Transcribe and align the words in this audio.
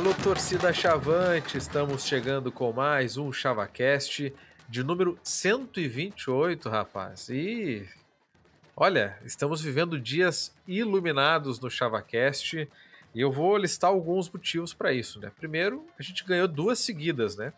Alô, 0.00 0.14
torcida 0.14 0.72
Chavante, 0.72 1.58
estamos 1.58 2.06
chegando 2.06 2.50
com 2.50 2.72
mais 2.72 3.18
um 3.18 3.30
ChavaCast 3.30 4.32
de 4.66 4.82
número 4.82 5.18
128, 5.22 6.70
rapaz. 6.70 7.28
E 7.28 7.86
olha, 8.74 9.18
estamos 9.26 9.60
vivendo 9.60 10.00
dias 10.00 10.56
iluminados 10.66 11.60
no 11.60 11.68
ChavaCast 11.68 12.66
e 13.14 13.20
eu 13.20 13.30
vou 13.30 13.58
listar 13.58 13.90
alguns 13.90 14.30
motivos 14.30 14.72
para 14.72 14.90
isso, 14.90 15.20
né? 15.20 15.30
Primeiro, 15.36 15.86
a 15.98 16.02
gente 16.02 16.24
ganhou 16.24 16.48
duas 16.48 16.78
seguidas, 16.78 17.36
né? 17.36 17.52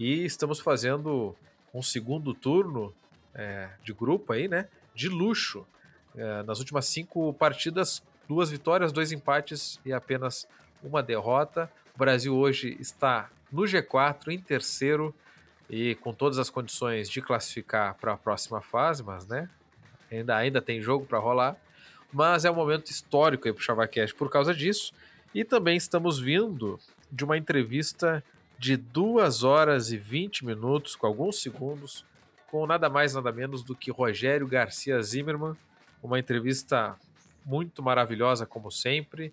E 0.00 0.24
estamos 0.24 0.60
fazendo 0.60 1.36
um 1.74 1.82
segundo 1.82 2.32
turno 2.32 2.94
é, 3.34 3.68
de 3.84 3.92
grupo 3.92 4.32
aí, 4.32 4.48
né? 4.48 4.66
De 4.94 5.10
luxo. 5.10 5.66
É, 6.16 6.42
nas 6.44 6.58
últimas 6.58 6.86
cinco 6.86 7.34
partidas, 7.34 8.02
duas 8.26 8.48
vitórias, 8.48 8.92
dois 8.92 9.12
empates 9.12 9.78
e 9.84 9.92
apenas 9.92 10.48
uma 10.82 11.02
derrota. 11.02 11.70
O 11.94 11.98
Brasil 11.98 12.34
hoje 12.34 12.76
está 12.80 13.30
no 13.50 13.62
G4, 13.62 14.28
em 14.28 14.38
terceiro, 14.38 15.14
e 15.68 15.94
com 15.96 16.12
todas 16.12 16.38
as 16.38 16.48
condições 16.48 17.08
de 17.08 17.20
classificar 17.20 17.94
para 17.94 18.14
a 18.14 18.16
próxima 18.16 18.60
fase, 18.62 19.02
mas 19.02 19.26
né, 19.26 19.48
ainda, 20.10 20.36
ainda 20.36 20.62
tem 20.62 20.80
jogo 20.80 21.04
para 21.04 21.18
rolar. 21.18 21.56
Mas 22.10 22.44
é 22.44 22.50
um 22.50 22.54
momento 22.54 22.90
histórico 22.90 23.42
para 23.44 23.60
o 23.60 23.62
Chavacast 23.62 24.14
por 24.16 24.30
causa 24.30 24.54
disso. 24.54 24.92
E 25.34 25.44
também 25.44 25.76
estamos 25.76 26.18
vindo 26.18 26.78
de 27.10 27.24
uma 27.24 27.36
entrevista 27.36 28.22
de 28.58 28.76
2 28.76 29.42
horas 29.42 29.92
e 29.92 29.96
20 29.96 30.44
minutos, 30.44 30.94
com 30.94 31.06
alguns 31.06 31.40
segundos, 31.42 32.04
com 32.48 32.66
nada 32.66 32.88
mais 32.88 33.14
nada 33.14 33.32
menos 33.32 33.62
do 33.62 33.74
que 33.74 33.90
Rogério 33.90 34.46
Garcia 34.46 35.02
Zimmermann. 35.02 35.56
Uma 36.02 36.18
entrevista 36.18 36.96
muito 37.44 37.82
maravilhosa, 37.82 38.46
como 38.46 38.70
sempre 38.70 39.32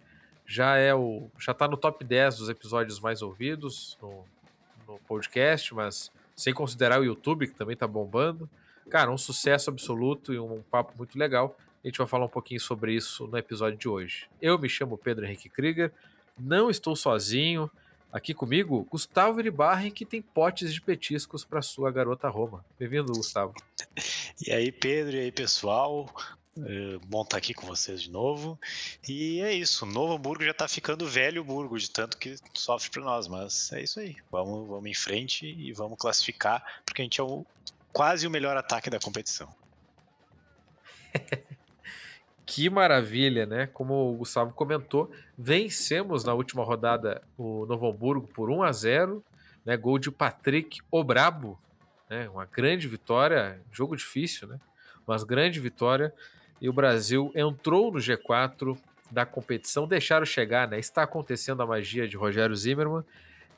já 0.49 0.77
é 0.77 0.95
o 0.95 1.29
já 1.37 1.51
está 1.51 1.67
no 1.67 1.77
top 1.77 2.03
10 2.03 2.37
dos 2.39 2.49
episódios 2.49 2.99
mais 2.99 3.21
ouvidos 3.21 3.95
no, 4.01 4.25
no, 4.87 4.97
podcast, 5.07 5.75
mas 5.75 6.11
sem 6.35 6.51
considerar 6.51 6.99
o 6.99 7.03
YouTube, 7.03 7.45
que 7.45 7.53
também 7.53 7.75
está 7.75 7.85
bombando. 7.85 8.49
Cara, 8.89 9.11
um 9.11 9.17
sucesso 9.17 9.69
absoluto 9.69 10.33
e 10.33 10.39
um 10.39 10.63
papo 10.63 10.93
muito 10.97 11.19
legal. 11.19 11.55
A 11.83 11.87
gente 11.87 11.99
vai 11.99 12.07
falar 12.07 12.25
um 12.25 12.29
pouquinho 12.29 12.59
sobre 12.59 12.95
isso 12.95 13.27
no 13.27 13.37
episódio 13.37 13.77
de 13.77 13.87
hoje. 13.87 14.27
Eu 14.41 14.57
me 14.57 14.67
chamo 14.67 14.97
Pedro 14.97 15.23
Henrique 15.23 15.49
Krieger, 15.49 15.91
não 16.37 16.71
estou 16.71 16.95
sozinho. 16.95 17.69
Aqui 18.11 18.33
comigo, 18.33 18.87
Gustavo 18.89 19.39
Iribarren, 19.39 19.91
que 19.91 20.03
tem 20.03 20.19
potes 20.19 20.73
de 20.73 20.81
petiscos 20.81 21.45
para 21.45 21.61
sua 21.61 21.91
garota 21.91 22.27
Roma. 22.27 22.65
Bem-vindo, 22.79 23.13
Gustavo. 23.13 23.53
E 24.41 24.51
aí, 24.51 24.71
Pedro, 24.71 25.15
e 25.15 25.19
aí, 25.19 25.31
pessoal? 25.31 26.09
É, 26.65 26.97
bom 27.05 27.21
estar 27.21 27.31
tá 27.31 27.37
aqui 27.37 27.53
com 27.53 27.65
vocês 27.67 28.01
de 28.01 28.11
novo. 28.11 28.59
E 29.07 29.41
é 29.41 29.53
isso, 29.53 29.85
Novo 29.85 30.13
Hamburgo 30.13 30.43
já 30.43 30.51
está 30.51 30.67
ficando 30.67 31.07
velho 31.07 31.43
Burgo, 31.43 31.77
de 31.77 31.89
tanto 31.89 32.17
que 32.17 32.35
sofre 32.53 32.89
para 32.89 33.03
nós, 33.03 33.27
mas 33.27 33.71
é 33.71 33.81
isso 33.81 33.99
aí. 33.99 34.17
Vamos, 34.31 34.67
vamos 34.67 34.89
em 34.89 34.93
frente 34.93 35.45
e 35.45 35.71
vamos 35.71 35.97
classificar, 35.97 36.63
porque 36.85 37.01
a 37.01 37.05
gente 37.05 37.19
é 37.19 37.23
o, 37.23 37.45
quase 37.93 38.27
o 38.27 38.31
melhor 38.31 38.57
ataque 38.57 38.89
da 38.89 38.99
competição. 38.99 39.53
que 42.45 42.69
maravilha, 42.69 43.45
né? 43.45 43.67
Como 43.67 44.11
o 44.11 44.17
Gustavo 44.17 44.53
comentou, 44.53 45.11
vencemos 45.37 46.23
na 46.23 46.33
última 46.33 46.63
rodada 46.63 47.21
o 47.37 47.65
Novo 47.65 47.87
Hamburgo 47.87 48.27
por 48.27 48.49
1 48.49 48.63
a 48.63 48.71
0, 48.71 49.23
né? 49.65 49.77
Gol 49.77 49.99
de 49.99 50.11
Patrick 50.11 50.79
Obrabo, 50.91 51.59
né? 52.09 52.27
Uma 52.29 52.45
grande 52.45 52.87
vitória, 52.87 53.61
jogo 53.71 53.95
difícil, 53.95 54.47
né? 54.47 54.59
Mas 55.07 55.23
grande 55.23 55.59
vitória 55.59 56.13
e 56.61 56.69
o 56.69 56.73
Brasil 56.73 57.31
entrou 57.35 57.91
no 57.91 57.99
G4 57.99 58.77
da 59.09 59.25
competição, 59.25 59.87
deixaram 59.87 60.25
chegar, 60.25 60.67
né? 60.67 60.79
Está 60.79 61.03
acontecendo 61.03 61.61
a 61.61 61.65
magia 61.65 62.07
de 62.07 62.15
Rogério 62.15 62.55
Zimmermann 62.55 63.03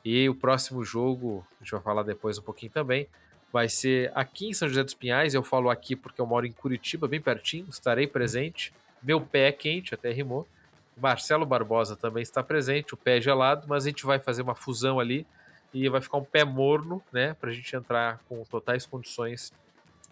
e 0.04 0.28
o 0.28 0.34
próximo 0.34 0.84
jogo, 0.84 1.46
a 1.60 1.64
gente 1.64 1.72
vai 1.72 1.80
falar 1.80 2.02
depois 2.02 2.38
um 2.38 2.42
pouquinho 2.42 2.72
também, 2.72 3.06
vai 3.52 3.68
ser 3.68 4.10
aqui 4.14 4.48
em 4.48 4.54
São 4.54 4.68
José 4.68 4.82
dos 4.82 4.94
Pinhais. 4.94 5.34
Eu 5.34 5.42
falo 5.42 5.68
aqui 5.68 5.94
porque 5.94 6.20
eu 6.20 6.26
moro 6.26 6.46
em 6.46 6.52
Curitiba, 6.52 7.06
bem 7.06 7.20
pertinho, 7.20 7.66
estarei 7.68 8.06
presente. 8.06 8.72
Meu 9.02 9.20
pé 9.20 9.48
é 9.48 9.52
quente, 9.52 9.94
até 9.94 10.10
rimou. 10.10 10.48
Marcelo 10.96 11.44
Barbosa 11.44 11.96
também 11.96 12.22
está 12.22 12.42
presente, 12.42 12.94
o 12.94 12.96
pé 12.96 13.18
é 13.18 13.20
gelado, 13.20 13.66
mas 13.68 13.84
a 13.84 13.88
gente 13.88 14.04
vai 14.04 14.18
fazer 14.18 14.42
uma 14.42 14.54
fusão 14.54 15.00
ali 15.00 15.26
e 15.72 15.88
vai 15.88 16.00
ficar 16.00 16.18
um 16.18 16.24
pé 16.24 16.44
morno, 16.44 17.02
né, 17.10 17.34
para 17.34 17.50
a 17.50 17.52
gente 17.52 17.74
entrar 17.74 18.20
com 18.28 18.44
totais 18.44 18.84
condições 18.84 19.52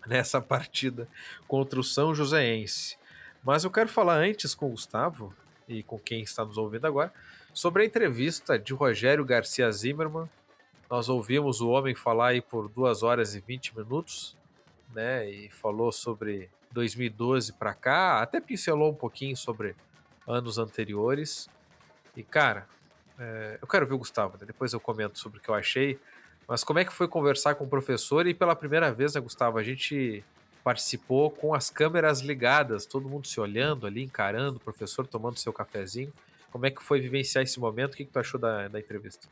nessa 0.07 0.41
partida 0.43 1.09
contra 1.47 1.79
o 1.79 1.85
São 1.85 2.15
Joséense. 2.15 2.97
Mas 3.43 3.65
eu 3.65 3.71
quero 3.71 3.89
falar 3.89 4.17
antes 4.17 4.55
com 4.55 4.67
o 4.67 4.71
Gustavo 4.71 5.35
e 5.69 5.83
com 5.83 5.99
quem 5.99 6.23
está 6.23 6.45
nos 6.45 6.59
ouvindo 6.59 6.87
agora 6.87 7.13
sobre 7.55 7.83
a 7.83 7.87
entrevista 7.87 8.59
de 8.59 8.73
Rogério 8.73 9.25
Garcia 9.25 9.71
Zimmermann. 9.71 10.29
Nós 10.89 11.09
ouvimos 11.09 11.61
o 11.61 11.69
homem 11.69 11.95
falar 11.95 12.29
aí 12.29 12.41
por 12.41 12.69
2 12.69 13.03
horas 13.03 13.35
e 13.35 13.41
20 13.41 13.77
minutos, 13.77 14.37
né? 14.93 15.29
E 15.31 15.49
falou 15.51 15.93
sobre 15.93 16.51
2012 16.73 17.53
para 17.53 17.75
cá, 17.75 18.21
até 18.21 18.41
pincelou 18.41 18.91
um 18.91 18.95
pouquinho 18.95 19.37
sobre 19.37 19.75
anos 20.27 20.59
anteriores. 20.59 21.49
E 22.17 22.23
cara, 22.23 22.67
é, 23.19 23.59
eu 23.61 23.69
quero 23.69 23.87
ver 23.87 23.95
o 23.95 23.99
Gustavo, 23.99 24.37
né? 24.39 24.47
depois 24.47 24.73
eu 24.73 24.81
comento 24.81 25.19
sobre 25.19 25.39
o 25.39 25.43
que 25.43 25.49
eu 25.49 25.55
achei. 25.55 25.99
Mas 26.51 26.65
como 26.65 26.81
é 26.81 26.85
que 26.85 26.93
foi 26.93 27.07
conversar 27.07 27.55
com 27.55 27.63
o 27.63 27.69
professor? 27.69 28.27
E 28.27 28.35
pela 28.35 28.57
primeira 28.57 28.93
vez, 28.93 29.15
né, 29.15 29.21
Gustavo, 29.21 29.57
a 29.57 29.63
gente 29.63 30.25
participou 30.65 31.31
com 31.31 31.55
as 31.55 31.71
câmeras 31.71 32.23
ligadas, 32.23 32.85
todo 32.85 33.09
mundo 33.09 33.29
se 33.29 33.39
olhando 33.39 33.87
ali, 33.87 34.03
encarando, 34.03 34.57
o 34.57 34.61
professor 34.61 35.07
tomando 35.07 35.39
seu 35.39 35.53
cafezinho. 35.53 36.13
Como 36.51 36.67
é 36.67 36.71
que 36.73 36.83
foi 36.83 37.01
vivenciar 37.01 37.45
esse 37.45 37.61
momento? 37.61 37.95
O 37.95 37.97
que, 37.97 38.05
que 38.05 38.11
tu 38.11 38.19
achou 38.19 38.41
da, 38.41 38.67
da 38.67 38.81
entrevista? 38.81 39.29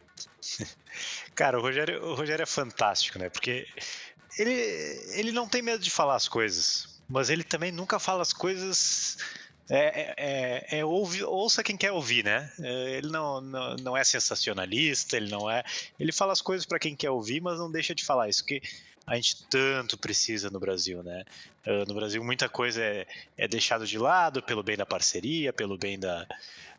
Cara, 1.34 1.58
o 1.58 1.60
Rogério, 1.60 2.04
o 2.04 2.14
Rogério 2.14 2.44
é 2.44 2.46
fantástico, 2.46 3.18
né? 3.18 3.28
Porque 3.28 3.66
ele, 4.38 4.52
ele 5.14 5.32
não 5.32 5.48
tem 5.48 5.60
medo 5.60 5.82
de 5.82 5.90
falar 5.90 6.14
as 6.14 6.28
coisas, 6.28 7.02
mas 7.08 7.30
ele 7.30 7.42
também 7.42 7.72
nunca 7.72 7.98
fala 7.98 8.22
as 8.22 8.32
coisas 8.32 9.18
é, 9.70 9.78
é, 9.78 10.14
é, 10.16 10.78
é 10.78 10.84
ouve, 10.84 11.22
ouça 11.22 11.62
quem 11.62 11.76
quer 11.76 11.92
ouvir, 11.92 12.24
né? 12.24 12.50
É, 12.60 12.96
ele 12.96 13.08
não, 13.08 13.40
não, 13.40 13.76
não 13.76 13.96
é 13.96 14.02
sensacionalista, 14.02 15.16
ele 15.16 15.30
não 15.30 15.50
é. 15.50 15.62
Ele 15.98 16.12
fala 16.12 16.32
as 16.32 16.40
coisas 16.40 16.66
para 16.66 16.78
quem 16.78 16.96
quer 16.96 17.10
ouvir, 17.10 17.40
mas 17.40 17.58
não 17.58 17.70
deixa 17.70 17.94
de 17.94 18.04
falar 18.04 18.28
isso 18.28 18.44
que 18.44 18.62
a 19.06 19.16
gente 19.16 19.46
tanto 19.48 19.96
precisa 19.96 20.50
no 20.50 20.60
Brasil, 20.60 21.02
né? 21.02 21.24
Uh, 21.66 21.86
no 21.86 21.94
Brasil 21.94 22.22
muita 22.22 22.48
coisa 22.48 22.82
é, 22.82 23.06
é 23.36 23.48
deixado 23.48 23.86
de 23.86 23.98
lado 23.98 24.42
pelo 24.42 24.62
bem 24.62 24.76
da 24.76 24.86
parceria, 24.86 25.52
pelo 25.52 25.78
bem 25.78 25.98
da. 25.98 26.26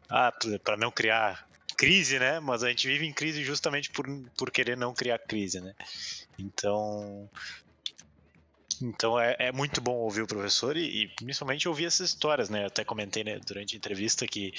Ah, 0.07 0.33
para 0.63 0.78
não 0.78 0.91
criar 0.91 1.47
crise, 1.78 2.19
né? 2.19 2.39
Mas 2.39 2.63
a 2.63 2.69
gente 2.69 2.88
vive 2.88 3.05
em 3.05 3.13
crise 3.13 3.44
justamente 3.44 3.89
por, 3.91 4.05
por 4.38 4.51
querer 4.51 4.75
não 4.75 4.94
criar 4.94 5.19
crise, 5.19 5.61
né? 5.61 5.73
Então, 6.38 7.29
então 8.81 9.19
é, 9.19 9.35
é 9.40 9.51
muito 9.51 9.81
bom 9.81 9.95
ouvir 9.95 10.22
o 10.22 10.28
professor 10.28 10.78
e, 10.78 11.03
e, 11.03 11.07
principalmente 11.07 11.67
ouvir 11.67 11.85
essas 11.85 12.09
histórias, 12.09 12.50
né? 12.50 12.63
Eu 12.63 12.67
até 12.67 12.84
comentei 12.84 13.23
né, 13.23 13.40
durante 13.45 13.75
a 13.75 13.78
entrevista 13.78 14.28
que, 14.28 14.53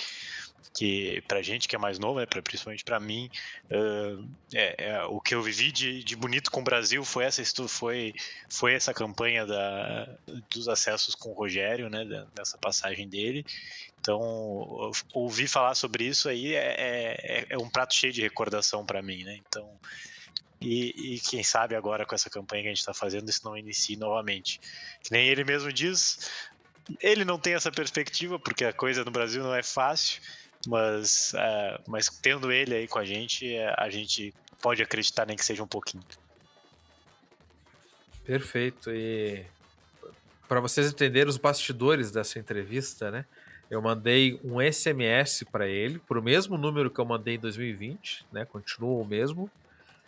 que 0.74 1.22
pra 1.26 1.42
gente 1.42 1.66
que 1.68 1.74
é 1.74 1.78
mais 1.78 1.98
novo, 1.98 2.20
né, 2.20 2.26
pra, 2.26 2.42
principalmente 2.42 2.84
para 2.84 3.00
mim, 3.00 3.30
uh, 3.70 4.28
é, 4.54 4.90
é, 4.90 5.04
o 5.04 5.20
que 5.20 5.34
eu 5.34 5.42
vivi 5.42 5.72
de, 5.72 6.04
de 6.04 6.16
bonito 6.16 6.50
com 6.50 6.60
o 6.60 6.64
Brasil 6.64 7.04
foi 7.04 7.24
essa 7.24 7.42
foi, 7.66 8.14
foi 8.48 8.74
essa 8.74 8.92
campanha 8.92 9.46
da, 9.46 10.08
dos 10.50 10.68
acessos 10.68 11.14
com 11.14 11.30
o 11.30 11.34
Rogério, 11.34 11.88
né? 11.88 12.04
Nessa 12.36 12.58
passagem 12.58 13.08
dele. 13.08 13.44
Então, 14.00 14.20
ouvir 15.12 15.46
falar 15.46 15.74
sobre 15.74 16.04
isso 16.04 16.28
aí 16.28 16.54
é, 16.54 16.74
é, 16.78 17.46
é 17.50 17.58
um 17.58 17.68
prato 17.68 17.94
cheio 17.94 18.12
de 18.12 18.22
recordação 18.22 18.84
para 18.84 19.02
mim, 19.02 19.24
né? 19.24 19.38
Então, 19.46 19.68
e, 20.60 21.14
e, 21.14 21.20
quem 21.20 21.42
sabe 21.42 21.74
agora 21.74 22.04
com 22.04 22.14
essa 22.14 22.28
campanha 22.28 22.62
que 22.62 22.68
a 22.68 22.70
gente 22.72 22.80
está 22.80 22.92
fazendo, 22.92 23.28
isso 23.28 23.44
não 23.44 23.56
inicie 23.56 23.96
novamente. 23.96 24.60
Que 25.02 25.10
nem 25.10 25.26
ele 25.26 25.42
mesmo 25.42 25.72
diz, 25.72 26.30
ele 27.00 27.24
não 27.24 27.38
tem 27.38 27.54
essa 27.54 27.72
perspectiva, 27.72 28.38
porque 28.38 28.64
a 28.64 28.72
coisa 28.72 29.04
no 29.04 29.10
Brasil 29.10 29.42
não 29.42 29.54
é 29.54 29.62
fácil, 29.62 30.20
mas, 30.66 31.32
uh, 31.32 31.82
mas 31.86 32.08
tendo 32.08 32.52
ele 32.52 32.74
aí 32.74 32.88
com 32.88 32.98
a 32.98 33.04
gente, 33.04 33.46
uh, 33.46 33.74
a 33.78 33.88
gente 33.88 34.34
pode 34.60 34.82
acreditar 34.82 35.26
nem 35.26 35.36
que 35.36 35.44
seja 35.44 35.62
um 35.62 35.68
pouquinho. 35.68 36.04
Perfeito. 38.24 38.90
E 38.90 39.44
para 40.46 40.60
vocês 40.60 40.90
entenderem 40.90 41.28
os 41.28 41.38
bastidores 41.38 42.10
dessa 42.10 42.38
entrevista, 42.38 43.10
né? 43.10 43.24
Eu 43.70 43.80
mandei 43.80 44.38
um 44.42 44.60
SMS 44.60 45.44
para 45.50 45.68
ele, 45.68 46.00
para 46.00 46.18
o 46.18 46.22
mesmo 46.22 46.58
número 46.58 46.90
que 46.90 47.00
eu 47.00 47.04
mandei 47.04 47.36
em 47.36 47.38
2020, 47.38 48.26
né? 48.32 48.44
Continua 48.44 49.00
o 49.00 49.04
mesmo. 49.04 49.48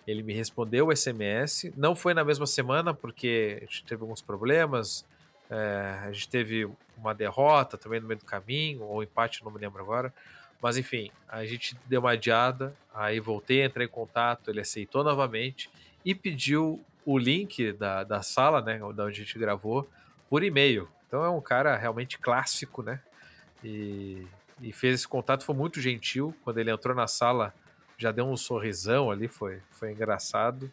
Ele 0.07 0.23
me 0.23 0.33
respondeu 0.33 0.89
o 0.89 0.97
SMS. 0.97 1.73
Não 1.77 1.95
foi 1.95 2.15
na 2.15 2.25
mesma 2.25 2.47
semana, 2.47 2.93
porque 2.93 3.59
a 3.59 3.65
gente 3.65 3.85
teve 3.85 4.03
alguns 4.03 4.21
problemas. 4.21 5.05
É, 5.49 6.01
a 6.05 6.13
gente 6.13 6.29
teve 6.29 6.69
uma 6.97 7.15
derrota 7.15 7.77
também 7.77 8.01
no 8.01 8.07
meio 8.07 8.19
do 8.19 8.25
caminho, 8.25 8.83
ou 8.83 8.99
um 8.99 9.03
empate, 9.03 9.45
não 9.45 9.51
me 9.51 9.59
lembro 9.59 9.83
agora. 9.83 10.13
Mas 10.61 10.77
enfim, 10.77 11.11
a 11.29 11.45
gente 11.45 11.77
deu 11.87 12.01
uma 12.01 12.13
adiada. 12.13 12.75
Aí 12.95 13.21
voltei, 13.21 13.65
entrei 13.65 13.87
em 13.87 13.91
contato. 13.91 14.51
Ele 14.51 14.61
aceitou 14.61 15.05
novamente 15.05 15.71
e 16.05 16.15
pediu 16.15 16.81
o 17.05 17.19
link 17.19 17.73
da, 17.73 18.05
da 18.05 18.23
sala, 18.23 18.61
né, 18.61 18.79
da 18.79 18.85
onde 18.85 19.03
a 19.03 19.25
gente 19.25 19.39
gravou, 19.39 19.89
por 20.29 20.43
e-mail. 20.43 20.89
Então 21.07 21.25
é 21.25 21.29
um 21.29 21.41
cara 21.41 21.77
realmente 21.77 22.19
clássico, 22.19 22.83
né? 22.83 23.01
E, 23.63 24.27
e 24.61 24.73
fez 24.73 24.95
esse 24.95 25.09
contato, 25.09 25.45
foi 25.45 25.55
muito 25.55 25.81
gentil. 25.81 26.35
Quando 26.43 26.59
ele 26.59 26.71
entrou 26.71 26.95
na 26.95 27.07
sala, 27.07 27.53
já 28.03 28.13
deu 28.13 28.27
um 28.27 28.37
sorrisão 28.37 29.11
ali, 29.11 29.29
foi, 29.29 29.61
foi 29.71 29.93
engraçado. 29.93 30.71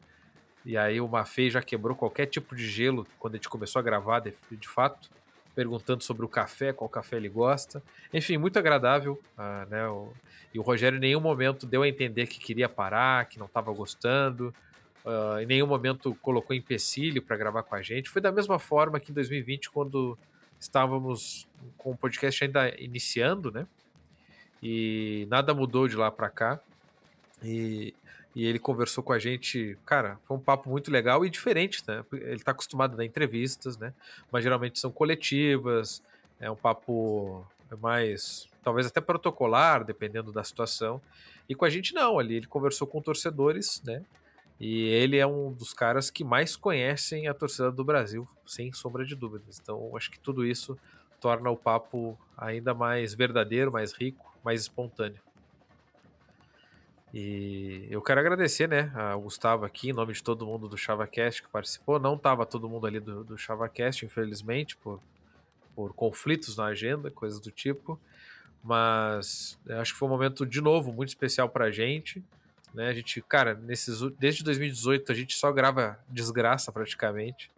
E 0.65 0.77
aí 0.77 0.99
o 0.99 1.07
Mafei 1.07 1.49
já 1.49 1.61
quebrou 1.61 1.95
qualquer 1.95 2.25
tipo 2.25 2.55
de 2.55 2.67
gelo 2.67 3.07
quando 3.17 3.35
a 3.35 3.37
gente 3.37 3.47
começou 3.47 3.79
a 3.79 3.83
gravar, 3.83 4.19
de, 4.19 4.33
de 4.51 4.67
fato, 4.67 5.09
perguntando 5.55 6.03
sobre 6.03 6.25
o 6.25 6.27
café, 6.27 6.73
qual 6.73 6.89
café 6.89 7.17
ele 7.17 7.29
gosta. 7.29 7.81
Enfim, 8.13 8.37
muito 8.37 8.59
agradável, 8.59 9.19
uh, 9.37 9.69
né? 9.69 9.87
O, 9.87 10.11
e 10.53 10.59
o 10.59 10.61
Rogério 10.61 10.97
em 10.97 11.01
nenhum 11.01 11.21
momento 11.21 11.65
deu 11.65 11.83
a 11.83 11.87
entender 11.87 12.27
que 12.27 12.39
queria 12.39 12.67
parar, 12.67 13.25
que 13.25 13.39
não 13.39 13.45
estava 13.45 13.71
gostando. 13.71 14.53
Uh, 15.05 15.39
em 15.39 15.45
nenhum 15.45 15.67
momento 15.67 16.13
colocou 16.15 16.55
empecilho 16.55 17.21
para 17.21 17.37
gravar 17.37 17.63
com 17.63 17.75
a 17.75 17.81
gente. 17.81 18.09
Foi 18.09 18.21
da 18.21 18.31
mesma 18.31 18.59
forma 18.59 18.99
que 18.99 19.11
em 19.11 19.13
2020, 19.15 19.69
quando 19.69 20.17
estávamos 20.59 21.47
com 21.77 21.91
o 21.91 21.97
podcast 21.97 22.43
ainda 22.43 22.69
iniciando, 22.79 23.51
né? 23.51 23.65
E 24.61 25.25
nada 25.29 25.53
mudou 25.53 25.87
de 25.87 25.95
lá 25.95 26.11
para 26.11 26.29
cá. 26.29 26.59
E, 27.43 27.93
e, 28.35 28.45
ele 28.45 28.59
conversou 28.59 29.03
com 29.03 29.13
a 29.13 29.19
gente, 29.19 29.77
cara, 29.85 30.19
foi 30.25 30.37
um 30.37 30.39
papo 30.39 30.69
muito 30.69 30.91
legal 30.91 31.25
e 31.25 31.29
diferente, 31.29 31.83
né? 31.87 32.03
Ele 32.11 32.35
está 32.35 32.51
acostumado 32.51 32.93
a 32.93 32.97
dar 32.97 33.05
entrevistas, 33.05 33.77
né? 33.77 33.93
Mas 34.31 34.43
geralmente 34.43 34.79
são 34.79 34.91
coletivas, 34.91 36.01
é 36.39 36.49
um 36.49 36.55
papo 36.55 37.45
mais, 37.81 38.47
talvez 38.63 38.87
até 38.87 39.01
protocolar, 39.01 39.83
dependendo 39.83 40.31
da 40.31 40.43
situação. 40.43 41.01
E 41.47 41.55
com 41.55 41.65
a 41.65 41.69
gente 41.69 41.93
não, 41.93 42.19
ali 42.19 42.35
ele 42.35 42.47
conversou 42.47 42.87
com 42.87 43.01
torcedores, 43.01 43.81
né? 43.85 44.03
E 44.59 44.89
ele 44.89 45.17
é 45.17 45.25
um 45.25 45.53
dos 45.53 45.73
caras 45.73 46.11
que 46.11 46.23
mais 46.23 46.55
conhecem 46.55 47.27
a 47.27 47.33
torcida 47.33 47.71
do 47.71 47.83
Brasil, 47.83 48.27
sem 48.45 48.73
sombra 48.73 49.05
de 49.05 49.15
dúvidas. 49.15 49.57
Então, 49.61 49.95
acho 49.95 50.11
que 50.11 50.19
tudo 50.19 50.45
isso 50.45 50.77
torna 51.19 51.49
o 51.49 51.55
papo 51.55 52.17
ainda 52.37 52.73
mais 52.73 53.13
verdadeiro, 53.13 53.71
mais 53.71 53.93
rico, 53.93 54.37
mais 54.43 54.61
espontâneo. 54.61 55.21
E 57.13 57.87
eu 57.89 58.01
quero 58.01 58.19
agradecer, 58.19 58.67
né, 58.67 58.91
ao 58.93 59.21
Gustavo 59.21 59.65
aqui, 59.65 59.89
em 59.89 59.93
nome 59.93 60.13
de 60.13 60.23
todo 60.23 60.45
mundo 60.45 60.67
do 60.67 60.77
ChavaCast 60.77 61.41
que 61.41 61.49
participou. 61.49 61.99
Não 61.99 62.15
estava 62.15 62.45
todo 62.45 62.69
mundo 62.69 62.85
ali 62.85 62.99
do, 62.99 63.23
do 63.23 63.37
ChavaCast, 63.37 64.05
infelizmente, 64.05 64.77
por, 64.77 64.99
por 65.75 65.93
conflitos 65.93 66.55
na 66.55 66.65
agenda, 66.65 67.09
coisas 67.09 67.39
do 67.39 67.49
tipo. 67.49 67.99
Mas 68.63 69.57
acho 69.69 69.93
que 69.93 69.99
foi 69.99 70.07
um 70.07 70.11
momento, 70.11 70.45
de 70.45 70.61
novo, 70.61 70.91
muito 70.93 71.09
especial 71.09 71.49
para 71.49 71.65
a 71.65 71.71
gente. 71.71 72.23
Né? 72.73 72.89
A 72.89 72.93
gente, 72.93 73.21
cara, 73.21 73.55
nesses, 73.55 74.01
desde 74.19 74.43
2018 74.43 75.11
a 75.11 75.15
gente 75.15 75.35
só 75.35 75.51
grava 75.51 75.99
desgraça 76.09 76.71
praticamente. 76.71 77.49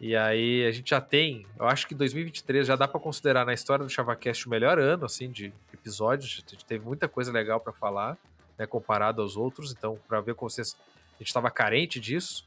E 0.00 0.16
aí 0.16 0.66
a 0.66 0.72
gente 0.72 0.90
já 0.90 1.00
tem, 1.00 1.46
eu 1.56 1.66
acho 1.66 1.86
que 1.86 1.94
2023 1.94 2.66
já 2.66 2.74
dá 2.74 2.88
para 2.88 2.98
considerar 2.98 3.46
na 3.46 3.54
história 3.54 3.84
do 3.84 3.88
ChavaCast 3.88 4.48
o 4.48 4.50
melhor 4.50 4.76
ano 4.78 5.04
assim 5.04 5.30
de 5.30 5.52
episódios. 5.72 6.42
A 6.44 6.50
gente 6.50 6.64
teve 6.64 6.84
muita 6.84 7.08
coisa 7.08 7.30
legal 7.30 7.60
para 7.60 7.72
falar, 7.72 8.18
né, 8.62 8.66
comparado 8.66 9.20
aos 9.20 9.36
outros. 9.36 9.72
Então, 9.72 9.98
para 10.08 10.20
ver 10.20 10.34
com 10.34 10.48
vocês, 10.48 10.76
a 11.14 11.18
gente 11.18 11.28
estava 11.28 11.50
carente 11.50 12.00
disso. 12.00 12.46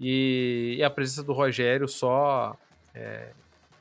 E, 0.00 0.76
e, 0.78 0.84
a 0.84 0.90
presença 0.90 1.22
do 1.22 1.32
Rogério 1.32 1.88
só 1.88 2.56
é, 2.94 3.30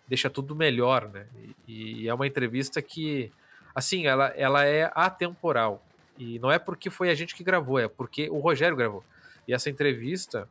deixa 0.08 0.30
tudo 0.30 0.56
melhor, 0.56 1.10
né? 1.10 1.26
E, 1.68 2.04
e, 2.04 2.08
é 2.08 2.14
uma 2.14 2.28
entrevista 2.28 2.82
que, 2.82 3.32
assim, 3.76 4.06
ela, 4.06 4.28
ela 4.36 4.66
é 4.66 4.92
atemporal. 4.94 5.84
E 6.18 6.40
não 6.40 6.52
é 6.52 6.60
porque 6.60 6.90
foi 6.90 7.10
a 7.10 7.16
gente 7.16 7.36
que 7.36 7.44
gravou, 7.44 7.80
é 7.80 7.88
porque 7.88 8.30
o 8.30 8.40
Rogério 8.40 8.78
gravou. 8.78 9.04
E 9.48 9.54
essa 9.54 9.70
entrevista, 9.70 10.48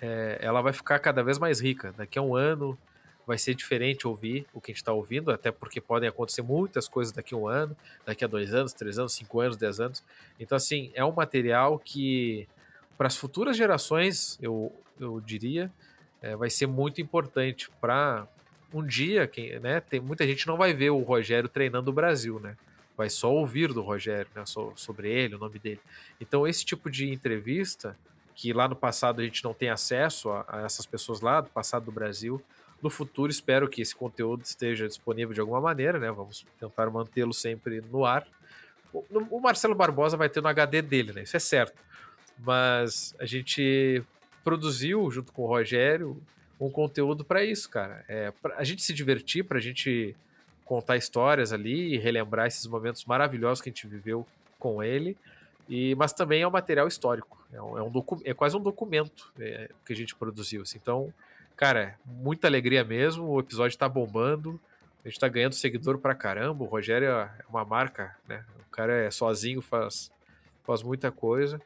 é, 0.00 0.38
ela 0.40 0.62
vai 0.62 0.72
ficar 0.72 0.98
cada 1.00 1.22
vez 1.22 1.38
mais 1.38 1.60
rica. 1.60 1.92
Daqui 1.96 2.18
a 2.18 2.22
um 2.22 2.34
ano 2.34 2.78
vai 3.30 3.38
ser 3.38 3.54
diferente 3.54 4.08
ouvir 4.08 4.44
o 4.52 4.60
que 4.60 4.72
a 4.72 4.74
gente 4.74 4.82
está 4.82 4.92
ouvindo, 4.92 5.30
até 5.30 5.52
porque 5.52 5.80
podem 5.80 6.08
acontecer 6.08 6.42
muitas 6.42 6.88
coisas 6.88 7.12
daqui 7.12 7.32
a 7.32 7.36
um 7.36 7.46
ano, 7.46 7.76
daqui 8.04 8.24
a 8.24 8.26
dois 8.26 8.52
anos, 8.52 8.72
três 8.72 8.98
anos, 8.98 9.12
cinco 9.12 9.38
anos, 9.38 9.56
dez 9.56 9.78
anos. 9.78 10.02
Então, 10.40 10.56
assim, 10.56 10.90
é 10.94 11.04
um 11.04 11.12
material 11.12 11.78
que, 11.78 12.48
para 12.98 13.06
as 13.06 13.16
futuras 13.16 13.56
gerações, 13.56 14.36
eu, 14.42 14.72
eu 14.98 15.20
diria, 15.20 15.70
é, 16.20 16.34
vai 16.34 16.50
ser 16.50 16.66
muito 16.66 17.00
importante 17.00 17.70
para 17.80 18.26
um 18.74 18.84
dia, 18.84 19.28
quem, 19.28 19.60
né, 19.60 19.78
tem, 19.78 20.00
muita 20.00 20.26
gente 20.26 20.44
não 20.48 20.56
vai 20.56 20.74
ver 20.74 20.90
o 20.90 20.98
Rogério 20.98 21.48
treinando 21.48 21.92
o 21.92 21.94
Brasil, 21.94 22.40
né? 22.40 22.56
vai 22.96 23.08
só 23.08 23.32
ouvir 23.32 23.72
do 23.72 23.80
Rogério, 23.80 24.26
né, 24.34 24.42
sobre 24.44 25.08
ele, 25.08 25.36
o 25.36 25.38
nome 25.38 25.60
dele. 25.60 25.80
Então, 26.20 26.48
esse 26.48 26.64
tipo 26.64 26.90
de 26.90 27.12
entrevista, 27.12 27.96
que 28.34 28.52
lá 28.52 28.66
no 28.66 28.74
passado 28.74 29.20
a 29.20 29.24
gente 29.24 29.44
não 29.44 29.54
tem 29.54 29.70
acesso 29.70 30.30
a, 30.30 30.44
a 30.48 30.62
essas 30.62 30.84
pessoas 30.84 31.20
lá 31.20 31.40
do 31.40 31.48
passado 31.48 31.84
do 31.84 31.92
Brasil, 31.92 32.42
no 32.82 32.90
futuro 32.90 33.30
espero 33.30 33.68
que 33.68 33.82
esse 33.82 33.94
conteúdo 33.94 34.42
esteja 34.44 34.88
disponível 34.88 35.34
de 35.34 35.40
alguma 35.40 35.60
maneira, 35.60 35.98
né? 35.98 36.10
Vamos 36.10 36.46
tentar 36.58 36.88
mantê-lo 36.90 37.34
sempre 37.34 37.82
no 37.92 38.04
ar. 38.04 38.26
O, 38.92 39.40
Marcelo 39.40 39.74
Barbosa 39.74 40.16
vai 40.16 40.28
ter 40.28 40.40
no 40.40 40.48
HD 40.48 40.82
dele, 40.82 41.12
né? 41.12 41.22
Isso 41.22 41.36
é 41.36 41.40
certo. 41.40 41.80
Mas 42.38 43.14
a 43.18 43.26
gente 43.26 44.02
produziu, 44.42 45.10
junto 45.10 45.32
com 45.32 45.42
o 45.42 45.46
Rogério, 45.46 46.20
um 46.58 46.70
conteúdo 46.70 47.24
para 47.24 47.44
isso, 47.44 47.68
cara. 47.68 48.04
É, 48.08 48.30
pra 48.30 48.56
a 48.56 48.64
gente 48.64 48.82
se 48.82 48.92
divertir, 48.92 49.44
para 49.44 49.58
a 49.58 49.60
gente 49.60 50.16
contar 50.64 50.96
histórias 50.96 51.52
ali 51.52 51.94
e 51.94 51.98
relembrar 51.98 52.46
esses 52.46 52.66
momentos 52.66 53.04
maravilhosos 53.04 53.60
que 53.60 53.68
a 53.68 53.72
gente 53.72 53.86
viveu 53.86 54.26
com 54.58 54.82
ele. 54.82 55.16
E, 55.68 55.94
mas 55.94 56.12
também 56.12 56.42
é 56.42 56.48
um 56.48 56.50
material 56.50 56.88
histórico, 56.88 57.38
é, 57.52 57.62
um, 57.62 57.78
é, 57.78 57.82
um 57.82 57.92
é 58.24 58.34
quase 58.34 58.56
um 58.56 58.60
documento 58.60 59.32
é, 59.38 59.70
que 59.86 59.92
a 59.92 59.96
gente 59.96 60.14
produziu. 60.16 60.62
Assim. 60.62 60.78
Então, 60.82 61.12
cara, 61.60 61.94
muita 62.06 62.48
alegria 62.48 62.82
mesmo. 62.82 63.26
O 63.26 63.38
episódio 63.38 63.76
tá 63.76 63.86
bombando, 63.86 64.58
a 65.04 65.08
gente 65.08 65.20
tá 65.20 65.28
ganhando 65.28 65.52
seguidor 65.52 65.98
pra 65.98 66.14
caramba. 66.14 66.64
O 66.64 66.66
Rogério 66.66 67.08
é 67.08 67.30
uma 67.50 67.66
marca, 67.66 68.16
né? 68.26 68.42
O 68.66 68.70
cara 68.70 68.94
é 68.94 69.10
sozinho, 69.10 69.60
faz, 69.60 70.10
faz 70.64 70.82
muita 70.82 71.12
coisa. 71.12 71.60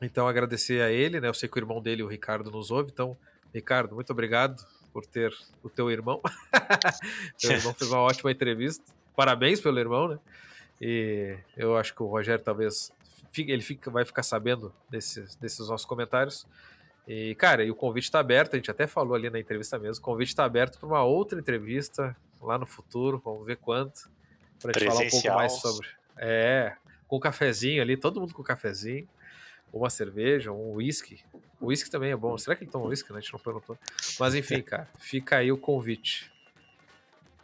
Então, 0.00 0.26
agradecer 0.26 0.80
a 0.80 0.90
ele, 0.90 1.20
né? 1.20 1.28
Eu 1.28 1.34
sei 1.34 1.46
que 1.46 1.58
o 1.58 1.60
irmão 1.60 1.82
dele, 1.82 2.02
o 2.02 2.06
Ricardo, 2.06 2.50
nos 2.50 2.70
ouve. 2.70 2.90
Então, 2.90 3.14
Ricardo, 3.52 3.94
muito 3.94 4.10
obrigado 4.10 4.66
por 4.94 5.04
ter 5.04 5.30
o 5.62 5.68
teu 5.68 5.90
irmão. 5.90 6.22
teu 7.38 7.52
irmão 7.52 7.74
fez 7.74 7.90
uma 7.90 8.00
ótima 8.00 8.32
entrevista. 8.32 8.82
Parabéns 9.14 9.60
pelo 9.60 9.78
irmão, 9.78 10.08
né? 10.08 10.18
E 10.80 11.36
eu 11.54 11.76
acho 11.76 11.94
que 11.94 12.02
o 12.02 12.06
Rogério 12.06 12.42
talvez 12.42 12.90
ele 13.36 13.62
fica, 13.62 13.90
vai 13.90 14.06
ficar 14.06 14.22
sabendo 14.22 14.72
desses, 14.88 15.36
desses 15.36 15.68
nossos 15.68 15.84
comentários. 15.84 16.46
E, 17.08 17.34
cara, 17.36 17.64
e 17.64 17.70
o 17.70 17.74
convite 17.74 18.04
está 18.04 18.20
aberto, 18.20 18.52
a 18.54 18.56
gente 18.56 18.70
até 18.70 18.86
falou 18.86 19.14
ali 19.14 19.30
na 19.30 19.40
entrevista 19.40 19.78
mesmo, 19.78 20.02
o 20.02 20.04
convite 20.04 20.28
está 20.28 20.44
aberto 20.44 20.78
para 20.78 20.86
uma 20.86 21.02
outra 21.02 21.40
entrevista 21.40 22.14
lá 22.40 22.58
no 22.58 22.66
futuro, 22.66 23.20
vamos 23.24 23.46
ver 23.46 23.56
quanto, 23.56 24.10
para 24.60 24.78
gente 24.78 24.88
falar 24.88 25.06
um 25.06 25.08
pouco 25.08 25.28
mais 25.28 25.52
sobre. 25.52 25.88
É, 26.18 26.76
com 27.06 27.16
um 27.16 27.20
cafezinho 27.20 27.80
ali, 27.80 27.96
todo 27.96 28.20
mundo 28.20 28.34
com 28.34 28.42
um 28.42 28.44
cafezinho 28.44 29.08
uma 29.72 29.90
cerveja, 29.90 30.52
um 30.52 30.72
whisky. 30.72 31.20
O 31.60 31.66
whisky 31.66 31.90
também 31.90 32.10
é 32.10 32.16
bom. 32.16 32.36
Será 32.38 32.56
que 32.56 32.64
ele 32.64 32.70
toma 32.70 32.86
whisky? 32.86 33.12
Né? 33.12 33.18
A 33.18 33.20
gente 33.20 33.32
não 33.32 33.40
perguntou. 33.40 33.78
Mas 34.18 34.34
enfim, 34.34 34.60
cara, 34.62 34.88
fica 34.98 35.36
aí 35.36 35.52
o 35.52 35.58
convite. 35.58 36.30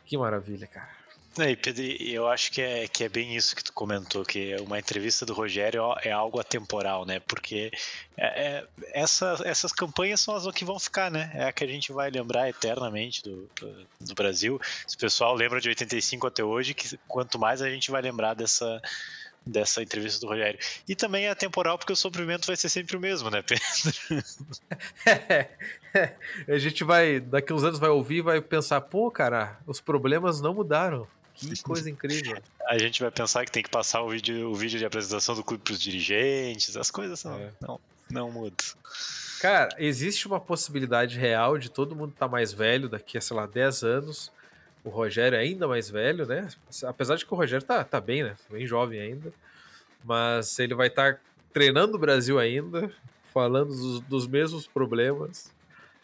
Que 0.05 0.17
maravilha, 0.17 0.67
cara. 0.67 0.91
É, 1.37 1.57
Pedro, 1.57 1.83
eu 1.83 2.29
acho 2.29 2.53
que 2.53 2.63
é, 2.63 2.87
que 2.87 3.03
é 3.03 3.09
bem 3.09 3.35
isso 3.35 3.57
que 3.57 3.65
tu 3.65 3.73
comentou, 3.73 4.25
que 4.25 4.55
uma 4.61 4.79
entrevista 4.79 5.27
do 5.27 5.35
Rogério 5.35 5.83
é 6.03 6.13
algo 6.13 6.39
atemporal, 6.39 7.05
né? 7.05 7.19
Porque 7.21 7.73
é, 8.17 8.27
é, 8.27 8.67
essa, 8.93 9.41
essas 9.45 9.73
campanhas 9.73 10.21
são 10.21 10.37
as 10.37 10.47
que 10.55 10.65
vão 10.65 10.79
ficar, 10.79 11.11
né? 11.11 11.33
É 11.35 11.45
a 11.47 11.53
que 11.53 11.65
a 11.65 11.67
gente 11.67 11.93
vai 11.93 12.09
lembrar 12.09 12.49
eternamente 12.49 13.21
do, 13.23 13.51
do, 14.01 14.15
Brasil. 14.15 14.61
Se 14.87 14.95
o 14.95 14.99
pessoal 14.99 15.35
lembra 15.35 15.61
de 15.61 15.69
85 15.69 16.27
até 16.27 16.45
hoje, 16.45 16.73
que 16.73 16.97
quanto 17.09 17.37
mais 17.37 17.61
a 17.61 17.69
gente 17.69 17.91
vai 17.91 18.01
lembrar 18.01 18.35
dessa, 18.35 18.81
dessa 19.45 19.83
entrevista 19.83 20.21
do 20.21 20.29
Rogério. 20.29 20.61
E 20.89 20.95
também 20.95 21.27
é 21.27 21.35
temporal 21.35 21.77
porque 21.77 21.93
o 21.93 21.97
sofrimento 21.97 22.47
vai 22.47 22.57
ser 22.57 22.69
sempre 22.69 22.97
o 22.97 23.01
mesmo, 23.01 23.29
né, 23.29 23.43
Pedro? 23.43 23.65
É, 25.07 25.49
é, 25.93 26.17
a 26.55 26.59
gente 26.59 26.83
vai, 26.83 27.21
daqui 27.21 27.53
uns 27.53 27.63
anos 27.63 27.79
vai 27.79 27.91
ouvir 27.91 28.17
e 28.17 28.23
vai 28.23 28.41
pensar, 28.41 28.81
pô, 28.81 29.11
cara, 29.11 29.59
os 29.67 29.81
problemas 29.81 30.41
não 30.41 30.55
mudaram. 30.55 31.07
Que 31.35 31.63
coisa 31.63 31.91
incrível. 31.91 32.41
A 32.69 32.79
gente 32.79 33.03
vai 33.03 33.11
pensar 33.11 33.45
que 33.45 33.53
tem 33.53 33.63
que 33.63 33.69
passar 33.69 34.03
o 34.03 34.11
vídeo, 34.11 34.51
o 34.51 34.55
vídeo 34.55 34.79
de 34.79 34.87
apresentação 34.87 35.35
do 35.35 35.45
clube 35.45 35.63
para 35.63 35.73
os 35.75 35.81
dirigentes, 35.81 36.77
as 36.77 36.91
coisas 36.91 37.23
não, 37.25 37.35
é. 37.35 37.51
não, 37.61 37.81
não 38.11 38.31
mudam. 38.31 38.57
Cara, 39.41 39.69
existe 39.79 40.27
uma 40.27 40.41
possibilidade 40.41 41.19
real 41.19 41.59
de 41.59 41.71
todo 41.71 41.95
mundo 41.95 42.13
estar 42.13 42.27
tá 42.27 42.33
mais 42.33 42.53
velho 42.53 42.89
daqui 42.89 43.19
a, 43.19 43.21
sei 43.21 43.37
lá, 43.37 43.47
10 43.47 43.83
anos 43.83 44.33
o 44.85 44.91
Rogério 44.91 45.35
é 45.35 45.41
ainda 45.41 45.67
mais 45.67 45.89
velho, 45.89 46.27
né? 46.27 46.47
Apesar 46.87 47.17
de 47.17 47.25
que 47.25 47.33
o 47.33 47.37
Rogério 47.37 47.65
tá, 47.65 47.83
tá 47.83 47.99
bem, 48.01 48.23
né? 48.23 48.37
Bem 48.51 48.67
jovem 48.67 49.01
ainda. 49.01 49.33
Mas 50.05 50.59
ele 50.59 50.75
vai 50.75 50.89
estar 50.89 51.15
tá 51.15 51.21
treinando 51.55 51.97
o 51.97 51.99
Brasil 51.99 52.39
ainda, 52.39 52.93
falando 53.33 53.69
dos, 53.69 54.01
dos, 54.03 54.27
mesmos 54.27 54.67
problemas. 54.67 55.51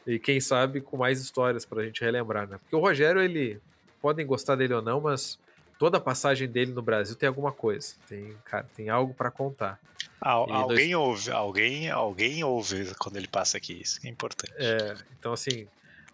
E 0.06 0.18
quem 0.18 0.40
sabe 0.40 0.80
com 0.80 0.96
mais 0.96 1.20
histórias 1.20 1.66
pra 1.66 1.84
gente 1.84 2.00
relembrar, 2.00 2.48
né? 2.48 2.56
Porque 2.56 2.74
o 2.74 2.80
Rogério, 2.80 3.20
ele. 3.20 3.60
Podem 4.00 4.26
gostar 4.26 4.56
dele 4.56 4.74
ou 4.74 4.82
não, 4.82 5.00
mas 5.00 5.38
toda 5.78 5.98
a 5.98 6.00
passagem 6.00 6.48
dele 6.48 6.72
no 6.72 6.82
Brasil 6.82 7.16
tem 7.16 7.28
alguma 7.28 7.52
coisa. 7.52 7.94
Tem, 8.08 8.36
cara, 8.44 8.66
tem 8.74 8.88
algo 8.88 9.14
para 9.14 9.30
contar. 9.30 9.78
Al, 10.20 10.50
alguém 10.52 10.90
dois... 10.90 10.94
ouve, 10.94 11.30
alguém, 11.30 11.90
alguém 11.90 12.44
ouve 12.44 12.94
quando 12.98 13.16
ele 13.16 13.28
passa 13.28 13.56
aqui, 13.56 13.80
isso 13.80 14.00
é 14.04 14.08
importante. 14.08 14.52
É, 14.56 14.96
então 15.18 15.32
assim. 15.32 15.66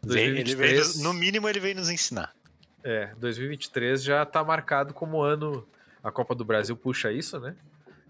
2023... 0.02 0.73
Ele 0.73 0.93
vem, 0.95 1.02
no 1.02 1.12
mínimo 1.12 1.49
ele 1.49 1.59
vem 1.59 1.75
nos 1.75 1.90
ensinar. 1.90 2.35
É, 2.85 3.12
2023 3.19 4.02
já 4.02 4.25
tá 4.25 4.45
marcado 4.45 4.95
como 4.95 5.21
ano. 5.21 5.66
A 6.02 6.12
Copa 6.12 6.37
do 6.37 6.45
Brasil 6.45 6.76
puxa 6.76 7.11
isso, 7.11 7.40
né? 7.40 7.57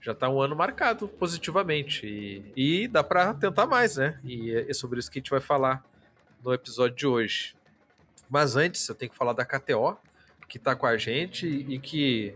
já 0.06 0.14
tá 0.14 0.28
um 0.28 0.40
ano 0.40 0.54
marcado 0.54 1.08
positivamente. 1.08 2.06
E, 2.06 2.84
e 2.84 2.88
dá 2.88 3.02
para 3.02 3.34
tentar 3.34 3.66
mais, 3.66 3.96
né? 3.96 4.20
E 4.22 4.52
é 4.52 4.72
sobre 4.72 5.00
isso 5.00 5.10
que 5.10 5.18
a 5.18 5.20
gente 5.20 5.30
vai 5.30 5.40
falar 5.40 5.84
no 6.44 6.54
episódio 6.54 6.96
de 6.96 7.06
hoje. 7.06 7.56
Mas 8.28 8.56
antes, 8.56 8.88
eu 8.88 8.94
tenho 8.94 9.10
que 9.10 9.16
falar 9.16 9.32
da 9.32 9.44
KTO, 9.44 9.96
que 10.48 10.58
está 10.58 10.74
com 10.74 10.86
a 10.86 10.96
gente 10.96 11.46
e 11.46 11.78
que 11.78 12.34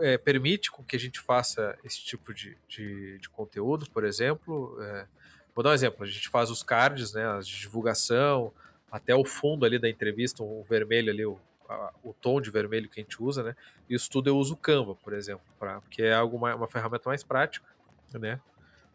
é, 0.00 0.16
permite 0.16 0.70
com 0.70 0.82
que 0.82 0.96
a 0.96 0.98
gente 0.98 1.20
faça 1.20 1.78
esse 1.84 2.00
tipo 2.02 2.32
de, 2.32 2.56
de, 2.68 3.18
de 3.18 3.28
conteúdo, 3.28 3.88
por 3.90 4.04
exemplo. 4.04 4.76
É, 4.82 5.06
vou 5.54 5.62
dar 5.62 5.70
um 5.70 5.74
exemplo: 5.74 6.04
a 6.04 6.06
gente 6.06 6.28
faz 6.28 6.50
os 6.50 6.62
cards, 6.62 7.12
né, 7.12 7.26
as 7.26 7.46
divulgação, 7.46 8.52
até 8.90 9.14
o 9.14 9.24
fundo 9.24 9.64
ali 9.64 9.78
da 9.78 9.88
entrevista, 9.88 10.42
o 10.42 10.64
vermelho 10.68 11.10
ali, 11.10 11.24
o, 11.24 11.38
a, 11.68 11.92
o 12.02 12.12
tom 12.12 12.40
de 12.40 12.50
vermelho 12.50 12.88
que 12.88 13.00
a 13.00 13.02
gente 13.02 13.22
usa, 13.22 13.42
né? 13.42 13.56
Isso 13.88 14.10
tudo 14.10 14.28
eu 14.28 14.36
uso 14.36 14.54
o 14.54 14.56
Canva, 14.56 14.94
por 14.94 15.12
exemplo, 15.12 15.44
pra, 15.58 15.80
porque 15.80 16.02
é 16.02 16.14
algo 16.14 16.36
uma 16.36 16.68
ferramenta 16.68 17.08
mais 17.08 17.22
prática, 17.22 17.66
né? 18.14 18.40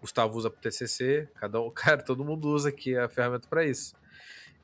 Gustavo 0.02 0.38
usa 0.38 0.50
para 0.50 0.62
TCC, 0.62 1.28
cada 1.36 1.62
um, 1.62 1.70
cara, 1.72 2.02
todo 2.02 2.24
mundo 2.24 2.50
usa 2.50 2.70
aqui 2.70 2.98
a 2.98 3.08
ferramenta 3.08 3.48
para 3.48 3.66
isso. 3.66 3.96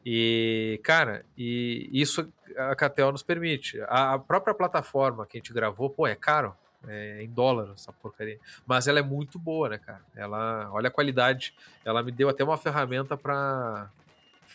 E, 0.06 0.80
cara, 0.84 1.24
e 1.38 1.90
isso 1.94 2.28
a 2.58 2.76
KTO 2.76 3.12
nos 3.12 3.24
permite. 3.24 3.80
A, 3.82 4.14
a, 4.14 4.20
própria 4.20 4.54
plataforma 4.54 5.26
que 5.26 5.38
a 5.38 5.40
gente 5.40 5.54
gravou, 5.54 5.90
pô, 5.90 6.08
é 6.08 6.16
caro. 6.16 6.56
É 6.88 7.22
em 7.22 7.30
dólar 7.30 7.74
essa 7.74 7.94
porcaria. 7.94 8.40
Mas 8.66 8.88
ela 8.88 8.98
é 8.98 9.04
muito 9.04 9.38
boa, 9.38 9.70
né, 9.70 9.78
cara? 9.78 10.02
Ela, 10.16 10.68
olha 10.74 10.88
a 10.88 10.92
qualidade. 10.92 11.54
Ela 11.86 12.02
me 12.02 12.12
deu 12.12 12.28
até 12.28 12.44
uma 12.44 12.58
ferramenta 12.58 13.16
para 13.16 13.88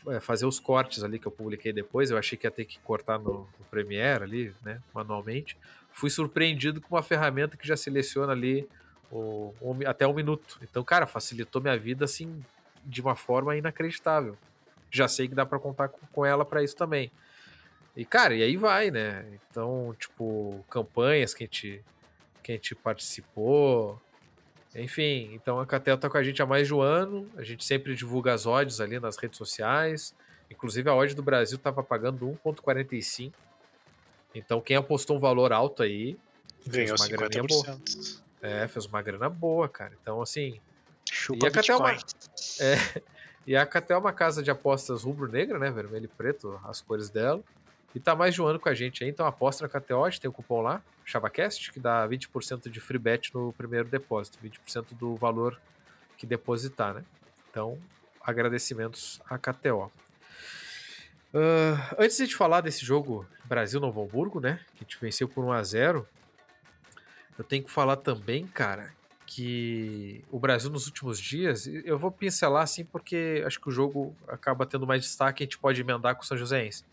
é, 0.08 0.18
fazer 0.18 0.44
os 0.44 0.58
cortes 0.58 1.04
ali 1.04 1.20
que 1.20 1.26
eu 1.26 1.30
publiquei 1.30 1.72
depois. 1.72 2.10
Eu 2.10 2.18
achei 2.18 2.36
que 2.36 2.44
ia 2.44 2.50
ter 2.50 2.64
que 2.64 2.80
cortar 2.80 3.16
no, 3.20 3.48
no 3.58 3.64
Premiere 3.70 4.24
ali, 4.24 4.54
né, 4.64 4.82
manualmente. 4.92 5.56
Fui 5.92 6.10
surpreendido 6.10 6.80
com 6.80 6.96
uma 6.96 7.02
ferramenta 7.02 7.56
que 7.56 7.66
já 7.66 7.76
seleciona 7.76 8.32
ali 8.32 8.68
o, 9.08 9.54
o, 9.60 9.76
até 9.86 10.04
um 10.04 10.12
minuto. 10.12 10.58
Então, 10.62 10.82
cara, 10.82 11.06
facilitou 11.06 11.62
minha 11.62 11.78
vida 11.78 12.04
assim 12.04 12.44
de 12.84 13.00
uma 13.00 13.14
forma 13.14 13.56
inacreditável 13.56 14.36
já 14.90 15.08
sei 15.08 15.28
que 15.28 15.34
dá 15.34 15.44
para 15.44 15.58
contar 15.58 15.88
com 15.88 16.24
ela 16.24 16.44
para 16.44 16.62
isso 16.62 16.76
também. 16.76 17.10
E, 17.96 18.04
cara, 18.04 18.34
e 18.34 18.42
aí 18.42 18.56
vai, 18.56 18.90
né? 18.90 19.24
Então, 19.50 19.94
tipo, 19.98 20.64
campanhas 20.68 21.32
que 21.32 21.44
a 21.44 21.46
gente, 21.46 21.82
que 22.42 22.52
a 22.52 22.54
gente 22.54 22.74
participou. 22.74 24.00
Enfim, 24.74 25.30
então 25.32 25.58
a 25.58 25.64
Catel 25.64 25.96
tá 25.96 26.10
com 26.10 26.18
a 26.18 26.22
gente 26.22 26.42
há 26.42 26.46
mais 26.46 26.66
de 26.66 26.74
um 26.74 26.80
ano. 26.82 27.26
A 27.36 27.42
gente 27.42 27.64
sempre 27.64 27.94
divulga 27.94 28.34
as 28.34 28.44
odds 28.44 28.80
ali 28.80 29.00
nas 29.00 29.16
redes 29.16 29.38
sociais. 29.38 30.14
Inclusive, 30.50 30.88
a 30.90 30.94
odd 30.94 31.14
do 31.14 31.22
Brasil 31.22 31.56
tava 31.56 31.82
pagando 31.82 32.38
1,45. 32.44 33.32
Então, 34.34 34.60
quem 34.60 34.76
apostou 34.76 35.16
um 35.16 35.18
valor 35.18 35.50
alto 35.50 35.82
aí. 35.82 36.18
Ganhou 36.66 36.96
uma 36.96 37.06
50%. 37.06 37.08
grana 37.08 37.46
boa. 37.48 37.80
É, 38.42 38.68
fez 38.68 38.84
uma 38.84 39.00
grana 39.00 39.30
boa, 39.30 39.68
cara. 39.68 39.92
Então, 40.00 40.20
assim. 40.20 40.60
Chupa 41.10 41.46
e 41.46 41.48
a 41.48 41.52
Catel, 41.52 41.78
é, 41.86 41.96
e 43.46 43.56
a 43.56 43.64
Catel 43.64 43.98
é 43.98 44.00
uma 44.00 44.12
casa 44.12 44.42
de 44.42 44.50
apostas 44.50 45.04
rubro-negra, 45.04 45.58
né? 45.58 45.70
Vermelho 45.70 46.06
e 46.06 46.08
preto, 46.08 46.60
as 46.64 46.80
cores 46.80 47.08
dela. 47.08 47.42
E 47.94 48.00
tá 48.00 48.14
mais 48.14 48.34
de 48.34 48.42
um 48.42 48.46
ano 48.46 48.58
com 48.58 48.68
a 48.68 48.74
gente 48.74 49.04
aí, 49.04 49.08
então 49.08 49.26
aposta 49.26 49.66
na 49.66 49.68
KTO, 49.68 50.20
tem 50.20 50.28
o 50.28 50.30
um 50.30 50.32
cupom 50.32 50.60
lá, 50.60 50.82
ChavaCast, 51.04 51.72
que 51.72 51.80
dá 51.80 52.06
20% 52.06 52.68
de 52.68 52.80
free 52.80 52.98
bet 52.98 53.34
no 53.34 53.52
primeiro 53.54 53.88
depósito, 53.88 54.38
20% 54.44 54.88
do 54.92 55.16
valor 55.16 55.58
que 56.18 56.26
depositar, 56.26 56.92
né? 56.92 57.04
Então, 57.50 57.78
agradecimentos 58.20 59.20
à 59.30 59.38
KTO. 59.38 59.90
Uh, 61.32 61.78
antes 61.98 62.16
de 62.16 62.34
falar 62.34 62.60
desse 62.60 62.84
jogo 62.84 63.26
Brasil-Novo 63.44 64.02
Hamburgo, 64.02 64.40
né? 64.40 64.60
Que 64.74 64.84
a 64.84 64.84
gente 64.84 64.98
venceu 65.00 65.28
por 65.28 65.44
1 65.44 65.52
a 65.52 65.62
0 65.62 66.08
eu 67.38 67.44
tenho 67.44 67.62
que 67.62 67.70
falar 67.70 67.96
também, 67.96 68.46
cara, 68.46 68.92
que 69.26 70.24
o 70.30 70.38
Brasil 70.38 70.70
nos 70.70 70.86
últimos 70.86 71.20
dias, 71.20 71.66
eu 71.66 71.98
vou 71.98 72.10
pincelar 72.10 72.62
assim 72.62 72.84
porque 72.84 73.42
acho 73.44 73.60
que 73.60 73.68
o 73.68 73.72
jogo 73.72 74.16
acaba 74.28 74.64
tendo 74.64 74.86
mais 74.86 75.02
destaque, 75.02 75.42
a 75.42 75.46
gente 75.46 75.58
pode 75.58 75.80
emendar 75.80 76.14
com 76.14 76.22
o 76.22 76.24
São 76.24 76.36
Joséense. 76.36 76.84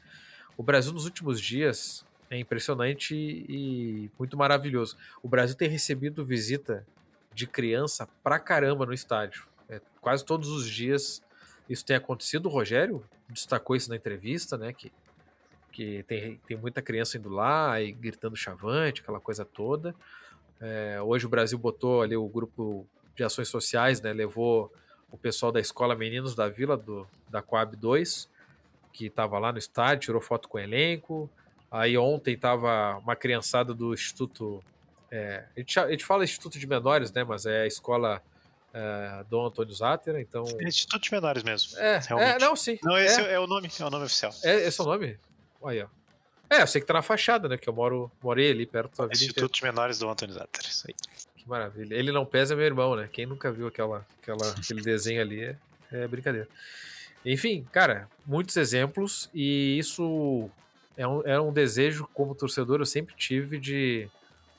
O 0.57 0.63
Brasil 0.63 0.91
nos 0.91 1.05
últimos 1.05 1.39
dias 1.39 2.03
é 2.29 2.37
impressionante 2.37 3.15
e 3.15 4.09
muito 4.17 4.35
maravilhoso. 4.35 4.97
O 5.21 5.27
Brasil 5.27 5.55
tem 5.55 5.69
recebido 5.69 6.25
visita 6.25 6.85
de 7.33 7.45
criança 7.45 8.07
pra 8.23 8.39
caramba 8.39 8.85
no 8.85 8.93
estádio. 8.93 9.45
É, 9.69 9.79
quase 10.01 10.25
todos 10.25 10.49
os 10.49 10.67
dias 10.67 11.21
isso 11.69 11.85
tem 11.85 11.95
acontecido. 11.95 12.47
O 12.47 12.49
Rogério 12.49 13.03
destacou 13.29 13.75
isso 13.75 13.89
na 13.89 13.95
entrevista, 13.95 14.57
né? 14.57 14.73
Que, 14.73 14.91
que 15.71 16.03
tem, 16.03 16.39
tem 16.47 16.57
muita 16.57 16.81
criança 16.81 17.17
indo 17.17 17.29
lá 17.29 17.79
e 17.81 17.91
gritando 17.91 18.35
chavante, 18.35 19.01
aquela 19.01 19.19
coisa 19.19 19.45
toda. 19.45 19.95
É, 20.63 21.01
hoje 21.01 21.25
o 21.25 21.29
Brasil 21.29 21.57
botou 21.57 22.01
ali 22.01 22.15
o 22.15 22.25
grupo 22.25 22.87
de 23.13 23.23
ações 23.23 23.49
sociais, 23.49 23.99
né? 23.99 24.13
Levou 24.13 24.71
o 25.11 25.17
pessoal 25.17 25.51
da 25.51 25.59
Escola 25.59 25.93
Meninos 25.93 26.33
da 26.33 26.47
Vila, 26.47 26.77
do, 26.77 27.05
da 27.29 27.41
Coab 27.41 27.75
2, 27.75 28.29
que 28.93 29.07
estava 29.07 29.37
lá 29.37 29.51
no 29.51 29.57
estádio, 29.57 30.05
tirou 30.05 30.21
foto 30.21 30.47
com 30.47 30.57
o 30.57 30.61
elenco. 30.61 31.29
Aí 31.69 31.97
ontem 31.97 32.33
estava 32.33 32.97
uma 32.97 33.15
criançada 33.15 33.73
do 33.73 33.93
Instituto. 33.93 34.63
É, 35.11 35.43
a, 35.53 35.59
gente, 35.59 35.79
a, 35.79 35.91
gente, 35.91 36.05
fala 36.05 36.23
Instituto 36.23 36.57
de 36.57 36.65
Menores, 36.65 37.11
né? 37.11 37.25
Mas 37.25 37.45
é 37.45 37.63
a 37.63 37.67
escola 37.67 38.21
é, 38.73 39.25
Dom 39.29 39.45
Antônio 39.45 39.73
Zátera, 39.73 40.21
então. 40.21 40.45
É 40.59 40.63
Instituto 40.63 41.01
de 41.01 41.11
Menores 41.11 41.43
mesmo. 41.43 41.77
É, 41.77 41.99
é 42.09 42.39
não, 42.39 42.55
sim. 42.55 42.79
Não, 42.81 42.97
esse 42.97 43.19
é, 43.19 43.33
é, 43.33 43.39
o 43.39 43.47
nome, 43.47 43.69
é 43.77 43.85
o 43.85 43.89
nome 43.89 44.05
oficial. 44.05 44.31
É, 44.43 44.65
esse 44.65 44.79
é 44.79 44.83
o 44.83 44.87
nome? 44.87 45.19
Aí, 45.65 45.81
ó. 45.81 45.87
É, 46.53 46.61
eu 46.61 46.67
sei 46.67 46.81
que 46.81 46.85
tá 46.85 46.93
na 46.93 47.01
fachada, 47.01 47.49
né? 47.49 47.57
Que 47.57 47.67
eu 47.67 47.73
moro, 47.73 48.11
morei 48.21 48.51
ali 48.51 48.65
perto 48.67 48.95
da 48.95 49.05
vida 49.05 49.15
Institutos. 49.15 49.59
Menores 49.61 49.97
do 49.97 50.07
Antônio 50.07 50.35
Zatter, 50.35 50.69
isso 50.69 50.85
aí. 50.87 50.95
Que 51.35 51.49
maravilha. 51.49 51.95
Ele 51.95 52.11
não 52.11 52.25
pesa, 52.25 52.53
é 52.53 52.55
meu 52.55 52.65
irmão, 52.65 52.95
né? 52.95 53.09
Quem 53.11 53.25
nunca 53.25 53.51
viu 53.51 53.65
aquela, 53.65 54.05
aquela, 54.21 54.51
aquele 54.51 54.81
desenho 54.81 55.19
ali 55.19 55.43
é, 55.43 55.57
é 55.91 56.07
brincadeira. 56.07 56.47
Enfim, 57.25 57.65
cara, 57.71 58.07
muitos 58.23 58.55
exemplos 58.55 59.31
e 59.33 59.79
isso 59.79 60.47
é 60.95 61.07
um, 61.07 61.21
é 61.21 61.41
um 61.41 61.51
desejo 61.51 62.07
como 62.13 62.35
torcedor 62.35 62.81
eu 62.81 62.85
sempre 62.85 63.15
tive 63.15 63.57
de 63.57 64.07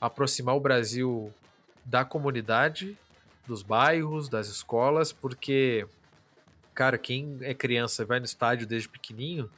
aproximar 0.01 0.55
o 0.55 0.59
Brasil 0.59 1.33
da 1.85 2.03
comunidade, 2.03 2.97
dos 3.47 3.61
bairros, 3.61 4.27
das 4.27 4.47
escolas, 4.47 5.13
porque, 5.13 5.87
cara, 6.73 6.97
quem 6.97 7.37
é 7.41 7.53
criança 7.53 8.01
e 8.01 8.05
vai 8.05 8.19
no 8.19 8.25
estádio 8.25 8.67
desde 8.67 8.89
pequenininho, 8.89 9.49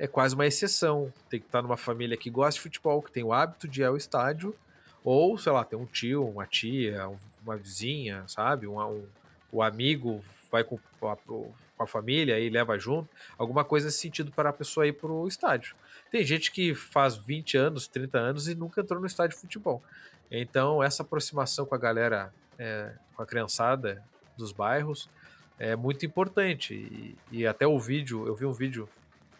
é 0.00 0.06
quase 0.06 0.34
uma 0.34 0.46
exceção. 0.46 1.12
Tem 1.28 1.38
que 1.38 1.44
estar 1.44 1.60
numa 1.60 1.76
família 1.76 2.16
que 2.16 2.30
gosta 2.30 2.54
de 2.54 2.62
futebol, 2.62 3.02
que 3.02 3.12
tem 3.12 3.22
o 3.22 3.34
hábito 3.34 3.68
de 3.68 3.82
ir 3.82 3.84
ao 3.84 3.98
estádio, 3.98 4.56
ou, 5.04 5.36
sei 5.36 5.52
lá, 5.52 5.62
tem 5.62 5.78
um 5.78 5.84
tio, 5.84 6.26
uma 6.26 6.46
tia, 6.46 7.06
uma 7.44 7.54
vizinha, 7.54 8.24
sabe? 8.26 8.66
Um, 8.66 8.80
um, 8.80 9.06
o 9.52 9.62
amigo 9.62 10.24
vai 10.50 10.64
com 10.64 10.80
a, 11.02 11.16
com 11.16 11.52
a 11.78 11.86
família 11.86 12.40
e 12.40 12.48
leva 12.48 12.78
junto. 12.78 13.10
Alguma 13.36 13.62
coisa 13.62 13.86
nesse 13.86 13.98
sentido 13.98 14.32
para 14.32 14.48
a 14.48 14.52
pessoa 14.54 14.86
ir 14.86 14.94
para 14.94 15.12
o 15.12 15.28
estádio. 15.28 15.76
Tem 16.10 16.24
gente 16.24 16.50
que 16.50 16.74
faz 16.74 17.14
20 17.14 17.58
anos, 17.58 17.86
30 17.86 18.18
anos 18.18 18.48
e 18.48 18.54
nunca 18.54 18.80
entrou 18.80 19.00
no 19.00 19.06
estádio 19.06 19.36
de 19.36 19.42
futebol. 19.42 19.82
Então, 20.30 20.82
essa 20.82 21.02
aproximação 21.02 21.66
com 21.66 21.74
a 21.74 21.78
galera, 21.78 22.32
é, 22.58 22.92
com 23.14 23.22
a 23.22 23.26
criançada 23.26 24.02
dos 24.34 24.50
bairros, 24.50 25.10
é 25.58 25.76
muito 25.76 26.06
importante. 26.06 26.72
E, 26.72 27.18
e, 27.30 27.46
até 27.46 27.66
o 27.66 27.78
vídeo, 27.78 28.26
eu 28.26 28.34
vi 28.34 28.46
um 28.46 28.52
vídeo 28.52 28.88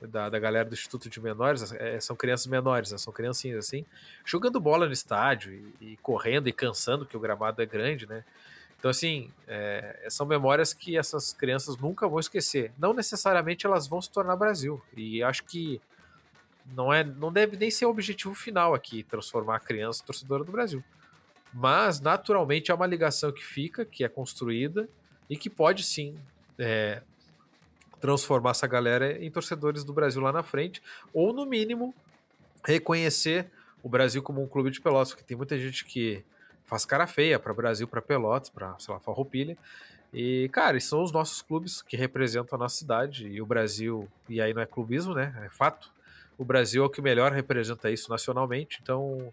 da, 0.00 0.28
da 0.28 0.38
galera 0.38 0.68
do 0.68 0.74
Instituto 0.74 1.08
de 1.08 1.20
Menores, 1.20 1.72
é, 1.72 2.00
são 2.00 2.16
crianças 2.16 2.46
menores, 2.46 2.92
né, 2.92 2.98
são 2.98 3.12
criancinhas 3.12 3.66
assim, 3.66 3.84
jogando 4.24 4.58
bola 4.60 4.86
no 4.86 4.92
estádio 4.92 5.52
e, 5.52 5.92
e, 5.92 5.96
correndo 5.98 6.48
e 6.48 6.52
cansando, 6.52 7.06
que 7.06 7.16
o 7.16 7.20
gramado 7.20 7.60
é 7.60 7.66
grande, 7.66 8.06
né? 8.06 8.24
Então, 8.78 8.90
assim, 8.90 9.30
é, 9.46 10.06
são 10.08 10.24
memórias 10.24 10.72
que 10.72 10.96
essas 10.96 11.34
crianças 11.34 11.76
nunca 11.76 12.08
vão 12.08 12.18
esquecer. 12.18 12.72
Não 12.78 12.94
necessariamente 12.94 13.66
elas 13.66 13.86
vão 13.86 14.00
se 14.00 14.10
tornar 14.10 14.36
Brasil. 14.36 14.80
E 14.96 15.22
acho 15.22 15.44
que 15.44 15.78
não, 16.74 16.90
é, 16.90 17.04
não 17.04 17.30
deve 17.30 17.58
nem 17.58 17.70
ser 17.70 17.84
o 17.84 17.90
objetivo 17.90 18.34
final 18.34 18.72
aqui, 18.72 19.02
transformar 19.02 19.56
a 19.56 19.60
criança 19.60 20.02
torcedora 20.02 20.44
do 20.44 20.50
Brasil. 20.50 20.82
Mas, 21.52 22.00
naturalmente, 22.00 22.70
é 22.70 22.74
uma 22.74 22.86
ligação 22.86 23.30
que 23.30 23.44
fica, 23.44 23.84
que 23.84 24.02
é 24.02 24.08
construída 24.08 24.88
e 25.28 25.36
que 25.36 25.50
pode 25.50 25.82
sim 25.82 26.16
é, 26.58 27.02
transformar 28.00 28.50
essa 28.50 28.66
galera 28.66 29.22
em 29.22 29.30
torcedores 29.30 29.84
do 29.84 29.92
Brasil 29.92 30.20
lá 30.20 30.32
na 30.32 30.42
frente, 30.42 30.82
ou 31.12 31.32
no 31.32 31.44
mínimo 31.44 31.94
reconhecer 32.64 33.50
o 33.82 33.88
Brasil 33.88 34.22
como 34.22 34.42
um 34.42 34.46
clube 34.46 34.70
de 34.70 34.80
Pelotas, 34.80 35.10
porque 35.10 35.24
tem 35.24 35.36
muita 35.36 35.58
gente 35.58 35.84
que 35.84 36.24
faz 36.64 36.84
cara 36.84 37.06
feia 37.06 37.38
para 37.38 37.52
Brasil, 37.52 37.86
para 37.88 38.00
Pelotas, 38.00 38.48
para, 38.48 38.78
sei 38.78 38.94
lá, 38.94 39.00
Farroupilha. 39.00 39.56
E, 40.12 40.48
cara, 40.52 40.78
são 40.80 41.02
os 41.02 41.12
nossos 41.12 41.40
clubes 41.40 41.82
que 41.82 41.96
representam 41.96 42.56
a 42.56 42.58
nossa 42.58 42.76
cidade 42.76 43.28
e 43.28 43.40
o 43.40 43.46
Brasil, 43.46 44.08
e 44.28 44.40
aí 44.40 44.52
não 44.52 44.60
é 44.60 44.66
clubismo, 44.66 45.14
né? 45.14 45.34
É 45.44 45.48
fato. 45.48 45.90
O 46.36 46.44
Brasil 46.44 46.82
é 46.82 46.86
o 46.86 46.90
que 46.90 47.00
melhor 47.00 47.32
representa 47.32 47.90
isso 47.90 48.10
nacionalmente, 48.10 48.80
então 48.82 49.32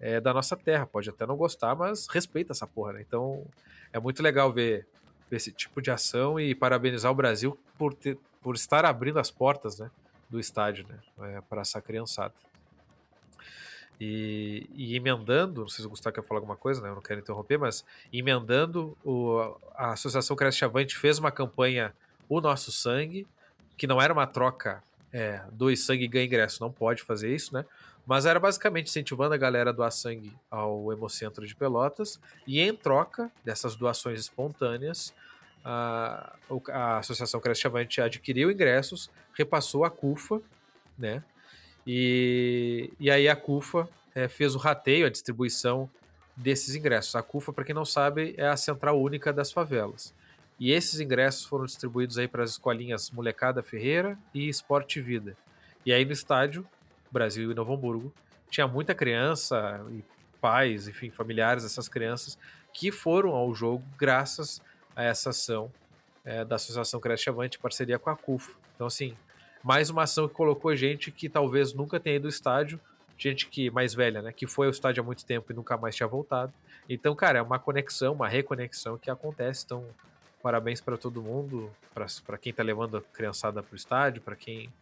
é 0.00 0.20
da 0.20 0.32
nossa 0.32 0.56
terra. 0.56 0.86
Pode 0.86 1.08
até 1.08 1.26
não 1.26 1.36
gostar, 1.36 1.74
mas 1.74 2.08
respeita 2.08 2.52
essa 2.52 2.66
porra, 2.66 2.94
né? 2.94 3.04
Então 3.06 3.44
é 3.92 4.00
muito 4.00 4.22
legal 4.22 4.52
ver 4.52 4.86
esse 5.30 5.52
tipo 5.52 5.80
de 5.82 5.90
ação 5.90 6.38
e 6.38 6.54
parabenizar 6.54 7.10
o 7.10 7.14
Brasil 7.14 7.58
por, 7.76 7.94
ter, 7.94 8.18
por 8.42 8.54
estar 8.54 8.84
abrindo 8.84 9.18
as 9.18 9.30
portas 9.30 9.78
né, 9.78 9.90
do 10.28 10.38
estádio 10.40 10.86
né, 10.88 10.98
é, 11.36 11.40
para 11.40 11.62
essa 11.62 11.80
criançada. 11.80 12.34
E, 14.00 14.68
e, 14.74 14.94
emendando, 14.94 15.62
não 15.62 15.68
sei 15.68 15.82
se 15.82 15.86
o 15.86 15.90
Gustavo 15.90 16.14
quer 16.14 16.22
falar 16.22 16.38
alguma 16.38 16.54
coisa, 16.54 16.80
né? 16.80 16.88
Eu 16.88 16.94
não 16.94 17.02
quero 17.02 17.18
interromper, 17.18 17.58
mas 17.58 17.84
emendando, 18.12 18.96
o, 19.04 19.56
a 19.74 19.92
Associação 19.92 20.36
Cresce 20.36 20.64
Avante 20.64 20.96
fez 20.96 21.18
uma 21.18 21.32
campanha 21.32 21.92
O 22.28 22.40
Nosso 22.40 22.70
Sangue, 22.70 23.26
que 23.76 23.88
não 23.88 24.00
era 24.00 24.12
uma 24.12 24.26
troca 24.26 24.84
é, 25.12 25.42
sangue 25.76 26.06
ganha 26.06 26.26
ingresso, 26.26 26.62
não 26.62 26.70
pode 26.70 27.02
fazer 27.02 27.34
isso, 27.34 27.52
né? 27.54 27.64
Mas 28.08 28.24
era 28.24 28.40
basicamente 28.40 28.86
incentivando 28.86 29.34
a 29.34 29.36
galera 29.36 29.68
a 29.68 29.72
doar 29.72 29.92
sangue 29.92 30.34
ao 30.50 30.90
Hemocentro 30.90 31.46
de 31.46 31.54
Pelotas 31.54 32.18
e 32.46 32.58
em 32.58 32.74
troca 32.74 33.30
dessas 33.44 33.76
doações 33.76 34.18
espontâneas, 34.18 35.12
a, 35.62 36.34
a 36.72 36.98
Associação 37.00 37.38
Cresce 37.38 37.66
Avante 37.66 38.00
adquiriu 38.00 38.50
ingressos, 38.50 39.10
repassou 39.34 39.84
a 39.84 39.90
CUFA, 39.90 40.40
né? 40.98 41.22
E, 41.86 42.90
e 42.98 43.10
aí 43.10 43.28
a 43.28 43.36
CUFA 43.36 43.86
é, 44.14 44.26
fez 44.26 44.54
o 44.54 44.58
rateio, 44.58 45.04
a 45.04 45.10
distribuição 45.10 45.90
desses 46.34 46.74
ingressos. 46.74 47.14
A 47.14 47.22
CUFA, 47.22 47.52
para 47.52 47.64
quem 47.64 47.74
não 47.74 47.84
sabe, 47.84 48.34
é 48.38 48.48
a 48.48 48.56
central 48.56 48.98
única 48.98 49.34
das 49.34 49.52
favelas. 49.52 50.14
E 50.58 50.72
esses 50.72 50.98
ingressos 50.98 51.44
foram 51.44 51.66
distribuídos 51.66 52.16
aí 52.16 52.26
para 52.26 52.42
as 52.42 52.52
escolinhas 52.52 53.10
Molecada 53.10 53.62
Ferreira 53.62 54.18
e 54.32 54.48
Esporte 54.48 54.98
Vida. 54.98 55.36
E 55.84 55.92
aí 55.92 56.06
no 56.06 56.12
estádio, 56.12 56.66
Brasil 57.10 57.50
e 57.50 57.54
Novo 57.54 57.74
Hamburgo, 57.74 58.12
tinha 58.50 58.66
muita 58.66 58.94
criança 58.94 59.84
e 59.90 60.02
pais, 60.40 60.88
enfim, 60.88 61.10
familiares 61.10 61.62
dessas 61.62 61.88
crianças 61.88 62.38
que 62.72 62.92
foram 62.92 63.30
ao 63.30 63.54
jogo 63.54 63.84
graças 63.98 64.62
a 64.94 65.02
essa 65.02 65.30
ação 65.30 65.70
é, 66.24 66.44
da 66.44 66.56
Associação 66.56 67.00
Creche 67.00 67.28
Avante 67.28 67.58
parceria 67.58 67.98
com 67.98 68.10
a 68.10 68.16
CUFA. 68.16 68.52
Então, 68.74 68.86
assim, 68.86 69.16
mais 69.62 69.90
uma 69.90 70.04
ação 70.04 70.28
que 70.28 70.34
colocou 70.34 70.74
gente 70.76 71.10
que 71.10 71.28
talvez 71.28 71.72
nunca 71.72 71.98
tenha 71.98 72.16
ido 72.16 72.26
ao 72.26 72.30
estádio, 72.30 72.80
gente 73.16 73.46
que 73.48 73.70
mais 73.70 73.94
velha, 73.94 74.22
né, 74.22 74.32
que 74.32 74.46
foi 74.46 74.66
ao 74.66 74.70
estádio 74.70 75.02
há 75.02 75.04
muito 75.04 75.24
tempo 75.24 75.50
e 75.50 75.54
nunca 75.54 75.76
mais 75.76 75.96
tinha 75.96 76.06
voltado. 76.06 76.52
Então, 76.88 77.14
cara, 77.14 77.38
é 77.38 77.42
uma 77.42 77.58
conexão, 77.58 78.14
uma 78.14 78.28
reconexão 78.28 78.96
que 78.96 79.10
acontece. 79.10 79.64
Então, 79.64 79.84
Parabéns 80.42 80.80
para 80.80 80.96
todo 80.96 81.20
mundo, 81.20 81.70
para 81.92 82.38
quem 82.38 82.50
está 82.50 82.62
levando 82.62 82.96
a 82.96 83.02
criançada 83.02 83.60
para 83.60 83.72
o 83.72 83.76
estádio, 83.76 84.22
para 84.22 84.36
quem 84.36 84.72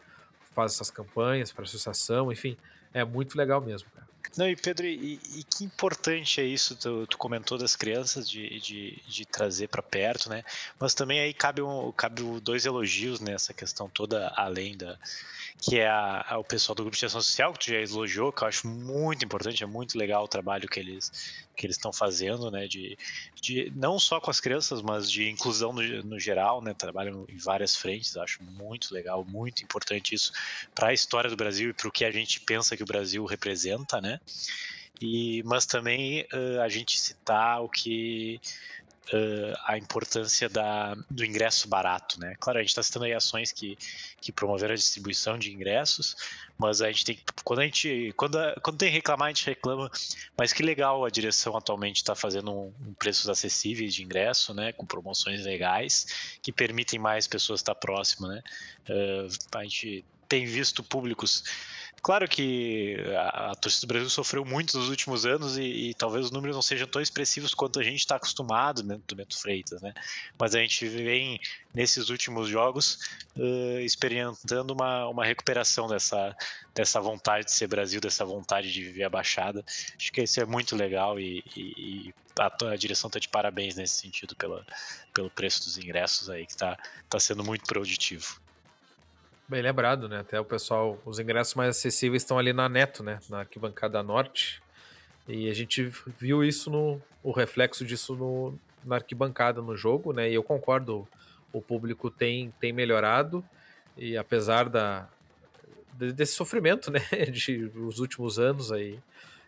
faz 0.57 0.73
essas 0.73 0.91
campanhas, 0.91 1.53
para 1.53 1.63
a 1.63 1.67
associação, 1.67 2.33
enfim, 2.33 2.57
é 2.95 3.05
muito 3.05 3.37
legal 3.37 3.61
mesmo, 3.61 3.91
cara. 3.95 4.09
Não, 4.37 4.49
e 4.49 4.57
Pedro, 4.57 4.87
e, 4.87 5.21
e 5.35 5.45
que 5.45 5.65
importante 5.65 6.41
é 6.41 6.45
isso, 6.45 6.77
tu, 6.77 7.07
tu 7.07 7.19
comentou 7.19 7.59
das 7.59 7.77
crianças, 7.77 8.29
de, 8.29 8.61
de, 8.61 9.03
de 9.07 9.25
trazer 9.27 9.69
para 9.69 9.83
perto, 9.83 10.29
né? 10.29 10.43
Mas 10.79 10.95
também 10.95 11.21
aí 11.21 11.33
cabe, 11.33 11.63
um, 11.63 11.93
cabe 11.93 12.23
dois 12.41 12.67
elogios 12.67 13.21
nessa 13.21 13.55
questão 13.55 13.89
toda, 13.89 14.33
além 14.37 14.77
da, 14.77 14.99
que 15.61 15.79
é 15.79 15.89
a, 15.89 16.25
a, 16.29 16.39
o 16.39 16.45
pessoal 16.45 16.75
do 16.75 16.83
grupo 16.83 16.97
de 16.97 17.07
ação 17.07 17.21
social, 17.21 17.53
que 17.53 17.61
tu 17.61 17.71
já 17.71 17.77
elogiou, 17.77 18.33
que 18.33 18.43
eu 18.43 18.49
acho 18.49 18.69
muito 18.69 19.25
importante, 19.25 19.63
é 19.63 19.67
muito 19.67 19.97
legal 19.99 20.25
o 20.25 20.29
trabalho 20.29 20.69
que 20.69 20.81
eles 20.81 21.11
que 21.57 21.67
eles 21.67 21.77
estão 21.77 21.93
fazendo, 21.93 22.51
né, 22.51 22.69
de, 22.69 22.99
de 23.41 23.73
não 23.75 23.99
só 23.99 24.21
com 24.21 24.31
as 24.31 24.39
crianças, 24.39 24.83
mas 24.83 25.11
de 25.11 25.29
inclusão 25.29 25.73
no, 25.73 25.83
no 26.03 26.21
geral, 26.21 26.61
né, 26.61 26.75
trabalham 26.75 27.25
em 27.29 27.39
várias 27.39 27.75
frentes, 27.75 28.15
acho 28.19 28.43
muito 28.43 28.93
legal, 28.93 29.25
muito 29.25 29.65
importante 29.65 30.15
isso 30.15 30.33
para 30.75 30.89
a 30.89 30.93
história 30.93 31.31
do 31.31 31.37
Brasil 31.37 31.71
e 31.71 31.73
para 31.73 31.89
o 31.89 31.91
que 31.91 32.05
a 32.05 32.11
gente 32.11 32.41
pensa 32.41 32.77
que 32.77 32.83
o 32.83 32.87
Brasil 32.87 33.25
representa, 33.25 34.03
né, 34.03 34.16
e, 35.01 35.43
mas 35.45 35.67
também 35.67 36.27
uh, 36.33 36.61
a 36.63 36.69
gente 36.69 36.99
citar 36.99 37.63
o 37.63 37.69
que 37.69 38.41
uh, 39.13 39.59
a 39.65 39.77
importância 39.77 40.49
da, 40.49 40.95
do 41.11 41.25
ingresso 41.25 41.69
barato, 41.69 42.19
né? 42.19 42.35
Claro, 42.41 42.59
a 42.59 42.63
gente 42.63 42.71
está 42.71 42.83
citando 42.83 43.05
aí 43.05 43.13
ações 43.13 43.53
que, 43.53 43.77
que 44.21 44.33
promoveram 44.33 44.73
a 44.73 44.77
distribuição 44.77 45.39
de 45.39 45.53
ingressos, 45.53 46.17
mas 46.59 46.81
a 46.81 46.91
gente 46.91 47.05
tem 47.05 47.19
quando 47.45 47.61
a 47.61 47.65
gente 47.65 48.13
quando, 48.17 48.39
quando 48.63 48.79
tem 48.79 48.91
reclamar 48.91 49.27
a 49.27 49.31
gente 49.31 49.47
reclama, 49.47 49.91
mas 50.37 50.53
que 50.53 50.63
legal 50.63 51.05
a 51.05 51.11
direção 51.11 51.57
atualmente 51.57 51.99
está 51.99 52.15
fazendo 52.15 52.51
um, 52.51 52.73
um, 52.87 52.95
preços 52.95 53.29
acessíveis 53.29 53.95
de 53.95 54.03
ingresso, 54.03 54.55
né? 54.55 54.73
Com 54.73 54.87
promoções 54.87 55.45
legais 55.45 56.39
que 56.43 56.53
permitem 56.53 56.99
mais 56.99 57.27
pessoas 57.27 57.61
estar 57.61 57.75
próximas, 57.75 58.31
né? 58.31 58.43
Uh, 58.89 59.57
a 59.59 59.63
gente 59.63 60.05
tem 60.29 60.45
visto 60.45 60.83
públicos 60.83 61.43
Claro 62.07 62.29
que 62.29 62.97
a, 63.17 63.51
a, 63.51 63.55
torcida 63.57 63.85
do 63.85 63.89
Brasil 63.89 64.09
sofreu 64.09 64.45
muito 64.45 64.79
nos 64.79 64.89
últimos 64.89 65.27
anos 65.27 65.59
e, 65.59 65.91
e, 65.91 65.95
talvez 65.95 66.27
os 66.27 66.31
números 66.31 66.55
não 66.55 66.63
sejam 66.63 66.87
tão 66.87 67.03
expressivos 67.03 67.53
quanto 67.53 67.81
a 67.81 67.83
gente 67.83 67.99
está 67.99 68.15
acostumado 68.15 68.81
dentro 68.81 69.03
do 69.09 69.17
Bento 69.17 69.37
Freitas, 69.37 69.83
né? 69.83 69.93
Mas 70.39 70.55
a 70.55 70.61
gente 70.61 70.87
vem 70.87 71.41
nesses 71.75 72.09
últimos 72.09 72.49
jogos 72.49 73.01
uh, 73.37 73.81
experimentando 73.81 74.73
uma, 74.73 75.09
uma 75.09 75.25
recuperação 75.25 75.89
dessa, 75.89 76.37
dessa 76.73 77.01
vontade 77.01 77.47
de 77.47 77.53
ser 77.53 77.67
Brasil, 77.67 78.01
dessa 78.01 78.25
vontade 78.25 78.73
de 78.73 78.85
viver 78.85 79.03
a 79.03 79.11
Baixada. 79.11 79.65
Acho 79.99 80.13
que 80.13 80.23
isso 80.23 80.41
é 80.41 80.45
muito 80.45 80.77
legal 80.77 81.19
e, 81.19 81.43
e, 81.57 81.61
e 81.61 82.15
a, 82.39 82.73
a, 82.73 82.77
direção 82.77 83.09
está 83.09 83.19
de 83.19 83.29
parabéns 83.29 83.75
nesse 83.75 84.01
sentido 84.01 84.37
pela, 84.37 84.65
pelo 85.13 85.29
preço 85.29 85.65
dos 85.65 85.77
ingressos 85.77 86.31
aí, 86.31 86.47
que 86.47 86.53
está 86.53 86.79
tá 87.09 87.19
sendo 87.19 87.43
muito 87.43 87.65
produtivo. 87.65 88.46
Bem 89.49 89.63
lembrado, 89.63 90.09
né? 90.09 90.19
Até 90.19 90.41
o 90.41 90.45
pessoal, 90.45 90.99
os 91.05 91.21
ingressos 91.21 91.55
mais 91.55 91.77
acessíveis 91.77 92.23
estão 92.23 92.37
ali 92.37 92.53
na 92.53 92.69
Neto, 92.69 93.05
né? 93.05 93.21
Na 93.31 93.41
arquibancada 93.41 94.03
norte. 94.03 94.61
E 95.29 95.49
a 95.49 95.55
gente 95.55 95.85
viu 96.19 96.43
isso 96.43 96.69
no. 96.69 97.01
o 97.23 97.31
reflexo 97.31 97.85
disso 97.85 98.17
no, 98.17 98.59
na 98.85 98.97
arquibancada 98.97 99.63
no 99.63 99.77
jogo, 99.77 100.13
né? 100.13 100.29
E 100.29 100.35
eu 100.35 100.43
concordo, 100.43 101.07
o 101.53 101.63
público 101.63 102.11
tem, 102.11 102.53
tem 102.59 102.73
melhorado. 102.73 103.45
E 103.97 104.17
apesar 104.17 104.69
da, 104.69 105.09
desse 105.93 106.33
sofrimento, 106.33 106.91
né? 106.93 106.99
De 107.31 107.71
os 107.77 108.01
últimos 108.01 108.41
anos 108.41 108.73
aí. 108.73 108.99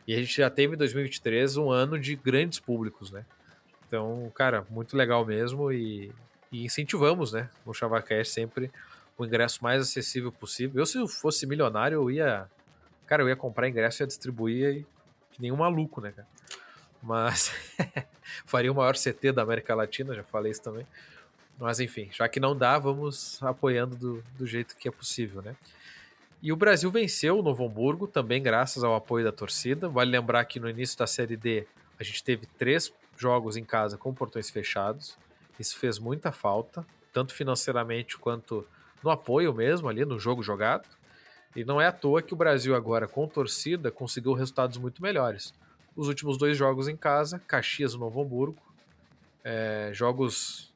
E 0.06 0.14
a 0.14 0.16
gente 0.16 0.37
já 0.37 0.48
teve 0.48 0.74
em 0.74 0.78
2023 0.78 1.56
um 1.56 1.72
ano 1.72 1.98
de 1.98 2.14
grandes 2.14 2.61
públicos, 2.61 3.11
né? 3.11 3.26
Então, 3.88 4.30
cara, 4.32 4.64
muito 4.70 4.96
legal 4.96 5.26
mesmo. 5.26 5.72
E, 5.72 6.12
e 6.52 6.64
incentivamos, 6.64 7.32
né? 7.32 7.50
O 7.66 7.74
Chavacast 7.74 8.32
sempre 8.32 8.70
o 9.18 9.26
ingresso 9.26 9.62
mais 9.62 9.83
acessível 9.83 10.31
possível. 10.31 10.81
Eu, 10.81 10.87
se 10.87 10.96
eu 10.96 11.09
fosse 11.09 11.44
milionário, 11.44 11.96
eu 11.96 12.11
ia. 12.11 12.48
Cara, 13.07 13.22
eu 13.22 13.28
ia 13.28 13.37
comprar 13.37 13.68
ingresso 13.68 14.00
e 14.00 14.04
ia 14.04 14.07
distribuir 14.07 14.76
e... 14.76 14.87
que 15.33 15.42
nem 15.42 15.50
um 15.50 15.57
maluco, 15.57 16.00
né, 16.00 16.12
cara? 16.12 16.28
Mas 17.02 17.52
faria 18.46 18.70
o 18.70 18.74
maior 18.74 18.94
CT 18.94 19.33
da 19.33 19.42
América 19.42 19.74
Latina, 19.74 20.14
já 20.14 20.22
falei 20.22 20.52
isso 20.52 20.62
também. 20.62 20.87
Mas 21.59 21.81
enfim, 21.81 22.09
já 22.12 22.28
que 22.28 22.38
não 22.38 22.57
dá, 22.57 22.78
vamos 22.78 23.42
apoiando 23.42 23.96
do, 23.96 24.24
do 24.38 24.46
jeito 24.46 24.76
que 24.76 24.87
é 24.87 24.90
possível, 24.90 25.42
né? 25.42 25.57
E 26.40 26.52
o 26.52 26.57
Brasil 26.57 26.88
venceu 26.88 27.40
o 27.40 27.42
Novo 27.42 27.66
Hamburgo, 27.66 28.07
também 28.07 28.40
graças 28.40 28.85
ao 28.85 28.94
apoio 28.94 29.24
da 29.24 29.33
torcida. 29.33 29.88
Vale 29.88 30.11
lembrar 30.11 30.44
que 30.44 30.61
no 30.61 30.70
início 30.70 30.96
da 30.96 31.07
Série 31.07 31.37
D 31.37 31.66
a 31.98 32.04
gente 32.04 32.22
teve 32.22 32.46
três 32.46 32.92
jogos 33.16 33.57
em 33.57 33.64
casa 33.64 33.98
com 33.98 34.14
portões 34.14 34.48
fechados. 34.48 35.18
Isso 35.59 35.76
fez 35.76 35.98
muita 35.98 36.31
falta, 36.31 36.87
tanto 37.12 37.35
financeiramente 37.35 38.16
quanto 38.16 38.64
no 39.02 39.11
apoio 39.11 39.54
mesmo 39.54 39.88
ali 39.88 40.04
no 40.04 40.18
jogo 40.18 40.42
jogado. 40.42 40.88
E 41.56 41.64
não 41.64 41.80
é 41.80 41.87
à 41.87 41.92
toa 41.92 42.22
que 42.22 42.34
o 42.34 42.37
Brasil 42.37 42.74
agora 42.74 43.08
com 43.08 43.26
torcida 43.26 43.90
conseguiu 43.90 44.32
resultados 44.32 44.76
muito 44.78 45.02
melhores. 45.02 45.54
Os 45.96 46.06
últimos 46.06 46.37
dois 46.37 46.56
jogos 46.56 46.88
em 46.88 46.96
casa, 46.96 47.40
Caxias 47.46 47.94
e 47.94 47.98
Novo 47.98 48.22
Hamburgo, 48.22 48.62
é, 49.42 49.90
jogos 49.92 50.72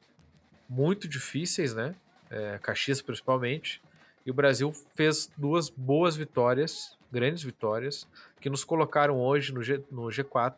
muito 0.67 1.07
difíceis, 1.07 1.73
né? 1.73 1.95
É, 2.29 2.59
Caxias 2.61 3.01
principalmente. 3.01 3.81
E 4.25 4.31
o 4.31 4.33
Brasil 4.33 4.73
fez 4.95 5.29
duas 5.37 5.69
boas 5.69 6.15
vitórias, 6.15 6.97
grandes 7.11 7.43
vitórias, 7.43 8.07
que 8.41 8.49
nos 8.49 8.63
colocaram 8.63 9.19
hoje 9.19 9.53
no, 9.53 9.61
G, 9.61 9.81
no 9.91 10.03
G4. 10.03 10.55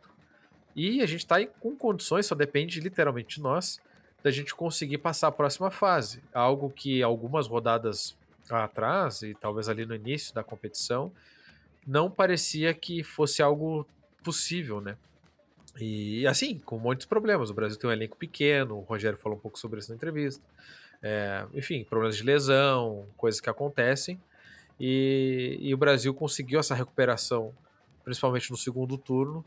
E 0.74 1.00
a 1.02 1.06
gente 1.06 1.20
está 1.20 1.44
com 1.60 1.76
condições, 1.76 2.26
só 2.26 2.34
depende 2.34 2.80
literalmente 2.80 3.36
de 3.36 3.42
nós, 3.42 3.80
da 4.26 4.32
gente 4.32 4.52
conseguir 4.56 4.98
passar 4.98 5.28
a 5.28 5.30
próxima 5.30 5.70
fase. 5.70 6.20
Algo 6.34 6.68
que 6.68 7.00
algumas 7.00 7.46
rodadas 7.46 8.16
atrás, 8.50 9.22
e 9.22 9.34
talvez 9.34 9.68
ali 9.68 9.86
no 9.86 9.94
início 9.94 10.34
da 10.34 10.42
competição, 10.42 11.12
não 11.86 12.10
parecia 12.10 12.74
que 12.74 13.04
fosse 13.04 13.40
algo 13.40 13.86
possível, 14.24 14.80
né? 14.80 14.96
E 15.78 16.26
assim, 16.26 16.58
com 16.58 16.76
muitos 16.76 17.06
problemas. 17.06 17.50
O 17.50 17.54
Brasil 17.54 17.78
tem 17.78 17.88
um 17.88 17.92
elenco 17.92 18.16
pequeno, 18.16 18.78
o 18.78 18.80
Rogério 18.80 19.16
falou 19.16 19.38
um 19.38 19.40
pouco 19.40 19.60
sobre 19.60 19.78
isso 19.78 19.90
na 19.90 19.94
entrevista. 19.94 20.42
É, 21.00 21.46
enfim, 21.54 21.84
problemas 21.84 22.16
de 22.16 22.24
lesão, 22.24 23.06
coisas 23.16 23.40
que 23.40 23.48
acontecem. 23.48 24.20
E, 24.80 25.56
e, 25.60 25.72
o 25.72 25.76
Brasil 25.76 26.12
conseguiu 26.12 26.58
essa 26.58 26.74
recuperação, 26.74 27.54
principalmente 28.02 28.50
no 28.50 28.56
segundo 28.56 28.98
turno, 28.98 29.44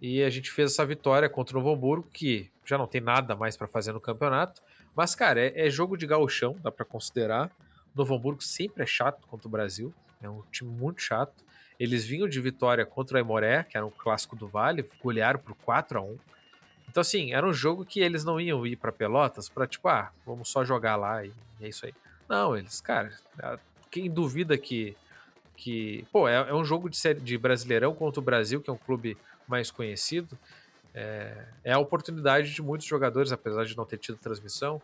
e 0.00 0.22
a 0.22 0.30
gente 0.30 0.50
fez 0.50 0.72
essa 0.72 0.86
vitória 0.86 1.28
contra 1.28 1.58
o 1.58 1.60
Novo 1.60 1.74
Hamburgo, 1.74 2.08
que 2.10 2.50
já 2.64 2.78
não 2.78 2.86
tem 2.86 3.00
nada 3.00 3.34
mais 3.36 3.56
para 3.56 3.66
fazer 3.66 3.92
no 3.92 4.00
campeonato. 4.00 4.62
Mas, 4.94 5.14
cara, 5.14 5.40
é, 5.40 5.66
é 5.66 5.70
jogo 5.70 5.96
de 5.96 6.06
gauchão, 6.06 6.56
dá 6.62 6.70
para 6.70 6.84
considerar. 6.84 7.50
Novo 7.94 8.14
Hamburgo 8.14 8.42
sempre 8.42 8.82
é 8.82 8.86
chato 8.86 9.26
contra 9.26 9.46
o 9.46 9.50
Brasil. 9.50 9.92
É 10.22 10.28
um 10.28 10.42
time 10.50 10.70
muito 10.70 11.02
chato. 11.02 11.44
Eles 11.78 12.04
vinham 12.04 12.28
de 12.28 12.40
vitória 12.40 12.86
contra 12.86 13.16
o 13.16 13.18
Aimoré, 13.18 13.64
que 13.64 13.76
era 13.76 13.84
um 13.84 13.90
clássico 13.90 14.36
do 14.36 14.46
Vale, 14.46 14.88
golearam 15.02 15.40
por 15.40 15.54
4 15.56 15.98
a 15.98 16.02
1 16.02 16.18
Então, 16.88 17.00
assim, 17.00 17.32
era 17.32 17.46
um 17.46 17.52
jogo 17.52 17.84
que 17.84 18.00
eles 18.00 18.24
não 18.24 18.40
iam 18.40 18.66
ir 18.66 18.76
para 18.76 18.92
Pelotas 18.92 19.48
para 19.48 19.66
tipo, 19.66 19.88
ah, 19.88 20.10
vamos 20.24 20.48
só 20.48 20.64
jogar 20.64 20.96
lá 20.96 21.24
e 21.24 21.32
é 21.60 21.68
isso 21.68 21.84
aí. 21.84 21.94
Não, 22.28 22.56
eles, 22.56 22.80
cara, 22.80 23.12
quem 23.90 24.10
duvida 24.10 24.56
que 24.56 24.96
que, 25.56 26.04
pô, 26.12 26.28
é, 26.28 26.34
é 26.34 26.54
um 26.54 26.64
jogo 26.64 26.90
de, 26.90 26.96
série, 26.96 27.20
de 27.20 27.38
Brasileirão 27.38 27.94
contra 27.94 28.20
o 28.20 28.22
Brasil, 28.22 28.60
que 28.60 28.68
é 28.68 28.72
um 28.72 28.78
clube 28.78 29.16
mais 29.46 29.70
conhecido. 29.70 30.36
É, 30.94 31.44
é 31.64 31.72
a 31.72 31.78
oportunidade 31.78 32.54
de 32.54 32.62
muitos 32.62 32.86
jogadores, 32.86 33.32
apesar 33.32 33.64
de 33.64 33.76
não 33.76 33.84
ter 33.84 33.98
tido 33.98 34.16
transmissão, 34.16 34.80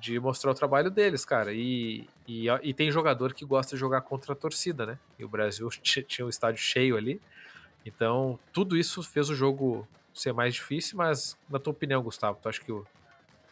de 0.00 0.20
mostrar 0.20 0.52
o 0.52 0.54
trabalho 0.54 0.90
deles, 0.90 1.24
cara. 1.24 1.52
E, 1.52 2.08
e, 2.26 2.46
e, 2.62 2.72
tem 2.72 2.90
jogador 2.90 3.34
que 3.34 3.44
gosta 3.44 3.74
de 3.74 3.80
jogar 3.80 4.02
contra 4.02 4.32
a 4.32 4.36
torcida, 4.36 4.86
né? 4.86 4.98
E 5.18 5.24
o 5.24 5.28
Brasil 5.28 5.68
tinha 5.82 6.24
um 6.24 6.28
estádio 6.28 6.62
cheio 6.62 6.96
ali. 6.96 7.20
Então, 7.84 8.38
tudo 8.52 8.76
isso 8.76 9.02
fez 9.02 9.28
o 9.28 9.34
jogo 9.34 9.88
ser 10.14 10.32
mais 10.32 10.54
difícil, 10.54 10.96
mas 10.96 11.36
na 11.48 11.58
tua 11.58 11.72
opinião, 11.72 12.02
Gustavo, 12.02 12.38
tu 12.40 12.48
acha 12.48 12.60
que 12.60 12.70
o, 12.70 12.86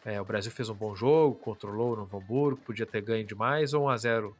é, 0.05 0.21
o 0.21 0.25
Brasil 0.25 0.51
fez 0.51 0.69
um 0.69 0.73
bom 0.73 0.95
jogo, 0.95 1.35
controlou 1.35 1.93
o 1.93 1.95
Novo 1.95 2.17
Hamburgo, 2.17 2.61
podia 2.65 2.85
ter 2.85 3.01
ganho 3.01 3.25
demais 3.25 3.73
ou 3.73 3.85
1 3.85 3.89
a 3.89 3.97
0 3.97 4.37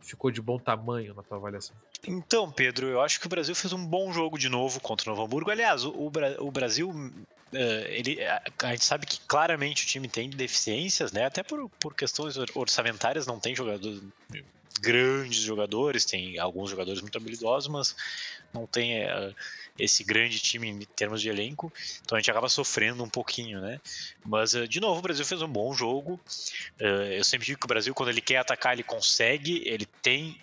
ficou 0.00 0.30
de 0.30 0.40
bom 0.40 0.58
tamanho 0.58 1.14
na 1.14 1.22
tua 1.22 1.36
avaliação? 1.36 1.74
Então, 2.06 2.50
Pedro, 2.50 2.88
eu 2.88 3.00
acho 3.00 3.20
que 3.20 3.26
o 3.26 3.30
Brasil 3.30 3.54
fez 3.54 3.72
um 3.72 3.84
bom 3.84 4.12
jogo 4.12 4.38
de 4.38 4.48
novo 4.48 4.80
contra 4.80 5.10
o 5.10 5.14
Novo 5.14 5.26
Hamburgo. 5.26 5.50
Aliás, 5.50 5.84
o, 5.84 6.10
o 6.38 6.50
Brasil 6.50 6.92
Uh, 7.52 7.86
ele, 7.88 8.18
a, 8.24 8.70
gente 8.72 8.84
sabe 8.84 9.06
que 9.06 9.20
claramente 9.20 9.84
o 9.84 9.86
time 9.86 10.08
tem 10.08 10.28
deficiências, 10.28 11.12
né? 11.12 11.24
Até 11.24 11.44
por, 11.44 11.70
por 11.80 11.94
questões 11.94 12.36
orçamentárias, 12.54 13.24
não 13.24 13.38
tem 13.38 13.54
jogadores, 13.54 14.02
grandes 14.76 15.40
jogadores, 15.40 16.04
tem 16.04 16.38
alguns 16.38 16.70
jogadores 16.70 17.00
muito 17.00 17.16
habilidosos, 17.16 17.68
mas 17.68 17.96
não 18.52 18.66
tem 18.66 19.04
uh, 19.04 19.34
esse 19.78 20.04
grande 20.04 20.38
time 20.38 20.68
em 20.68 20.78
termos 20.80 21.20
de 21.20 21.28
elenco, 21.28 21.72
então 22.04 22.16
a 22.16 22.20
gente 22.20 22.30
acaba 22.30 22.48
sofrendo 22.48 23.02
um 23.02 23.08
pouquinho, 23.08 23.60
né? 23.60 23.80
Mas, 24.24 24.54
uh, 24.54 24.66
de 24.66 24.80
novo, 24.80 24.98
o 24.98 25.02
Brasil 25.02 25.24
fez 25.24 25.42
um 25.42 25.48
bom 25.48 25.72
jogo. 25.74 26.20
eu 26.78 27.24
sempre 27.24 27.46
digo 27.46 27.60
que 27.60 27.66
o 27.66 27.68
Brasil, 27.68 27.94
quando 27.94 28.10
ele 28.10 28.20
quer 28.20 28.38
atacar, 28.38 28.72
ele 28.72 28.82
consegue, 28.82 29.62
ele 29.66 29.86
tem, 30.02 30.40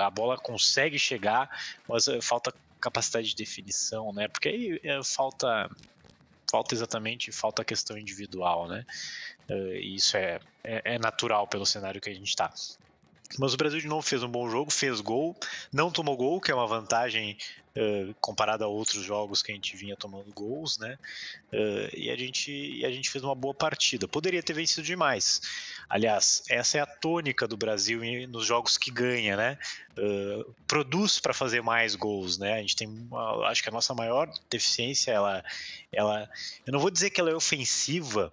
a 0.00 0.10
bola 0.10 0.36
consegue 0.36 0.98
chegar, 0.98 1.48
mas 1.88 2.06
falta 2.22 2.52
capacidade 2.80 3.28
de 3.28 3.36
definição, 3.36 4.12
né? 4.12 4.28
Porque 4.28 4.48
aí 4.48 4.80
falta 5.02 5.68
falta 6.50 6.74
exatamente, 6.74 7.32
falta 7.32 7.62
a 7.62 7.64
questão 7.64 7.98
individual, 7.98 8.68
né? 8.68 8.84
Uh, 9.50 9.74
isso 9.76 10.16
é, 10.16 10.40
é, 10.64 10.94
é, 10.94 10.98
natural 10.98 11.46
pelo 11.46 11.66
cenário 11.66 12.00
que 12.00 12.10
a 12.10 12.14
gente 12.14 12.28
está. 12.28 12.52
Mas 13.38 13.54
o 13.54 13.56
Brasil 13.56 13.80
de 13.80 13.86
novo 13.86 14.06
fez 14.06 14.22
um 14.22 14.28
bom 14.28 14.48
jogo, 14.48 14.70
fez 14.70 15.00
gol, 15.00 15.36
não 15.72 15.90
tomou 15.90 16.16
gol, 16.16 16.40
que 16.40 16.50
é 16.50 16.54
uma 16.54 16.66
vantagem 16.66 17.36
uh, 17.76 18.14
comparada 18.20 18.64
a 18.64 18.68
outros 18.68 19.04
jogos 19.04 19.42
que 19.42 19.52
a 19.52 19.54
gente 19.54 19.76
vinha 19.76 19.96
tomando 19.96 20.32
gols, 20.32 20.78
né? 20.78 20.98
Uh, 21.52 21.90
e, 21.94 22.10
a 22.10 22.16
gente, 22.16 22.50
e 22.50 22.84
a 22.84 22.90
gente 22.90 23.10
fez 23.10 23.22
uma 23.22 23.34
boa 23.34 23.54
partida. 23.54 24.08
Poderia 24.08 24.42
ter 24.42 24.52
vencido 24.52 24.82
demais. 24.82 25.40
Aliás, 25.88 26.42
essa 26.48 26.78
é 26.78 26.80
a 26.80 26.86
tônica 26.86 27.46
do 27.46 27.56
Brasil 27.56 28.00
nos 28.28 28.46
jogos 28.46 28.78
que 28.78 28.90
ganha, 28.90 29.36
né? 29.36 29.58
Uh, 29.98 30.54
produz 30.66 31.20
para 31.20 31.34
fazer 31.34 31.62
mais 31.62 31.94
gols, 31.94 32.38
né? 32.38 32.54
A 32.54 32.60
gente 32.60 32.76
tem, 32.76 32.88
uma, 32.88 33.48
acho 33.48 33.62
que 33.62 33.68
a 33.68 33.72
nossa 33.72 33.94
maior 33.94 34.30
deficiência, 34.50 35.12
ela, 35.12 35.44
ela, 35.92 36.28
eu 36.66 36.72
não 36.72 36.80
vou 36.80 36.90
dizer 36.90 37.10
que 37.10 37.20
ela 37.20 37.30
é 37.30 37.34
ofensiva, 37.34 38.32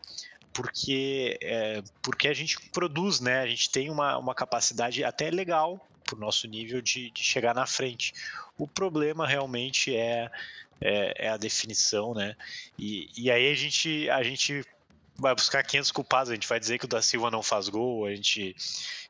porque, 0.54 1.38
é, 1.42 1.82
porque 2.02 2.28
a 2.28 2.34
gente 2.34 2.60
produz, 2.70 3.20
né? 3.20 3.42
A 3.42 3.48
gente 3.48 3.70
tem 3.70 3.90
uma, 3.90 4.18
uma 4.18 4.36
capacidade 4.36 5.04
até 5.04 5.30
legal 5.30 5.86
para 6.06 6.16
o 6.16 6.20
nosso 6.20 6.48
nível 6.48 6.82
de, 6.82 7.10
de, 7.12 7.24
chegar 7.24 7.56
na 7.56 7.66
frente. 7.66 8.14
O 8.58 8.68
problema 8.68 9.28
realmente 9.28 9.96
é, 9.96 10.30
é, 10.80 11.26
é 11.26 11.30
a 11.30 11.38
definição, 11.38 12.14
né? 12.14 12.36
E, 12.78 13.10
e 13.18 13.32
aí 13.32 13.52
a 13.52 13.56
gente, 13.56 14.10
a 14.10 14.22
gente 14.22 14.64
vai 15.18 15.34
buscar 15.34 15.64
500 15.64 15.92
culpados, 15.92 16.32
a 16.32 16.36
gente 16.36 16.48
vai 16.48 16.60
dizer 16.60 16.78
que 16.78 16.86
o 16.86 16.88
da 16.88 17.02
Silva 17.02 17.32
não 17.32 17.44
faz 17.44 17.70
gol, 17.70 18.06
a 18.06 18.16
gente, 18.16 18.56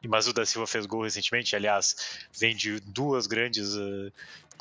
mas 0.07 0.27
o 0.27 0.33
da 0.33 0.45
Silva 0.45 0.67
fez 0.67 0.85
gol 0.85 1.03
recentemente, 1.03 1.55
aliás, 1.55 1.95
vem 2.37 2.55
de 2.55 2.79
duas 2.79 3.25
grandes, 3.25 3.75
uh, 3.75 4.11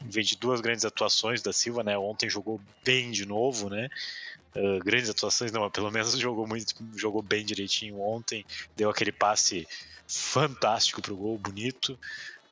vem 0.04 0.24
de 0.24 0.36
duas 0.36 0.60
grandes 0.60 0.84
atuações 0.84 1.42
da 1.42 1.52
Silva, 1.52 1.82
né? 1.82 1.96
Ontem 1.98 2.28
jogou 2.30 2.60
bem 2.84 3.10
de 3.10 3.26
novo, 3.26 3.68
né? 3.68 3.88
Uh, 4.54 4.78
grandes 4.84 5.08
atuações, 5.08 5.50
não, 5.50 5.62
mas 5.62 5.72
pelo 5.72 5.90
menos 5.90 6.12
jogou 6.18 6.46
muito, 6.46 6.74
jogou 6.94 7.22
bem 7.22 7.44
direitinho 7.44 8.00
ontem, 8.00 8.44
deu 8.76 8.90
aquele 8.90 9.10
passe 9.10 9.66
fantástico 10.06 11.00
pro 11.00 11.16
gol, 11.16 11.38
bonito. 11.38 11.98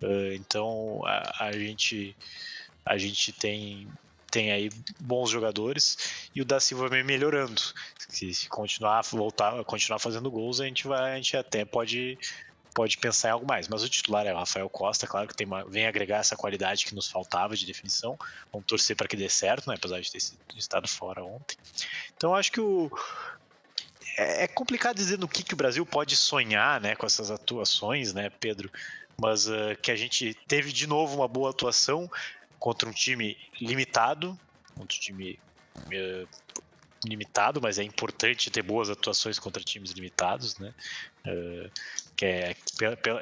Uh, 0.02 0.32
então 0.32 1.02
a, 1.04 1.46
a, 1.46 1.52
gente 1.52 2.16
a 2.86 2.96
gente 2.96 3.32
tem 3.32 3.86
tem 4.30 4.52
aí 4.52 4.70
bons 4.98 5.28
jogadores 5.28 6.30
e 6.34 6.40
o 6.40 6.44
da 6.44 6.60
Silva 6.60 6.88
vem 6.88 7.04
melhorando. 7.04 7.60
Se, 8.08 8.32
se 8.32 8.48
continuar 8.48 9.02
voltar, 9.02 9.62
continuar 9.64 9.98
fazendo 9.98 10.30
gols, 10.30 10.60
a 10.60 10.66
gente 10.66 10.86
vai, 10.86 11.12
a 11.12 11.16
gente 11.16 11.36
até 11.36 11.64
pode 11.64 12.16
pode 12.74 12.98
pensar 12.98 13.28
em 13.28 13.32
algo 13.32 13.46
mais. 13.46 13.68
Mas 13.68 13.82
o 13.82 13.88
titular 13.88 14.26
é 14.26 14.32
o 14.32 14.36
Rafael 14.36 14.68
Costa, 14.68 15.06
claro 15.06 15.28
que 15.28 15.34
tem 15.34 15.46
uma, 15.46 15.64
vem 15.64 15.86
agregar 15.86 16.18
essa 16.18 16.36
qualidade 16.36 16.86
que 16.86 16.94
nos 16.94 17.08
faltava 17.08 17.56
de 17.56 17.66
definição. 17.66 18.18
Vamos 18.52 18.66
torcer 18.66 18.96
para 18.96 19.08
que 19.08 19.16
dê 19.16 19.28
certo, 19.28 19.68
né? 19.68 19.74
apesar 19.76 20.00
de 20.00 20.10
ter 20.10 20.18
estado 20.56 20.88
fora 20.88 21.22
ontem. 21.22 21.56
Então 22.16 22.34
acho 22.34 22.52
que 22.52 22.60
o 22.60 22.90
é, 24.16 24.44
é 24.44 24.48
complicado 24.48 24.96
dizer 24.96 25.18
no 25.18 25.28
que, 25.28 25.42
que 25.42 25.54
o 25.54 25.56
Brasil 25.56 25.84
pode 25.86 26.16
sonhar, 26.16 26.80
né, 26.80 26.94
com 26.94 27.06
essas 27.06 27.30
atuações, 27.30 28.12
né, 28.12 28.30
Pedro? 28.30 28.70
Mas 29.16 29.46
uh, 29.46 29.76
que 29.80 29.90
a 29.90 29.96
gente 29.96 30.34
teve 30.46 30.72
de 30.72 30.86
novo 30.86 31.16
uma 31.16 31.28
boa 31.28 31.50
atuação 31.50 32.10
contra 32.58 32.88
um 32.88 32.92
time 32.92 33.36
limitado, 33.60 34.38
um 34.78 34.86
time 34.86 35.38
uh, 35.76 36.28
limitado, 37.04 37.60
mas 37.60 37.78
é 37.78 37.82
importante 37.82 38.50
ter 38.50 38.62
boas 38.62 38.90
atuações 38.90 39.38
contra 39.38 39.62
times 39.62 39.92
limitados, 39.92 40.58
né? 40.58 40.74
Uh, 41.26 41.70
que 42.14 42.26
é, 42.26 42.56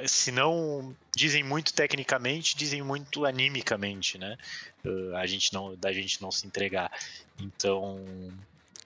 se 0.06 0.32
não 0.32 0.96
dizem 1.14 1.44
muito 1.44 1.72
tecnicamente, 1.72 2.56
dizem 2.56 2.82
muito 2.82 3.24
animicamente, 3.24 4.18
né? 4.18 4.36
Uh, 4.84 5.14
a 5.16 5.26
gente 5.26 5.52
não, 5.52 5.76
da 5.76 5.92
gente 5.92 6.20
não 6.20 6.32
se 6.32 6.46
entregar. 6.46 6.90
Então, 7.38 7.96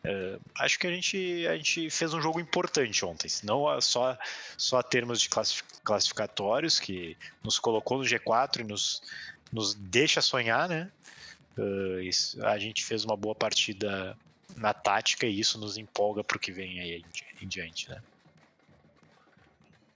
uh, 0.05 0.40
acho 0.59 0.78
que 0.78 0.87
a 0.87 0.90
gente, 0.90 1.46
a 1.46 1.57
gente 1.57 1.88
fez 1.88 2.12
um 2.12 2.20
jogo 2.20 2.38
importante 2.38 3.05
ontem, 3.05 3.28
não 3.44 3.81
só 3.81 4.18
só 4.59 4.78
a 4.78 4.83
termos 4.83 5.22
de 5.22 5.31
classificatórios 5.83 6.78
que 6.78 7.16
nos 7.42 7.59
colocou 7.59 7.96
no 7.96 8.05
G4 8.05 8.61
e 8.61 8.64
nos, 8.64 9.02
nos 9.50 9.74
deixa 9.74 10.20
sonhar, 10.20 10.68
né? 10.68 10.90
Isso, 12.02 12.42
a 12.46 12.59
gente 12.59 12.83
fez 12.83 13.05
uma 13.05 13.14
boa 13.14 13.35
partida 13.35 14.16
na 14.56 14.72
tática 14.72 15.26
e 15.26 15.38
isso 15.38 15.58
nos 15.58 15.76
empolga 15.76 16.22
para 16.22 16.36
o 16.36 16.40
que 16.40 16.52
vem 16.52 16.80
aí 16.80 17.04
em 17.40 17.48
diante, 17.48 17.88
né? 17.90 18.00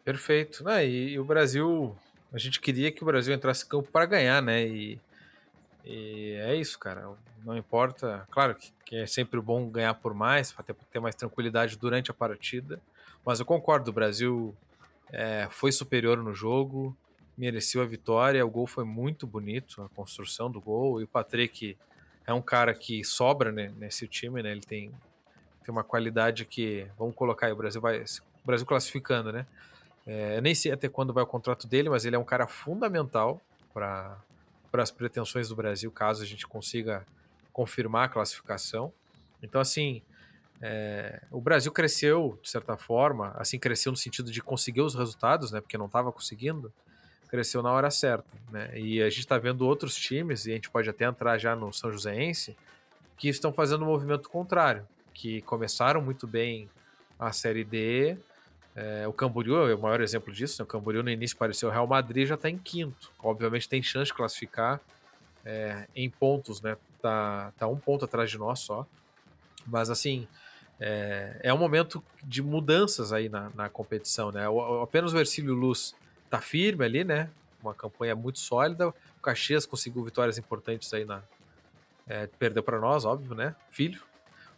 Perfeito. 0.05 0.63
né 0.63 0.87
e, 0.87 1.15
e, 1.15 1.19
o 1.19 1.25
Brasil, 1.25 1.97
a 2.33 2.39
gente 2.39 2.61
queria 2.61 2.93
que 2.93 3.03
o 3.03 3.07
Brasil 3.07 3.35
entrasse 3.35 3.65
em 3.65 3.69
campo 3.69 3.91
para 3.91 4.07
ganhar, 4.07 4.41
né? 4.41 4.65
E, 4.65 5.01
e, 5.85 6.35
é 6.41 6.55
isso, 6.55 6.79
cara. 6.79 7.11
Não 7.45 7.57
importa. 7.57 8.25
Claro 8.31 8.55
que, 8.55 8.73
que 8.85 8.97
é 8.97 9.07
sempre 9.07 9.41
bom 9.41 9.69
ganhar 9.69 9.95
por 9.95 10.15
mais, 10.15 10.53
para 10.53 10.63
ter, 10.63 10.77
ter, 10.93 11.01
mais 11.01 11.17
tranquilidade 11.17 11.77
durante 11.77 12.11
a 12.11 12.15
partida. 12.15 12.81
Mas 13.25 13.41
eu 13.41 13.47
concordo, 13.47 13.91
o 13.91 13.95
Brasil 13.95 14.55
é, 15.13 15.49
foi 15.51 15.73
superior 15.73 16.19
no 16.19 16.33
jogo, 16.33 16.97
mereceu 17.37 17.83
a 17.83 17.85
vitória. 17.85 18.47
O 18.47 18.51
gol 18.51 18.69
foi 18.69 18.85
muito 18.85 19.27
bonito, 19.27 19.83
a 19.83 19.89
construção 19.89 20.49
do 20.49 20.61
gol. 20.61 21.01
E 21.01 21.05
o 21.05 21.09
Patrick 21.09 21.77
é 22.27 22.33
um 22.33 22.43
cara 22.43 22.75
que 22.75 23.05
sobra 23.05 23.53
né, 23.53 23.73
nesse 23.77 24.09
time, 24.09 24.43
né? 24.43 24.51
Ele 24.51 24.61
tem, 24.61 24.91
tem 25.65 25.73
uma 25.73 25.85
qualidade 25.85 26.45
que, 26.45 26.87
vamos 26.99 27.15
colocar 27.15 27.47
aí, 27.47 27.53
o 27.53 27.57
Brasil 27.57 27.81
vai, 27.81 28.01
o 28.01 28.47
Brasil 28.47 28.67
classificando, 28.67 29.33
né? 29.33 29.47
É, 30.07 30.41
nem 30.41 30.55
sei 30.55 30.73
até 30.73 30.89
quando 30.89 31.13
vai 31.13 31.25
o 31.25 31.27
contrato 31.27 31.67
dele, 31.67 31.89
mas 31.89 32.05
ele 32.05 32.17
é 32.17 32.19
um 32.19 32.25
cara 32.25 32.47
fundamental 32.47 33.41
para 33.73 34.19
as 34.73 34.91
pretensões 34.91 35.49
do 35.49 35.57
Brasil, 35.57 35.91
caso 35.91 36.23
a 36.23 36.27
gente 36.27 36.47
consiga 36.47 37.07
confirmar 37.53 38.07
a 38.07 38.09
classificação. 38.09 38.93
Então, 39.43 39.61
assim, 39.61 40.03
é, 40.61 41.23
o 41.31 41.41
Brasil 41.41 41.73
cresceu 41.73 42.39
de 42.43 42.51
certa 42.51 42.77
forma, 42.77 43.35
assim, 43.37 43.59
cresceu 43.59 43.93
no 43.93 43.97
sentido 43.97 44.31
de 44.31 44.43
conseguir 44.43 44.81
os 44.81 44.95
resultados, 44.95 45.53
né? 45.53 45.61
Porque 45.61 45.79
não 45.79 45.87
estava 45.87 46.13
conseguindo, 46.13 46.73
cresceu 47.29 47.63
na 47.63 47.71
hora 47.71 47.91
certa, 47.91 48.29
né? 48.51 48.71
E 48.79 49.03
a 49.03 49.09
gente 49.09 49.21
está 49.21 49.39
vendo 49.39 49.67
outros 49.67 49.97
times, 49.97 50.47
e 50.47 50.53
a 50.53 50.55
gente 50.55 50.71
pode 50.71 50.89
até 50.89 51.05
entrar 51.05 51.39
já 51.39 51.55
no 51.57 51.73
São 51.73 51.91
Joséense, 51.93 52.57
que 53.17 53.29
estão 53.29 53.53
fazendo 53.53 53.83
um 53.83 53.89
movimento 53.89 54.29
contrário, 54.29 54.87
que 55.13 55.41
começaram 55.43 56.01
muito 56.01 56.27
bem 56.27 56.69
a 57.19 57.33
Série 57.33 57.65
D. 57.65 58.17
É, 58.75 59.09
o 59.09 59.13
Camboriú 59.13 59.69
é 59.69 59.75
o 59.75 59.79
maior 59.79 60.01
exemplo 60.01 60.33
disso. 60.33 60.61
Né? 60.61 60.65
O 60.65 60.67
Camboriú 60.67 61.03
no 61.03 61.11
início 61.11 61.37
pareceu 61.37 61.69
o 61.69 61.73
Real 61.73 61.87
Madrid, 61.87 62.29
já 62.29 62.35
está 62.35 62.51
em 62.51 62.59
quinto. 62.59 63.11
Obviamente 63.19 63.69
tem 63.69 63.83
chance 63.83 64.07
de 64.07 64.15
classificar 64.15 64.81
é, 65.45 65.87
em 65.95 66.11
pontos, 66.11 66.61
né? 66.61 66.77
Tá, 67.01 67.53
tá 67.59 67.67
um 67.67 67.77
ponto 67.77 68.05
atrás 68.05 68.31
de 68.31 68.37
nós 68.37 68.61
só. 68.61 68.87
Mas 69.67 69.89
assim, 69.89 70.29
é, 70.79 71.41
é 71.43 71.55
um 71.55 71.59
momento 71.59 72.03
de 72.23 72.43
mudanças 72.43 73.13
aí 73.13 73.29
na, 73.29 73.51
na 73.55 73.69
competição, 73.69 74.31
né? 74.31 74.47
O, 74.49 74.83
apenas 74.83 75.15
o 75.15 75.19
Ercílio 75.19 75.55
Luz 75.55 75.95
tá 76.31 76.41
firme 76.41 76.85
ali, 76.85 77.05
né? 77.05 77.31
Uma 77.63 77.75
campanha 77.75 78.15
muito 78.15 78.39
sólida. 78.39 78.89
O 78.89 78.95
Caxias 79.23 79.67
conseguiu 79.67 80.05
vitórias 80.05 80.39
importantes 80.39 80.93
aí 80.93 81.05
na. 81.05 81.23
É, 82.07 82.27
perdeu 82.27 82.63
para 82.63 82.79
nós, 82.79 83.05
óbvio, 83.05 83.35
né? 83.35 83.55
Filho. 83.71 84.03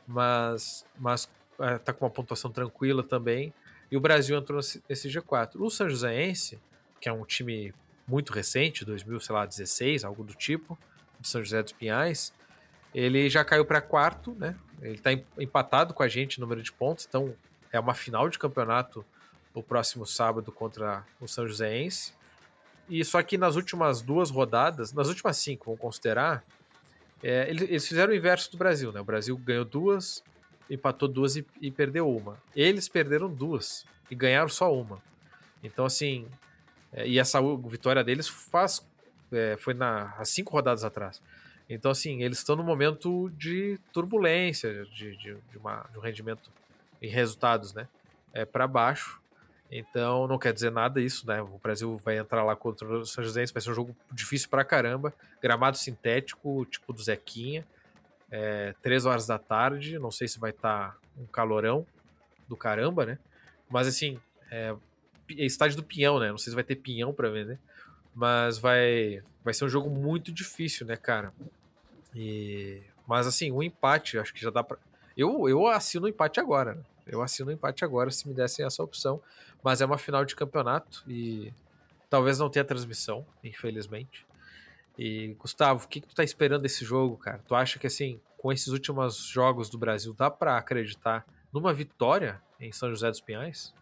Mas, 0.06 0.84
mas 0.98 1.28
é, 1.58 1.78
tá 1.78 1.92
com 1.92 2.04
uma 2.04 2.10
pontuação 2.10 2.50
tranquila 2.50 3.02
também. 3.02 3.52
E 3.90 3.96
o 3.96 4.00
Brasil 4.00 4.36
entrou 4.36 4.58
nesse, 4.58 4.82
nesse 4.88 5.08
G4. 5.08 5.56
O 5.56 5.70
São 5.70 5.88
Joséense, 5.88 6.58
que 7.00 7.08
é 7.08 7.12
um 7.12 7.24
time 7.24 7.72
muito 8.06 8.32
recente, 8.32 8.84
2016, 8.84 10.04
algo 10.04 10.24
do 10.24 10.34
tipo, 10.34 10.78
de 11.20 11.28
São 11.28 11.42
José 11.42 11.62
dos 11.62 11.72
Pinhais. 11.72 12.32
Ele 12.94 13.28
já 13.28 13.44
caiu 13.44 13.64
para 13.64 13.80
quarto, 13.80 14.34
né? 14.34 14.56
Ele 14.80 14.94
está 14.94 15.12
empatado 15.38 15.92
com 15.92 16.02
a 16.02 16.08
gente 16.08 16.38
no 16.38 16.46
número 16.46 16.62
de 16.62 16.72
pontos, 16.72 17.06
então 17.08 17.34
é 17.72 17.78
uma 17.78 17.94
final 17.94 18.28
de 18.28 18.38
campeonato 18.38 19.04
o 19.58 19.62
próximo 19.62 20.06
sábado 20.06 20.52
contra 20.52 21.04
o 21.20 21.26
São 21.26 21.46
Joséense. 21.46 22.12
E 22.88 23.04
só 23.04 23.22
que 23.22 23.36
nas 23.36 23.56
últimas 23.56 24.00
duas 24.00 24.30
rodadas, 24.30 24.92
nas 24.92 25.08
últimas 25.08 25.36
cinco, 25.36 25.66
vamos 25.66 25.80
considerar, 25.80 26.42
é, 27.22 27.48
eles, 27.50 27.86
fizeram 27.86 28.12
o 28.12 28.16
inverso 28.16 28.50
do 28.50 28.56
Brasil, 28.56 28.92
né? 28.92 29.00
O 29.00 29.04
Brasil 29.04 29.36
ganhou 29.36 29.64
duas, 29.64 30.22
empatou 30.70 31.08
duas 31.08 31.36
e, 31.36 31.46
e, 31.60 31.70
perdeu 31.70 32.08
uma. 32.08 32.40
Eles 32.54 32.88
perderam 32.88 33.28
duas 33.28 33.84
e 34.10 34.14
ganharam 34.14 34.48
só 34.48 34.72
uma. 34.72 35.02
Então, 35.62 35.84
assim, 35.84 36.26
é, 36.92 37.06
e 37.06 37.18
essa 37.18 37.40
vitória 37.66 38.02
deles 38.02 38.28
faz, 38.28 38.86
é, 39.32 39.56
foi 39.58 39.74
na, 39.74 40.14
há 40.16 40.24
cinco 40.24 40.52
rodadas 40.52 40.84
atrás. 40.84 41.20
Então, 41.68 41.90
assim, 41.90 42.22
eles 42.22 42.38
estão 42.38 42.56
no 42.56 42.64
momento 42.64 43.30
de 43.36 43.78
turbulência, 43.92 44.86
de, 44.86 45.16
de, 45.16 45.36
de, 45.50 45.58
uma, 45.58 45.84
de 45.92 45.98
um 45.98 46.00
rendimento 46.00 46.50
em 47.02 47.08
resultados, 47.08 47.74
né? 47.74 47.86
É, 48.32 48.44
para 48.44 48.66
baixo. 48.66 49.20
Então 49.70 50.26
não 50.26 50.38
quer 50.38 50.52
dizer 50.52 50.70
nada 50.70 51.00
isso, 51.00 51.26
né? 51.26 51.42
O 51.42 51.58
Brasil 51.62 51.96
vai 51.98 52.18
entrar 52.18 52.42
lá 52.42 52.56
contra 52.56 52.88
o 52.88 53.04
São 53.04 53.22
José, 53.22 53.44
vai 53.46 53.60
ser 53.60 53.70
um 53.70 53.74
jogo 53.74 53.96
difícil 54.10 54.48
pra 54.48 54.64
caramba. 54.64 55.12
Gramado 55.42 55.76
sintético, 55.76 56.64
tipo 56.66 56.92
do 56.92 57.02
Zequinha. 57.02 57.66
É, 58.30 58.74
três 58.82 59.06
horas 59.06 59.26
da 59.26 59.38
tarde, 59.38 59.98
não 59.98 60.10
sei 60.10 60.28
se 60.28 60.38
vai 60.38 60.50
estar 60.50 60.92
tá 60.92 60.96
um 61.18 61.26
calorão 61.26 61.86
do 62.46 62.56
caramba, 62.56 63.04
né? 63.04 63.18
Mas 63.68 63.86
assim, 63.86 64.18
é, 64.50 64.74
é 65.36 65.44
estádio 65.44 65.76
do 65.76 65.82
Pinhão, 65.82 66.18
né? 66.18 66.30
Não 66.30 66.38
sei 66.38 66.50
se 66.50 66.54
vai 66.54 66.64
ter 66.64 66.76
pinhão 66.76 67.12
para 67.12 67.28
vender, 67.28 67.58
mas 68.14 68.58
vai 68.58 69.22
vai 69.44 69.54
ser 69.54 69.64
um 69.64 69.68
jogo 69.68 69.88
muito 69.88 70.32
difícil, 70.32 70.86
né, 70.86 70.96
cara? 70.96 71.32
E 72.14 72.82
mas 73.06 73.26
assim, 73.26 73.50
um 73.50 73.62
empate, 73.62 74.18
acho 74.18 74.32
que 74.32 74.42
já 74.42 74.50
dá 74.50 74.62
para 74.62 74.78
eu 75.16 75.48
eu 75.48 75.66
assino 75.66 76.06
o 76.06 76.08
empate 76.08 76.40
agora, 76.40 76.74
né? 76.74 76.82
Eu 77.06 77.22
assino 77.22 77.50
o 77.50 77.52
empate 77.52 77.84
agora 77.84 78.10
se 78.10 78.28
me 78.28 78.34
dessem 78.34 78.64
essa 78.64 78.82
opção. 78.82 79.20
Mas 79.62 79.80
é 79.80 79.86
uma 79.86 79.98
final 79.98 80.24
de 80.24 80.36
campeonato 80.36 81.04
e 81.06 81.52
talvez 82.08 82.38
não 82.38 82.48
tenha 82.48 82.64
transmissão, 82.64 83.26
infelizmente. 83.42 84.26
E, 84.98 85.34
Gustavo, 85.38 85.84
o 85.84 85.88
que, 85.88 86.00
que 86.00 86.08
tu 86.08 86.14
tá 86.14 86.24
esperando 86.24 86.62
desse 86.62 86.84
jogo, 86.84 87.16
cara? 87.16 87.40
Tu 87.46 87.54
acha 87.54 87.78
que, 87.78 87.86
assim, 87.86 88.20
com 88.36 88.52
esses 88.52 88.68
últimos 88.68 89.16
jogos 89.16 89.68
do 89.68 89.78
Brasil, 89.78 90.12
dá 90.12 90.30
para 90.30 90.56
acreditar 90.56 91.26
numa 91.52 91.72
vitória 91.72 92.40
em 92.58 92.72
São 92.72 92.90
José 92.90 93.08
dos 93.08 93.20
Pinhais? 93.20 93.72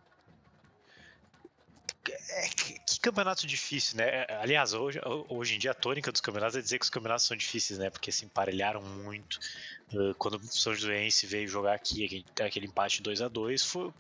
É, 2.31 2.49
que, 2.49 2.79
que, 2.81 3.01
campeonato 3.01 3.47
difícil, 3.47 3.97
né? 3.97 4.27
Aliás, 4.41 4.73
hoje, 4.73 5.01
hoje 5.29 5.55
em 5.55 5.59
dia 5.59 5.71
a 5.71 5.75
tônica 5.75 6.13
dos 6.13 6.21
campeonatos 6.21 6.57
é 6.57 6.61
dizer 6.61 6.79
que 6.79 6.85
os 6.85 6.91
campeonatos 6.91 7.27
são 7.27 7.37
difíceis, 7.37 7.79
né? 7.79 7.91
Porque 7.91 8.13
se 8.13 8.25
emparelharam 8.25 8.83
muito. 8.83 9.39
quando 10.19 10.35
o 10.35 10.43
São 10.47 10.75
Joséense 10.75 11.27
veio 11.27 11.49
jogar 11.49 11.75
aqui, 11.75 12.25
aquele 12.41 12.67
empate 12.67 13.03
2 13.03 13.23
a 13.23 13.29
2 13.29 13.65
foi, 13.65 13.93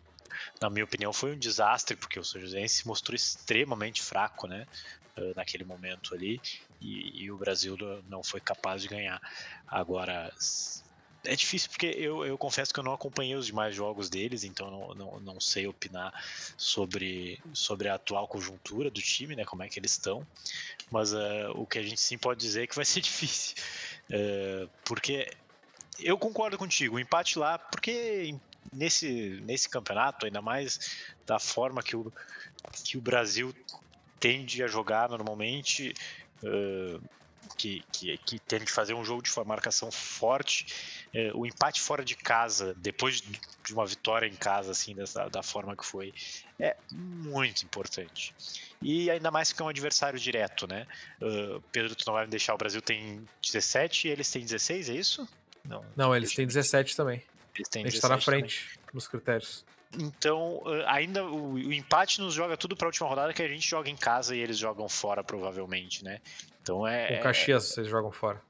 na 0.60 0.70
minha 0.70 0.84
opinião, 0.84 1.12
foi 1.12 1.32
um 1.32 1.38
desastre, 1.38 1.96
porque 1.96 2.18
o 2.18 2.24
São 2.24 2.40
José 2.40 2.66
se 2.68 2.86
mostrou 2.86 3.14
extremamente 3.14 4.02
fraco, 4.02 4.46
né? 4.46 4.66
Naquele 5.34 5.64
momento 5.64 6.14
ali, 6.14 6.38
e, 6.78 7.24
e 7.24 7.30
o 7.30 7.38
Brasil 7.38 7.74
não 8.06 8.22
foi 8.22 8.38
capaz 8.38 8.82
de 8.82 8.88
ganhar. 8.88 9.18
Agora, 9.66 10.30
é 11.26 11.34
difícil 11.34 11.70
porque 11.70 11.86
eu, 11.86 12.24
eu 12.24 12.38
confesso 12.38 12.72
que 12.72 12.80
eu 12.80 12.84
não 12.84 12.92
acompanhei 12.92 13.34
os 13.34 13.46
demais 13.46 13.74
jogos 13.74 14.08
deles, 14.08 14.44
então 14.44 14.70
não, 14.70 14.94
não, 14.94 15.20
não, 15.20 15.40
sei 15.40 15.66
opinar 15.66 16.12
sobre, 16.56 17.40
sobre 17.52 17.88
a 17.88 17.94
atual 17.94 18.26
conjuntura 18.28 18.90
do 18.90 19.00
time, 19.00 19.36
né? 19.36 19.44
Como 19.44 19.62
é 19.62 19.68
que 19.68 19.78
eles 19.78 19.92
estão. 19.92 20.26
Mas 20.90 21.12
uh, 21.12 21.50
o 21.54 21.66
que 21.66 21.78
a 21.78 21.82
gente 21.82 22.00
sim 22.00 22.16
pode 22.16 22.40
dizer 22.40 22.64
é 22.64 22.66
que 22.66 22.76
vai 22.76 22.84
ser 22.84 23.00
difícil. 23.02 23.56
Uh, 24.10 24.68
porque 24.84 25.30
eu 25.98 26.16
concordo 26.18 26.56
contigo, 26.56 26.96
o 26.96 27.00
empate 27.00 27.38
lá, 27.38 27.58
porque 27.58 28.34
nesse, 28.76 29.40
nesse 29.44 29.68
campeonato, 29.68 30.26
ainda 30.26 30.42
mais 30.42 30.96
da 31.24 31.38
forma 31.38 31.82
que 31.82 31.96
o, 31.96 32.12
que 32.84 32.98
o 32.98 33.00
Brasil 33.00 33.54
tende 34.20 34.62
a 34.62 34.66
jogar 34.66 35.08
normalmente, 35.08 35.94
uh, 36.42 37.02
que, 37.56 37.82
que, 37.92 38.18
que 38.18 38.38
tende 38.38 38.64
a 38.64 38.74
fazer 38.74 38.94
um 38.94 39.04
jogo 39.04 39.22
de 39.22 39.30
marcação 39.46 39.90
forte, 39.90 40.66
uh, 41.14 41.38
o 41.38 41.46
empate 41.46 41.80
fora 41.80 42.04
de 42.04 42.14
casa, 42.14 42.74
depois 42.76 43.20
de 43.20 43.74
uma 43.74 43.86
vitória 43.86 44.26
em 44.26 44.34
casa, 44.34 44.72
assim, 44.72 44.94
dessa, 44.94 45.28
da 45.28 45.42
forma 45.42 45.76
que 45.76 45.84
foi, 45.84 46.12
é 46.58 46.76
muito 46.92 47.64
importante. 47.64 48.34
E 48.82 49.10
ainda 49.10 49.30
mais 49.30 49.52
que 49.52 49.62
é 49.62 49.64
um 49.64 49.68
adversário 49.68 50.18
direto, 50.18 50.66
né? 50.66 50.86
Uh, 51.20 51.62
Pedro, 51.72 51.94
tu 51.94 52.04
não 52.06 52.14
vai 52.14 52.24
me 52.24 52.30
deixar, 52.30 52.54
o 52.54 52.58
Brasil 52.58 52.82
tem 52.82 53.26
17 53.42 54.08
e 54.08 54.10
eles 54.10 54.30
têm 54.30 54.42
16, 54.42 54.90
é 54.90 54.94
isso? 54.94 55.28
Não, 55.64 55.84
não 55.96 56.14
eles 56.14 56.34
têm 56.34 56.46
17 56.46 56.94
também. 56.94 57.22
Eles 57.56 57.68
têm 57.68 57.82
a 57.82 57.86
gente 57.86 57.96
está 57.96 58.08
na 58.08 58.20
frente 58.20 58.68
também. 58.68 58.90
nos 58.94 59.08
critérios. 59.08 59.64
Então, 59.98 60.62
ainda 60.86 61.24
o, 61.24 61.54
o, 61.54 61.72
empate 61.72 62.20
nos 62.20 62.34
joga 62.34 62.56
tudo 62.56 62.76
para 62.76 62.86
a 62.86 62.88
última 62.88 63.08
rodada 63.08 63.32
que 63.32 63.42
a 63.42 63.48
gente 63.48 63.66
joga 63.66 63.88
em 63.88 63.96
casa 63.96 64.34
e 64.34 64.40
eles 64.40 64.58
jogam 64.58 64.88
fora, 64.88 65.22
provavelmente, 65.22 66.04
né? 66.04 66.20
Então 66.62 66.86
é. 66.86 67.18
O 67.20 67.22
Caxias 67.22 67.70
é, 67.70 67.74
vocês 67.74 67.88
jogam 67.88 68.10
fora. 68.10 68.42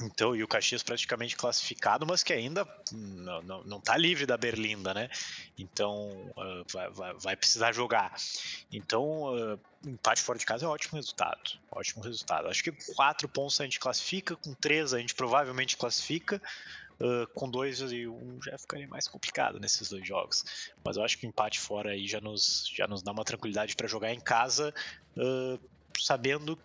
Então, 0.00 0.34
e 0.34 0.42
o 0.42 0.48
Caxias 0.48 0.82
praticamente 0.82 1.36
classificado, 1.36 2.06
mas 2.06 2.22
que 2.22 2.32
ainda 2.32 2.66
não, 2.92 3.42
não, 3.42 3.64
não 3.64 3.80
tá 3.80 3.96
livre 3.96 4.26
da 4.26 4.36
Berlinda, 4.36 4.94
né? 4.94 5.10
Então, 5.58 6.08
uh, 6.36 6.64
vai, 6.72 6.90
vai, 6.90 7.14
vai, 7.14 7.36
precisar 7.36 7.72
jogar. 7.72 8.14
Então, 8.70 9.34
uh, 9.34 9.60
empate 9.84 10.22
fora 10.22 10.38
de 10.38 10.46
casa 10.46 10.64
é 10.64 10.68
um 10.68 10.70
ótimo 10.70 10.96
resultado. 10.96 11.58
Ótimo 11.70 12.02
resultado. 12.04 12.48
Acho 12.48 12.62
que 12.62 12.72
quatro 12.94 13.28
pontos 13.28 13.60
a 13.60 13.64
gente 13.64 13.80
classifica, 13.80 14.36
com 14.36 14.54
três 14.54 14.94
a 14.94 14.98
gente 14.98 15.14
provavelmente 15.14 15.76
classifica. 15.76 16.40
Uh, 17.00 17.28
com 17.32 17.48
dois 17.48 17.78
e 17.92 18.08
um 18.08 18.42
já 18.42 18.58
ficaria 18.58 18.88
mais 18.88 19.06
complicado 19.06 19.60
nesses 19.60 19.88
dois 19.88 20.06
jogos. 20.06 20.72
Mas 20.84 20.96
eu 20.96 21.04
acho 21.04 21.16
que 21.16 21.26
o 21.26 21.28
empate 21.28 21.60
fora 21.60 21.90
aí 21.90 22.08
já 22.08 22.20
nos, 22.20 22.68
já 22.74 22.88
nos 22.88 23.02
dá 23.02 23.12
uma 23.12 23.24
tranquilidade 23.24 23.76
para 23.76 23.86
jogar 23.86 24.12
em 24.12 24.18
casa, 24.18 24.74
uh, 25.16 25.60
sabendo 25.96 26.58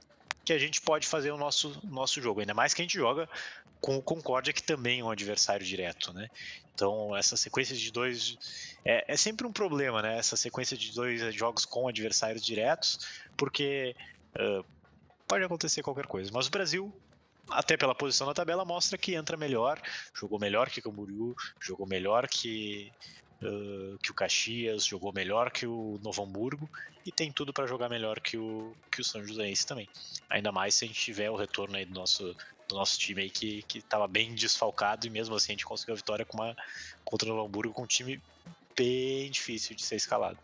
que 0.43 0.51
a 0.51 0.57
gente 0.57 0.81
pode 0.81 1.07
fazer 1.07 1.31
o 1.31 1.37
nosso, 1.37 1.79
nosso 1.83 2.19
jogo. 2.19 2.39
Ainda 2.39 2.53
mais 2.53 2.73
que 2.73 2.81
a 2.81 2.83
gente 2.83 2.97
joga 2.97 3.29
com 3.79 3.97
o 3.97 4.01
Concórdia, 4.01 4.53
que 4.53 4.63
também 4.63 5.01
é 5.01 5.03
um 5.03 5.11
adversário 5.11 5.65
direto, 5.65 6.13
né? 6.13 6.29
Então, 6.73 7.15
essa 7.15 7.37
sequência 7.37 7.75
de 7.75 7.91
dois. 7.91 8.37
É, 8.83 9.13
é 9.13 9.17
sempre 9.17 9.45
um 9.45 9.51
problema, 9.51 10.01
né? 10.01 10.17
Essa 10.17 10.35
sequência 10.35 10.75
de 10.75 10.91
dois 10.93 11.33
jogos 11.35 11.65
com 11.65 11.87
adversários 11.87 12.43
diretos, 12.43 12.99
porque. 13.37 13.95
Uh, 14.35 14.65
pode 15.27 15.43
acontecer 15.43 15.81
qualquer 15.81 16.05
coisa. 16.05 16.31
Mas 16.33 16.47
o 16.47 16.51
Brasil 16.51 16.93
até 17.49 17.77
pela 17.77 17.95
posição 17.95 18.27
na 18.27 18.33
tabela, 18.33 18.65
mostra 18.65 18.97
que 18.97 19.15
entra 19.15 19.37
melhor, 19.37 19.81
jogou 20.13 20.39
melhor 20.39 20.69
que 20.69 20.81
Camboriú, 20.81 21.35
jogou 21.59 21.85
melhor 21.85 22.27
que, 22.27 22.91
uh, 23.41 23.97
que 23.99 24.11
o 24.11 24.13
Caxias, 24.13 24.85
jogou 24.85 25.11
melhor 25.13 25.51
que 25.51 25.67
o 25.67 25.99
Novo 26.03 26.23
Hamburgo 26.23 26.69
e 27.05 27.11
tem 27.11 27.31
tudo 27.31 27.53
para 27.53 27.67
jogar 27.67 27.89
melhor 27.89 28.19
que 28.19 28.37
o, 28.37 28.73
que 28.91 29.01
o 29.01 29.03
São 29.03 29.25
Joséense 29.25 29.67
também. 29.67 29.89
Ainda 30.29 30.51
mais 30.51 30.75
se 30.75 30.85
a 30.85 30.87
gente 30.87 30.99
tiver 30.99 31.29
o 31.29 31.35
retorno 31.35 31.75
aí 31.75 31.85
do 31.85 31.93
nosso, 31.93 32.35
do 32.67 32.75
nosso 32.75 32.97
time 32.97 33.23
aí 33.23 33.29
que 33.29 33.65
estava 33.75 34.07
bem 34.07 34.33
desfalcado 34.33 35.05
e 35.05 35.09
mesmo 35.09 35.35
assim 35.35 35.51
a 35.51 35.55
gente 35.55 35.65
conseguiu 35.65 35.93
a 35.93 35.97
vitória 35.97 36.25
com 36.25 36.37
uma, 36.37 36.55
contra 37.03 37.27
o 37.27 37.35
Novo 37.35 37.47
Hamburgo 37.47 37.73
com 37.73 37.83
um 37.83 37.87
time 37.87 38.21
bem 38.75 39.29
difícil 39.29 39.75
de 39.75 39.83
ser 39.83 39.95
escalado. 39.95 40.39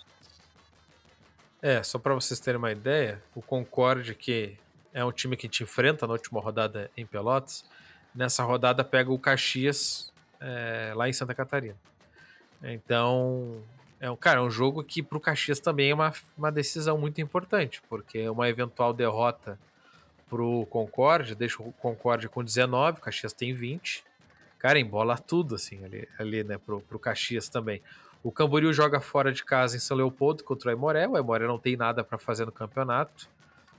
É, 1.62 1.84
só 1.84 2.00
para 2.00 2.14
vocês 2.14 2.40
terem 2.40 2.58
uma 2.58 2.72
ideia, 2.72 3.22
o 3.36 3.42
Concorde 3.42 4.16
que 4.16 4.58
é 4.94 5.04
um 5.04 5.12
time 5.12 5.38
que 5.38 5.48
te 5.48 5.64
enfrenta 5.64 6.06
na 6.08 6.14
última 6.14 6.40
rodada 6.40 6.90
em 6.96 7.06
Pelotas. 7.06 7.66
Nessa 8.14 8.44
rodada 8.44 8.84
pega 8.84 9.12
o 9.12 9.20
Caxias 9.20 10.12
é, 10.40 10.94
lá 10.96 11.08
em 11.08 11.14
Santa 11.14 11.34
Catarina. 11.34 11.78
Então, 12.62 13.64
é 14.00 14.10
um, 14.10 14.16
cara, 14.16 14.40
é 14.40 14.44
um 14.44 14.52
jogo 14.52 14.84
que 14.84 15.02
para 15.02 15.18
o 15.18 15.22
Caxias 15.22 15.60
também 15.60 15.92
é 15.92 15.94
uma, 15.94 16.14
uma 16.38 16.52
decisão 16.52 16.98
muito 16.98 17.22
importante, 17.22 17.82
porque 17.90 18.28
uma 18.30 18.50
eventual 18.50 18.94
derrota 18.94 19.58
para 20.30 20.42
o 20.42 20.66
Concorde 20.66 21.36
deixa 21.36 21.62
o 21.62 21.72
Concorde 21.74 22.30
com 22.30 22.44
19, 22.44 23.00
o 23.00 23.02
Caxias 23.02 23.34
tem 23.34 23.54
20. 23.54 24.04
Cara, 24.58 24.78
embola 24.78 25.18
tudo 25.18 25.56
assim 25.56 25.84
ali, 25.86 26.08
ali 26.18 26.44
né, 26.44 26.58
pro, 26.58 26.82
pro 26.82 27.00
Caxias 27.00 27.48
também. 27.48 27.82
O 28.22 28.32
Camboriú 28.32 28.74
joga 28.74 29.00
fora 29.00 29.32
de 29.32 29.44
casa 29.46 29.78
em 29.78 29.80
São 29.80 29.96
Leopoldo 29.96 30.44
contra 30.44 30.68
o 30.68 30.72
Aimoré. 30.72 31.08
O 31.08 31.16
Aimoré 31.16 31.48
não 31.48 31.58
tem 31.58 31.78
nada 31.78 32.04
para 32.04 32.18
fazer 32.18 32.46
no 32.46 32.52
campeonato. 32.52 33.30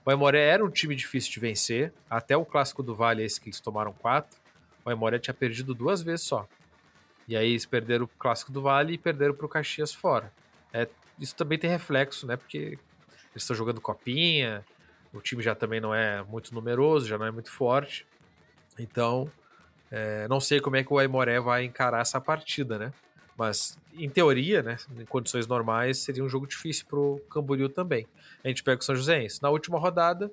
O 0.05 0.11
Aimoré 0.11 0.49
era 0.49 0.65
um 0.65 0.71
time 0.71 0.95
difícil 0.95 1.31
de 1.33 1.41
vencer, 1.41 1.93
até 2.09 2.37
o 2.37 2.45
clássico 2.45 2.83
do 2.83 2.95
Vale, 2.95 3.23
esse 3.23 3.41
que 3.41 3.49
eles 3.49 3.61
tomaram 3.61 3.93
quatro. 3.93 4.39
O 4.85 4.91
Aimoré 4.91 5.19
tinha 5.19 5.35
perdido 5.35 5.75
duas 5.75 6.03
vezes 6.03 6.27
só. 6.27 6.49
E 7.29 7.37
aí 7.37 7.51
eles 7.51 7.67
perderam 7.67 8.07
o 8.07 8.09
clássico 8.09 8.51
do 8.51 8.63
Vale 8.63 8.95
e 8.95 8.99
perderam 8.99 9.35
para 9.35 9.47
o 9.47 9.49
Caxias 9.49 9.93
fora. 9.93 10.33
É, 10.73 10.89
isso 11.19 11.37
também 11.37 11.59
tem 11.59 11.69
reflexo, 11.69 12.27
né? 12.27 12.37
Porque 12.37 12.59
eles 12.59 13.43
estão 13.43 13.55
jogando 13.55 13.81
copinha, 13.81 14.65
o 15.13 15.21
time 15.21 15.43
já 15.43 15.55
também 15.55 15.81
não 15.81 15.95
é 15.95 16.23
muito 16.23 16.55
numeroso, 16.55 17.07
já 17.07 17.19
não 17.19 17.27
é 17.27 17.31
muito 17.31 17.51
forte. 17.51 18.07
Então, 18.79 19.31
é, 19.91 20.27
não 20.29 20.41
sei 20.41 20.61
como 20.61 20.77
é 20.77 20.85
que 20.85 20.93
o 20.93 20.99
Aimoré 20.99 21.39
vai 21.41 21.65
encarar 21.65 22.01
essa 22.01 22.21
partida, 22.21 22.79
né? 22.79 22.93
Mas, 23.41 23.79
em 23.95 24.11
teoria, 24.11 24.63
né, 24.63 24.77
em 24.99 25.07
condições 25.07 25.47
normais, 25.47 25.97
seria 25.97 26.23
um 26.23 26.29
jogo 26.29 26.47
difícil 26.47 26.85
pro 26.85 27.23
Camboriú 27.31 27.71
também. 27.71 28.07
A 28.45 28.49
gente 28.49 28.63
pega 28.63 28.83
o 28.83 28.85
São 28.85 28.95
Joséense. 28.95 29.43
Na 29.43 29.49
última 29.49 29.79
rodada, 29.79 30.31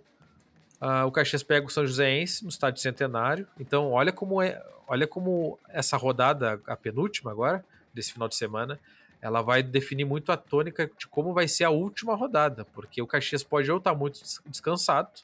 uh, 0.82 1.08
o 1.08 1.12
Caxias 1.14 1.42
pega 1.42 1.66
o 1.66 1.70
São 1.70 1.88
Joséense 1.88 2.44
no 2.44 2.50
estádio 2.50 2.82
Centenário. 2.82 3.48
Então, 3.58 3.94
olha 3.94 4.12
como 4.12 4.42
é, 4.42 4.62
olha 4.90 5.08
como 5.08 5.58
essa 5.70 5.96
rodada, 5.96 6.60
a 6.68 6.76
penúltima 6.76 7.32
agora, 7.32 7.64
desse 7.94 8.12
final 8.12 8.28
de 8.28 8.36
semana, 8.36 8.78
ela 9.22 9.42
vai 9.42 9.64
definir 9.64 10.04
muito 10.04 10.30
a 10.34 10.36
tônica 10.36 10.92
de 11.00 11.08
como 11.08 11.34
vai 11.34 11.48
ser 11.48 11.64
a 11.64 11.70
última 11.70 12.14
rodada, 12.14 12.66
porque 12.74 13.02
o 13.02 13.08
Caxias 13.08 13.42
pode 13.42 13.72
ou 13.72 13.78
estar 13.78 13.94
tá 13.94 13.98
muito 13.98 14.20
descansado 14.48 15.22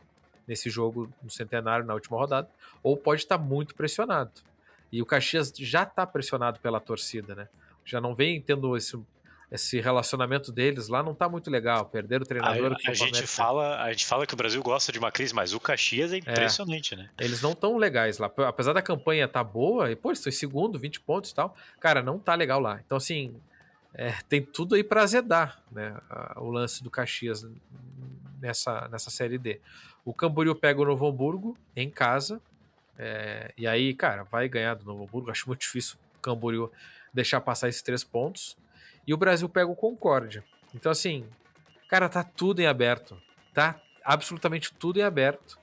nesse 0.47 0.69
jogo 0.69 1.11
no 1.21 1.29
Centenário 1.29 1.85
na 1.85 1.93
última 1.93 2.17
rodada, 2.17 2.49
ou 2.81 2.95
pode 2.95 3.23
estar 3.23 3.37
tá 3.37 3.43
muito 3.43 3.75
pressionado. 3.75 4.31
E 4.89 5.01
o 5.01 5.05
Caxias 5.05 5.51
já 5.57 5.83
está 5.83 6.07
pressionado 6.07 6.61
pela 6.61 6.79
torcida, 6.79 7.35
né? 7.35 7.49
Já 7.85 7.99
não 7.99 8.15
vem 8.15 8.41
tendo 8.41 8.75
esse, 8.75 8.97
esse 9.51 9.79
relacionamento 9.79 10.51
deles 10.51 10.87
lá, 10.87 11.03
não 11.03 11.11
está 11.11 11.29
muito 11.29 11.49
legal. 11.49 11.85
Perder 11.85 12.21
o 12.21 12.25
treinador. 12.25 12.73
A, 12.73 12.91
a 12.91 12.93
gente 12.93 13.27
fala, 13.27 13.83
a 13.83 13.91
gente 13.91 14.05
fala 14.05 14.25
que 14.25 14.33
o 14.33 14.37
Brasil 14.37 14.61
gosta 14.63 14.91
de 14.91 14.99
uma 14.99 15.11
crise, 15.11 15.33
mas 15.33 15.53
o 15.53 15.59
Caxias 15.59 16.11
é, 16.11 16.15
é. 16.15 16.19
impressionante, 16.19 16.93
é, 16.93 16.97
né? 16.97 17.09
Eles 17.19 17.41
não 17.41 17.51
estão 17.51 17.77
legais 17.77 18.17
lá. 18.17 18.31
Apesar 18.47 18.73
da 18.73 18.81
campanha 18.81 19.27
tá 19.27 19.43
boa, 19.43 19.91
e 19.91 19.95
pô, 19.95 20.11
estou 20.11 20.29
em 20.29 20.33
segundo, 20.33 20.79
20 20.79 20.99
pontos 21.01 21.31
e 21.31 21.35
tal, 21.35 21.55
cara, 21.79 22.01
não 22.01 22.17
tá 22.17 22.35
legal 22.35 22.59
lá. 22.59 22.81
Então, 22.85 22.97
assim, 22.97 23.35
é, 23.93 24.13
tem 24.27 24.41
tudo 24.41 24.75
aí 24.75 24.83
para 24.83 25.03
azedar 25.03 25.61
né, 25.71 25.95
o 26.37 26.49
lance 26.49 26.83
do 26.83 26.89
Caxias 26.89 27.45
nessa, 28.41 28.87
nessa 28.89 29.11
Série 29.11 29.37
D. 29.37 29.59
O 30.03 30.13
Camboriú 30.13 30.55
pega 30.55 30.81
o 30.81 30.85
Novo 30.85 31.07
Hamburgo 31.07 31.57
em 31.75 31.89
casa, 31.89 32.41
é, 32.97 33.53
e 33.57 33.67
aí, 33.67 33.93
cara, 33.93 34.23
vai 34.23 34.49
ganhar 34.49 34.75
do 34.75 34.85
Novo 34.85 35.03
Hamburgo. 35.03 35.31
Acho 35.31 35.47
muito 35.47 35.61
difícil 35.61 35.95
o 36.17 36.21
Camboriú 36.21 36.71
deixar 37.13 37.41
passar 37.41 37.69
esses 37.69 37.81
três 37.81 38.03
pontos. 38.03 38.57
E 39.05 39.13
o 39.13 39.17
Brasil 39.17 39.47
pega 39.47 39.69
o 39.69 39.75
Concórdia. 39.75 40.43
Então, 40.73 40.91
assim, 40.91 41.25
cara, 41.87 42.09
tá 42.09 42.23
tudo 42.23 42.61
em 42.61 42.65
aberto. 42.65 43.17
Tá 43.53 43.79
absolutamente 44.03 44.73
tudo 44.73 44.99
em 44.99 45.03
aberto. 45.03 45.57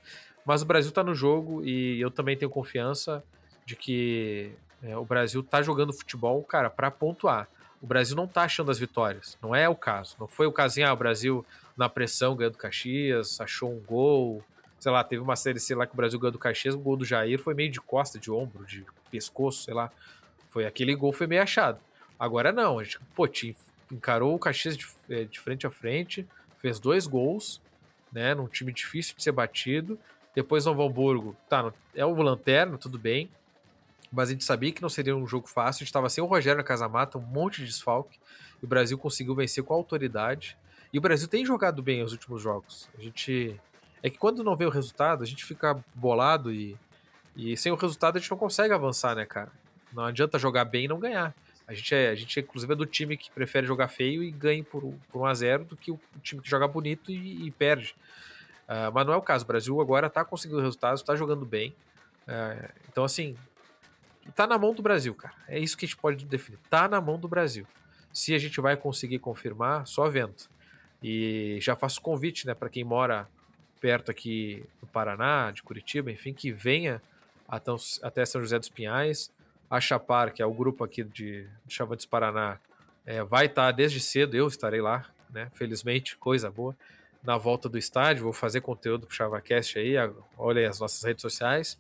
Mas 0.44 0.62
o 0.62 0.66
Brasil 0.66 0.92
tá 0.92 1.02
no 1.02 1.14
jogo 1.14 1.64
e 1.64 2.00
eu 2.00 2.10
também 2.10 2.36
tenho 2.36 2.50
confiança 2.50 3.22
de 3.64 3.76
que 3.76 4.52
é, 4.82 4.96
o 4.96 5.04
Brasil 5.04 5.42
tá 5.42 5.62
jogando 5.62 5.92
futebol, 5.92 6.42
cara, 6.42 6.70
para 6.70 6.90
pontuar 6.90 7.48
o 7.80 7.86
Brasil 7.86 8.14
não 8.14 8.26
tá 8.26 8.42
achando 8.42 8.70
as 8.70 8.78
vitórias. 8.78 9.38
Não 9.42 9.54
é 9.54 9.68
o 9.68 9.74
caso. 9.74 10.16
Não 10.20 10.28
foi 10.28 10.46
o 10.46 10.52
caso 10.52 10.78
em, 10.78 10.82
ah, 10.82 10.92
o 10.92 10.96
Brasil 10.96 11.44
na 11.76 11.88
pressão 11.88 12.36
ganhando 12.36 12.58
Caxias, 12.58 13.40
achou 13.40 13.72
um 13.72 13.80
gol. 13.80 14.44
Sei 14.78 14.92
lá, 14.92 15.02
teve 15.02 15.22
uma 15.22 15.36
série, 15.36 15.58
sei 15.58 15.76
lá, 15.76 15.86
que 15.86 15.94
o 15.94 15.96
Brasil 15.96 16.18
ganhou 16.18 16.32
do 16.32 16.38
Caxias, 16.38 16.74
o 16.74 16.78
gol 16.78 16.96
do 16.96 17.04
Jair 17.04 17.38
foi 17.38 17.54
meio 17.54 17.70
de 17.70 17.80
costa, 17.80 18.18
de 18.18 18.30
ombro, 18.30 18.64
de 18.66 18.84
pescoço, 19.10 19.64
sei 19.64 19.74
lá. 19.74 19.90
Foi 20.50 20.66
aquele 20.66 20.94
gol 20.94 21.12
foi 21.12 21.26
meio 21.26 21.42
achado. 21.42 21.80
Agora 22.18 22.52
não, 22.52 22.78
a 22.78 22.84
gente, 22.84 22.98
pô, 23.14 23.28
encarou 23.90 24.34
o 24.34 24.38
Caxias 24.38 24.76
de, 24.76 24.86
é, 25.08 25.24
de 25.24 25.40
frente 25.40 25.66
a 25.66 25.70
frente, 25.70 26.26
fez 26.58 26.78
dois 26.78 27.06
gols, 27.06 27.60
né, 28.12 28.34
num 28.34 28.46
time 28.46 28.72
difícil 28.72 29.16
de 29.16 29.22
ser 29.22 29.32
batido. 29.32 29.98
Depois 30.34 30.64
Novo 30.64 30.82
Hamburgo, 30.82 31.36
tá, 31.48 31.72
é 31.94 32.04
o 32.04 32.14
lanterna, 32.14 32.76
tudo 32.76 32.98
bem 32.98 33.30
mas 34.12 34.28
a 34.28 34.32
gente 34.32 34.44
sabia 34.44 34.72
que 34.72 34.82
não 34.82 34.88
seria 34.88 35.16
um 35.16 35.26
jogo 35.26 35.46
fácil. 35.46 35.78
A 35.78 35.84
gente 35.84 35.88
estava 35.88 36.08
sem 36.08 36.22
o 36.22 36.26
Rogério 36.26 36.58
na 36.58 36.64
Casamata, 36.64 37.18
um 37.18 37.22
monte 37.22 37.60
de 37.60 37.66
desfalque, 37.66 38.18
e 38.60 38.64
o 38.64 38.68
Brasil 38.68 38.98
conseguiu 38.98 39.34
vencer 39.34 39.62
com 39.62 39.72
autoridade. 39.72 40.56
E 40.92 40.98
o 40.98 41.00
Brasil 41.00 41.28
tem 41.28 41.46
jogado 41.46 41.82
bem 41.82 42.02
os 42.02 42.12
últimos 42.12 42.42
jogos. 42.42 42.88
A 42.98 43.02
gente. 43.02 43.58
É 44.02 44.08
que 44.08 44.18
quando 44.18 44.42
não 44.42 44.56
vê 44.56 44.64
o 44.64 44.70
resultado, 44.70 45.22
a 45.22 45.26
gente 45.26 45.44
fica 45.44 45.78
bolado 45.94 46.50
e, 46.50 46.74
e 47.36 47.54
sem 47.56 47.70
o 47.70 47.74
resultado 47.74 48.16
a 48.16 48.18
gente 48.18 48.30
não 48.30 48.38
consegue 48.38 48.72
avançar, 48.72 49.14
né, 49.14 49.26
cara? 49.26 49.52
Não 49.92 50.04
adianta 50.04 50.38
jogar 50.38 50.64
bem 50.64 50.84
e 50.84 50.88
não 50.88 50.98
ganhar. 50.98 51.34
A 51.66 51.74
gente, 51.74 51.94
é, 51.94 52.08
a 52.08 52.14
gente 52.14 52.40
inclusive, 52.40 52.72
é 52.72 52.76
do 52.76 52.84
time 52.84 53.16
que 53.16 53.30
prefere 53.30 53.66
jogar 53.66 53.88
feio 53.88 54.24
e 54.24 54.30
ganha 54.30 54.64
por, 54.64 54.82
por 55.12 55.22
1x0 55.22 55.66
do 55.66 55.76
que 55.76 55.92
o 55.92 56.00
time 56.20 56.42
que 56.42 56.50
joga 56.50 56.66
bonito 56.66 57.12
e, 57.12 57.46
e 57.46 57.50
perde. 57.52 57.94
Uh, 58.70 58.90
mas 58.92 59.06
não 59.06 59.12
é 59.12 59.16
o 59.16 59.22
caso. 59.22 59.44
O 59.44 59.46
Brasil 59.46 59.80
agora 59.80 60.08
está 60.08 60.24
conseguindo 60.24 60.60
resultados, 60.60 61.00
está 61.00 61.14
jogando 61.14 61.44
bem. 61.44 61.74
Uh, 62.26 62.68
então, 62.88 63.04
assim, 63.04 63.36
tá 64.34 64.46
na 64.46 64.58
mão 64.58 64.74
do 64.74 64.82
Brasil, 64.82 65.14
cara. 65.14 65.34
É 65.46 65.58
isso 65.58 65.76
que 65.76 65.84
a 65.84 65.88
gente 65.88 65.96
pode 65.96 66.24
definir. 66.24 66.58
Tá 66.68 66.88
na 66.88 67.00
mão 67.00 67.18
do 67.18 67.28
Brasil. 67.28 67.66
Se 68.12 68.34
a 68.34 68.38
gente 68.38 68.60
vai 68.60 68.76
conseguir 68.76 69.18
confirmar, 69.20 69.86
só 69.86 70.08
vendo. 70.08 70.34
E 71.02 71.58
já 71.60 71.76
faço 71.76 72.00
convite, 72.00 72.46
né, 72.46 72.54
para 72.54 72.68
quem 72.68 72.84
mora 72.84 73.28
perto 73.80 74.10
aqui 74.10 74.64
do 74.80 74.86
Paraná, 74.86 75.50
de 75.50 75.62
Curitiba, 75.62 76.10
enfim, 76.10 76.34
que 76.34 76.52
venha 76.52 77.00
até 78.02 78.24
São 78.24 78.40
José 78.40 78.58
dos 78.58 78.68
Pinhais. 78.68 79.32
A 79.70 79.80
Chapar, 79.80 80.32
que 80.32 80.42
é 80.42 80.46
o 80.46 80.52
grupo 80.52 80.82
aqui 80.82 81.04
de, 81.04 81.46
de 81.64 81.74
Chavantes 81.74 82.04
Paraná, 82.04 82.58
é, 83.06 83.22
vai 83.22 83.46
estar 83.46 83.66
tá 83.66 83.70
desde 83.70 84.00
cedo, 84.00 84.36
eu 84.36 84.48
estarei 84.48 84.80
lá, 84.80 85.06
né? 85.30 85.48
Felizmente, 85.54 86.16
coisa 86.16 86.50
boa. 86.50 86.76
Na 87.22 87.38
volta 87.38 87.68
do 87.68 87.78
estádio, 87.78 88.24
vou 88.24 88.32
fazer 88.32 88.62
conteúdo 88.62 89.06
pro 89.06 89.14
ChavaCast 89.14 89.78
aí, 89.78 89.94
olha 90.36 90.60
aí 90.60 90.66
as 90.66 90.80
nossas 90.80 91.02
redes 91.04 91.22
sociais. 91.22 91.78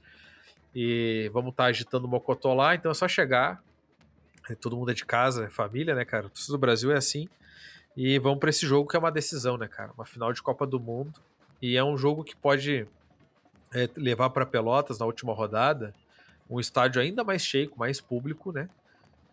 E 0.72 1.28
vamos 1.32 1.50
estar 1.50 1.64
tá 1.64 1.68
agitando 1.68 2.06
o 2.06 2.08
Mocotó 2.08 2.54
lá, 2.54 2.74
então 2.74 2.92
é 2.92 2.94
só 2.94 3.08
chegar. 3.08 3.62
Todo 4.60 4.76
mundo 4.76 4.90
é 4.92 4.94
de 4.94 5.04
casa, 5.04 5.46
é 5.46 5.50
família, 5.50 5.94
né, 5.94 6.04
cara? 6.04 6.28
Tudo 6.28 6.52
do 6.52 6.58
Brasil 6.58 6.92
é 6.92 6.96
assim. 6.96 7.28
E 7.96 8.18
vamos 8.18 8.38
para 8.38 8.50
esse 8.50 8.66
jogo 8.66 8.88
que 8.88 8.96
é 8.96 8.98
uma 8.98 9.10
decisão, 9.10 9.56
né, 9.56 9.66
cara? 9.66 9.90
Uma 9.96 10.06
final 10.06 10.32
de 10.32 10.40
Copa 10.42 10.66
do 10.66 10.78
Mundo. 10.78 11.20
E 11.60 11.76
é 11.76 11.82
um 11.82 11.96
jogo 11.96 12.22
que 12.22 12.36
pode 12.36 12.86
é, 13.74 13.88
levar 13.96 14.30
para 14.30 14.46
Pelotas 14.46 14.98
na 14.98 15.06
última 15.06 15.34
rodada 15.34 15.92
um 16.50 16.58
estádio 16.58 17.00
ainda 17.00 17.22
mais 17.22 17.42
cheio, 17.42 17.70
com 17.70 17.78
mais 17.78 18.00
público, 18.00 18.50
né? 18.50 18.68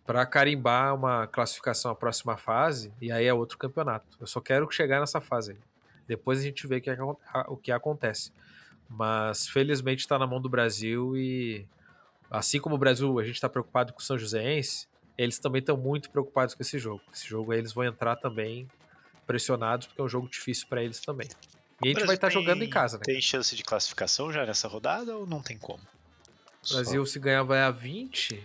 Para 0.05 0.25
carimbar 0.25 0.93
uma 0.95 1.27
classificação 1.27 1.91
à 1.91 1.95
próxima 1.95 2.37
fase. 2.37 2.93
E 3.01 3.11
aí 3.11 3.25
é 3.25 3.33
outro 3.33 3.57
campeonato. 3.57 4.05
Eu 4.21 4.27
só 4.27 4.39
quero 4.39 4.69
chegar 4.71 4.99
nessa 4.99 5.19
fase 5.19 5.53
aí. 5.53 5.57
Depois 6.07 6.39
a 6.39 6.43
gente 6.43 6.65
vê 6.67 6.79
que, 6.79 6.89
o 7.47 7.57
que 7.57 7.71
acontece. 7.71 8.31
Mas 8.87 9.47
felizmente 9.49 10.01
está 10.01 10.17
na 10.17 10.27
mão 10.27 10.39
do 10.39 10.47
Brasil 10.47 11.17
e 11.17 11.65
assim 12.31 12.59
como 12.59 12.75
o 12.75 12.77
Brasil, 12.77 13.19
a 13.19 13.23
gente 13.23 13.35
está 13.35 13.49
preocupado 13.49 13.91
com 13.91 13.99
o 13.99 14.03
São 14.03 14.17
Joséense, 14.17 14.87
eles 15.17 15.39
também 15.39 15.59
estão 15.59 15.75
muito 15.75 16.09
preocupados 16.09 16.55
com 16.55 16.61
esse 16.61 16.79
jogo. 16.79 17.01
Esse 17.13 17.27
jogo 17.27 17.51
aí 17.51 17.59
eles 17.59 17.73
vão 17.73 17.83
entrar 17.83 18.15
também 18.15 18.69
pressionados 19.25 19.87
porque 19.87 19.99
é 19.99 20.03
um 20.03 20.07
jogo 20.09 20.29
difícil 20.29 20.67
para 20.69 20.81
eles 20.81 21.01
também. 21.01 21.27
E 21.83 21.89
a 21.89 21.93
gente 21.93 22.05
vai 22.05 22.15
estar 22.15 22.27
tá 22.27 22.33
jogando 22.33 22.63
em 22.63 22.69
casa, 22.69 22.97
né? 22.97 23.03
Tem 23.03 23.19
chance 23.19 23.55
de 23.55 23.63
classificação 23.63 24.31
já 24.31 24.45
nessa 24.45 24.67
rodada 24.67 25.17
ou 25.17 25.27
não 25.27 25.41
tem 25.41 25.57
como? 25.57 25.81
Brasil, 26.69 27.05
se 27.05 27.19
ganhar, 27.19 27.43
vai 27.43 27.61
a 27.61 27.71
20. 27.71 28.43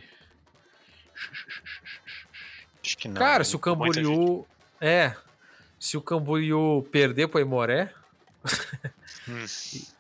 Acho 2.84 2.98
que 2.98 3.08
não. 3.08 3.14
Cara, 3.14 3.44
se 3.44 3.54
o 3.54 3.58
Camboriú. 3.58 4.46
É. 4.80 5.14
Se 5.78 5.96
o 5.96 6.02
Camboriú 6.02 6.86
perder 6.90 7.28
pro 7.28 7.40
Imoré. 7.40 7.92
Hum. 8.44 8.44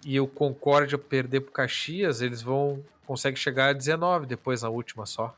E, 0.04 0.14
e, 0.14 0.20
o 0.20 0.26
Concórdia 0.26 0.98
perder 0.98 1.42
pro 1.42 1.52
Caxias, 1.52 2.20
eles 2.20 2.42
vão 2.42 2.84
conseguem 3.06 3.36
chegar 3.36 3.68
a 3.68 3.72
19 3.72 4.26
depois 4.26 4.62
na 4.62 4.68
última 4.68 5.06
só. 5.06 5.32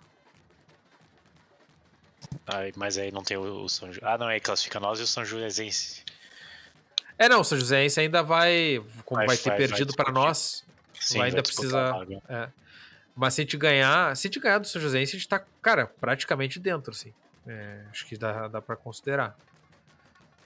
Ai, 2.47 2.73
mas 2.77 2.99
aí 2.99 3.11
não 3.11 3.23
tem 3.23 3.37
o, 3.37 3.64
o 3.64 3.68
São 3.68 3.90
Ah, 4.03 4.18
não, 4.18 4.27
aí 4.27 4.40
classifica 4.40 4.81
nós 4.81 5.01
e 5.01 5.03
o 5.03 5.07
São 5.07 5.25
Joséense. 5.25 6.03
É, 7.18 7.29
não, 7.29 7.40
o 7.40 7.44
São 7.44 7.59
Joséense 7.59 8.01
ainda 8.01 8.23
vai, 8.23 8.83
como 9.05 9.18
vai, 9.18 9.27
vai 9.27 9.37
ter 9.37 9.51
vai, 9.51 9.59
perdido 9.59 9.94
para 9.94 10.12
nós, 10.12 10.64
Sim, 10.99 11.20
ainda 11.20 11.42
precisa. 11.42 11.92
É. 12.29 12.49
Mas 13.14 13.35
se 13.35 13.40
a 13.40 13.44
gente 13.44 13.57
ganhar, 13.57 14.16
se 14.16 14.27
a 14.27 14.29
gente 14.29 14.40
ganhar 14.40 14.59
do 14.59 14.66
São 14.66 14.81
Joséense, 14.81 15.16
a 15.16 15.18
gente 15.18 15.29
tá, 15.29 15.42
cara, 15.62 15.87
praticamente 15.87 16.59
dentro, 16.59 16.90
assim. 16.90 17.12
É, 17.46 17.85
acho 17.90 18.07
que 18.07 18.16
dá, 18.16 18.48
dá 18.48 18.61
para 18.61 18.74
considerar. 18.74 19.37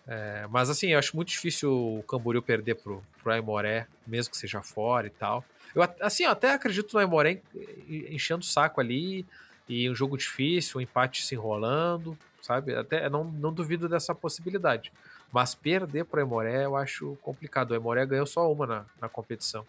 É, 0.06 0.46
mas 0.48 0.70
assim, 0.70 0.88
eu 0.88 0.98
acho 0.98 1.14
muito 1.14 1.28
difícil 1.28 1.70
o 1.70 2.02
Camboriú 2.04 2.42
perder 2.42 2.76
pro, 2.76 3.02
pro 3.22 3.32
Aimoré, 3.32 3.86
mesmo 4.06 4.30
que 4.30 4.38
seja 4.38 4.62
fora 4.62 5.06
e 5.06 5.10
tal. 5.10 5.44
Eu, 5.74 5.82
assim, 6.00 6.24
eu 6.24 6.30
até 6.30 6.52
acredito 6.52 6.94
no 6.94 7.00
Aimoré 7.00 7.42
enchendo 7.86 8.40
o 8.40 8.46
saco 8.46 8.80
ali 8.80 9.26
e 9.68 9.88
um 9.88 9.94
jogo 9.94 10.16
difícil, 10.16 10.78
um 10.78 10.80
empate 10.80 11.22
se 11.22 11.34
enrolando, 11.34 12.18
sabe? 12.40 12.74
Até 12.74 13.08
não, 13.10 13.22
não 13.22 13.52
duvido 13.52 13.86
dessa 13.86 14.14
possibilidade. 14.14 14.90
Mas 15.30 15.54
perder 15.54 16.06
pro 16.06 16.20
Aimoré 16.20 16.64
eu 16.64 16.74
acho 16.74 17.18
complicado. 17.20 17.72
O 17.72 17.74
Aimoré 17.74 18.06
ganhou 18.06 18.26
só 18.26 18.50
uma 18.50 18.66
na, 18.66 18.86
na 18.98 19.08
competição. 19.10 19.66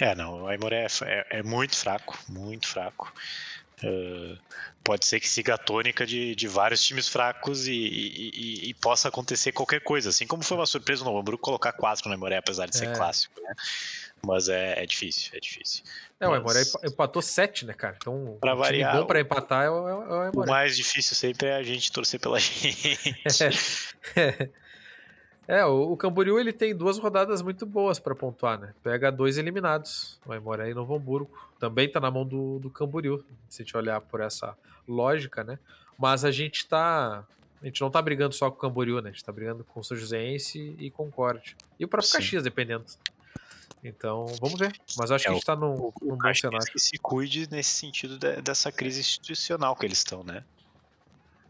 É, 0.00 0.14
não, 0.14 0.44
o 0.44 0.46
Aimoré 0.48 0.86
é, 0.86 1.04
é, 1.04 1.26
é 1.38 1.42
muito 1.42 1.76
fraco, 1.76 2.18
muito 2.28 2.66
fraco. 2.66 3.12
Uh, 3.82 4.36
pode 4.84 5.06
ser 5.06 5.20
que 5.20 5.28
siga 5.28 5.54
a 5.54 5.58
tônica 5.58 6.06
de, 6.06 6.34
de 6.34 6.48
vários 6.48 6.82
times 6.82 7.08
fracos 7.08 7.66
e, 7.66 7.72
e, 7.72 8.30
e, 8.34 8.70
e, 8.70 8.74
possa 8.74 9.08
acontecer 9.08 9.52
qualquer 9.52 9.80
coisa. 9.80 10.10
Assim 10.10 10.26
como 10.26 10.42
foi 10.42 10.56
uma 10.56 10.66
surpresa 10.66 11.04
no 11.04 11.18
Hamburgo 11.18 11.40
colocar 11.40 11.72
quatro 11.72 12.08
no 12.08 12.14
Emoré, 12.14 12.36
apesar 12.36 12.66
de 12.66 12.76
ser 12.76 12.88
é. 12.88 12.92
clássico, 12.92 13.40
né? 13.40 13.54
Mas 14.26 14.48
é, 14.50 14.82
é, 14.82 14.86
difícil, 14.86 15.30
é 15.34 15.40
difícil. 15.40 15.82
É, 16.18 16.26
Mas... 16.26 16.38
o 16.38 16.40
Emoré 16.40 16.62
empatou 16.84 17.22
sete, 17.22 17.64
né, 17.64 17.72
cara? 17.72 17.96
Então, 17.96 18.36
pra 18.38 18.54
um 18.54 18.58
variar, 18.58 18.96
bom 18.96 19.06
pra 19.06 19.20
empatar 19.20 19.64
é 19.64 19.70
o, 19.70 19.88
é 19.88 19.94
o 19.94 20.24
Emoré. 20.28 20.30
O 20.34 20.46
mais 20.46 20.76
difícil 20.76 21.16
sempre 21.16 21.48
é 21.48 21.56
a 21.56 21.62
gente 21.62 21.90
torcer 21.90 22.20
pela 22.20 22.38
gente. 22.40 22.84
É, 25.50 25.66
o, 25.66 25.92
o 25.92 25.96
Camboriú 25.96 26.38
ele 26.38 26.52
tem 26.52 26.74
duas 26.74 26.96
rodadas 26.96 27.42
muito 27.42 27.66
boas 27.66 27.98
para 27.98 28.14
pontuar, 28.14 28.58
né? 28.58 28.72
Pega 28.84 29.10
dois 29.10 29.36
eliminados, 29.36 30.20
vai 30.24 30.38
morar 30.38 30.70
em 30.70 30.74
Novo 30.74 30.94
Hamburgo. 30.94 31.30
Também 31.58 31.90
tá 31.90 31.98
na 31.98 32.08
mão 32.08 32.24
do, 32.24 32.60
do 32.60 32.70
Camboriú, 32.70 33.24
se 33.48 33.62
a 33.62 33.64
gente 33.64 33.76
olhar 33.76 34.00
por 34.00 34.20
essa 34.20 34.56
lógica, 34.86 35.42
né? 35.42 35.58
Mas 35.98 36.24
a 36.24 36.30
gente 36.30 36.68
tá. 36.68 37.24
A 37.60 37.66
gente 37.66 37.80
não 37.80 37.90
tá 37.90 38.00
brigando 38.00 38.34
só 38.34 38.48
com 38.48 38.56
o 38.56 38.60
Camboriú, 38.60 39.02
né? 39.02 39.10
A 39.10 39.12
gente 39.12 39.24
tá 39.24 39.32
brigando 39.32 39.64
com 39.64 39.80
o 39.80 39.84
São 39.84 39.96
Joséense 39.96 40.74
e 40.78 40.88
Concorde. 40.90 41.56
E 41.78 41.84
o 41.84 41.88
próprio 41.88 42.08
Sim. 42.08 42.18
Caxias, 42.18 42.44
dependendo. 42.44 42.84
Então, 43.82 44.26
vamos 44.40 44.58
ver. 44.58 44.72
Mas 44.96 45.10
acho 45.10 45.24
é, 45.24 45.26
que 45.26 45.30
a 45.30 45.34
gente 45.34 45.44
tá 45.44 45.56
num, 45.56 45.92
num 46.00 46.16
bom 46.16 46.34
cenário. 46.34 46.66
que 46.70 46.78
se 46.78 46.96
cuide 46.98 47.50
nesse 47.50 47.70
sentido 47.70 48.18
de, 48.18 48.40
dessa 48.40 48.70
crise 48.70 49.00
institucional 49.00 49.74
que 49.74 49.84
eles 49.84 49.98
estão, 49.98 50.22
né? 50.22 50.44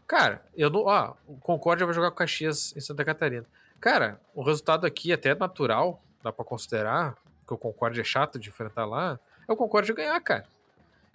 Cara, 0.07 0.43
eu 0.57 0.69
não. 0.69 0.81
Ó, 0.85 1.13
o 1.27 1.37
Concórdia 1.37 1.85
vai 1.85 1.93
jogar 1.93 2.09
com 2.09 2.15
o 2.15 2.17
Caxias 2.17 2.75
em 2.75 2.81
Santa 2.81 3.05
Catarina. 3.05 3.45
Cara, 3.81 4.21
o 4.35 4.43
resultado 4.43 4.85
aqui 4.85 5.11
é 5.11 5.15
até 5.15 5.33
natural, 5.33 6.01
dá 6.23 6.31
pra 6.31 6.45
considerar, 6.45 7.15
que 7.47 7.53
o 7.53 7.57
Concórdia 7.57 8.01
é 8.01 8.03
chato 8.03 8.37
de 8.37 8.49
enfrentar 8.49 8.85
lá, 8.85 9.19
é 9.49 9.51
o 9.51 9.55
Concórdia 9.57 9.95
ganhar, 9.95 10.19
cara. 10.21 10.45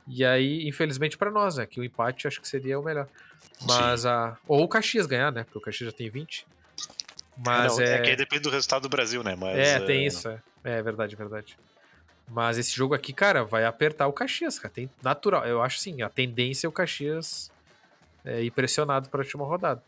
E 0.08 0.24
aí, 0.24 0.68
infelizmente 0.68 1.16
para 1.16 1.30
nós, 1.30 1.56
né? 1.56 1.66
Que 1.66 1.80
o 1.80 1.84
empate 1.84 2.26
acho 2.26 2.40
que 2.40 2.48
seria 2.48 2.78
o 2.78 2.82
melhor. 2.82 3.08
Mas 3.62 4.02
Sim. 4.02 4.08
a. 4.08 4.36
Ou 4.46 4.62
o 4.62 4.68
Caxias 4.68 5.06
ganhar, 5.06 5.32
né? 5.32 5.44
Porque 5.44 5.58
o 5.58 5.60
Caxias 5.60 5.90
já 5.90 5.96
tem 5.96 6.10
20. 6.10 6.46
Mas 7.36 7.76
não, 7.76 7.84
é... 7.84 7.94
é 7.94 8.02
que 8.02 8.16
depende 8.16 8.42
do 8.42 8.50
resultado 8.50 8.82
do 8.82 8.88
Brasil, 8.88 9.22
né? 9.22 9.36
Mas, 9.36 9.56
é, 9.56 9.80
tem 9.80 10.04
é... 10.04 10.06
isso. 10.06 10.28
É. 10.28 10.40
é 10.64 10.82
verdade, 10.82 11.14
verdade. 11.16 11.58
Mas 12.28 12.58
esse 12.58 12.74
jogo 12.74 12.94
aqui, 12.94 13.12
cara, 13.12 13.44
vai 13.44 13.64
apertar 13.64 14.06
o 14.06 14.12
Caxias, 14.12 14.58
cara. 14.58 14.72
Tem 14.72 14.90
natural. 15.02 15.44
Eu 15.44 15.62
acho 15.62 15.78
sim, 15.78 16.02
a 16.02 16.08
tendência 16.08 16.66
é 16.66 16.68
o 16.68 16.72
Caxias 16.72 17.50
é, 18.24 18.42
ir 18.42 18.50
pressionado 18.50 19.08
para 19.08 19.20
a 19.20 19.24
última 19.24 19.44
rodada. 19.44 19.82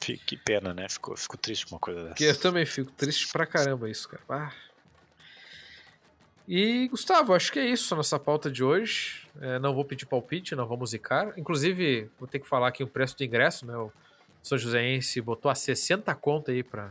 Que 0.00 0.36
pena, 0.36 0.72
né? 0.72 0.88
Fico, 0.88 1.16
fico 1.16 1.36
triste 1.36 1.66
com 1.66 1.74
uma 1.74 1.80
coisa 1.80 2.04
dessa. 2.04 2.24
Eu 2.24 2.38
também 2.38 2.64
fico 2.64 2.90
triste 2.92 3.28
pra 3.30 3.44
caramba 3.44 3.90
isso, 3.90 4.08
cara. 4.08 4.22
Ah. 4.28 4.52
E, 6.46 6.88
Gustavo, 6.88 7.34
acho 7.34 7.52
que 7.52 7.58
é 7.58 7.66
isso 7.66 7.94
nossa 7.94 8.18
pauta 8.18 8.50
de 8.50 8.64
hoje. 8.64 9.26
É, 9.38 9.58
não 9.58 9.74
vou 9.74 9.84
pedir 9.84 10.06
palpite, 10.06 10.56
não 10.56 10.66
vou 10.66 10.78
musicar. 10.78 11.34
Inclusive, 11.36 12.10
vou 12.18 12.26
ter 12.26 12.38
que 12.38 12.48
falar 12.48 12.68
aqui 12.68 12.82
o 12.82 12.86
preço 12.86 13.16
do 13.16 13.22
ingresso, 13.22 13.66
né? 13.66 13.76
O 13.76 13.92
São 14.42 14.56
Joséense 14.56 15.20
botou 15.20 15.50
a 15.50 15.54
60 15.54 16.14
conta 16.14 16.50
aí 16.50 16.62
pra 16.62 16.90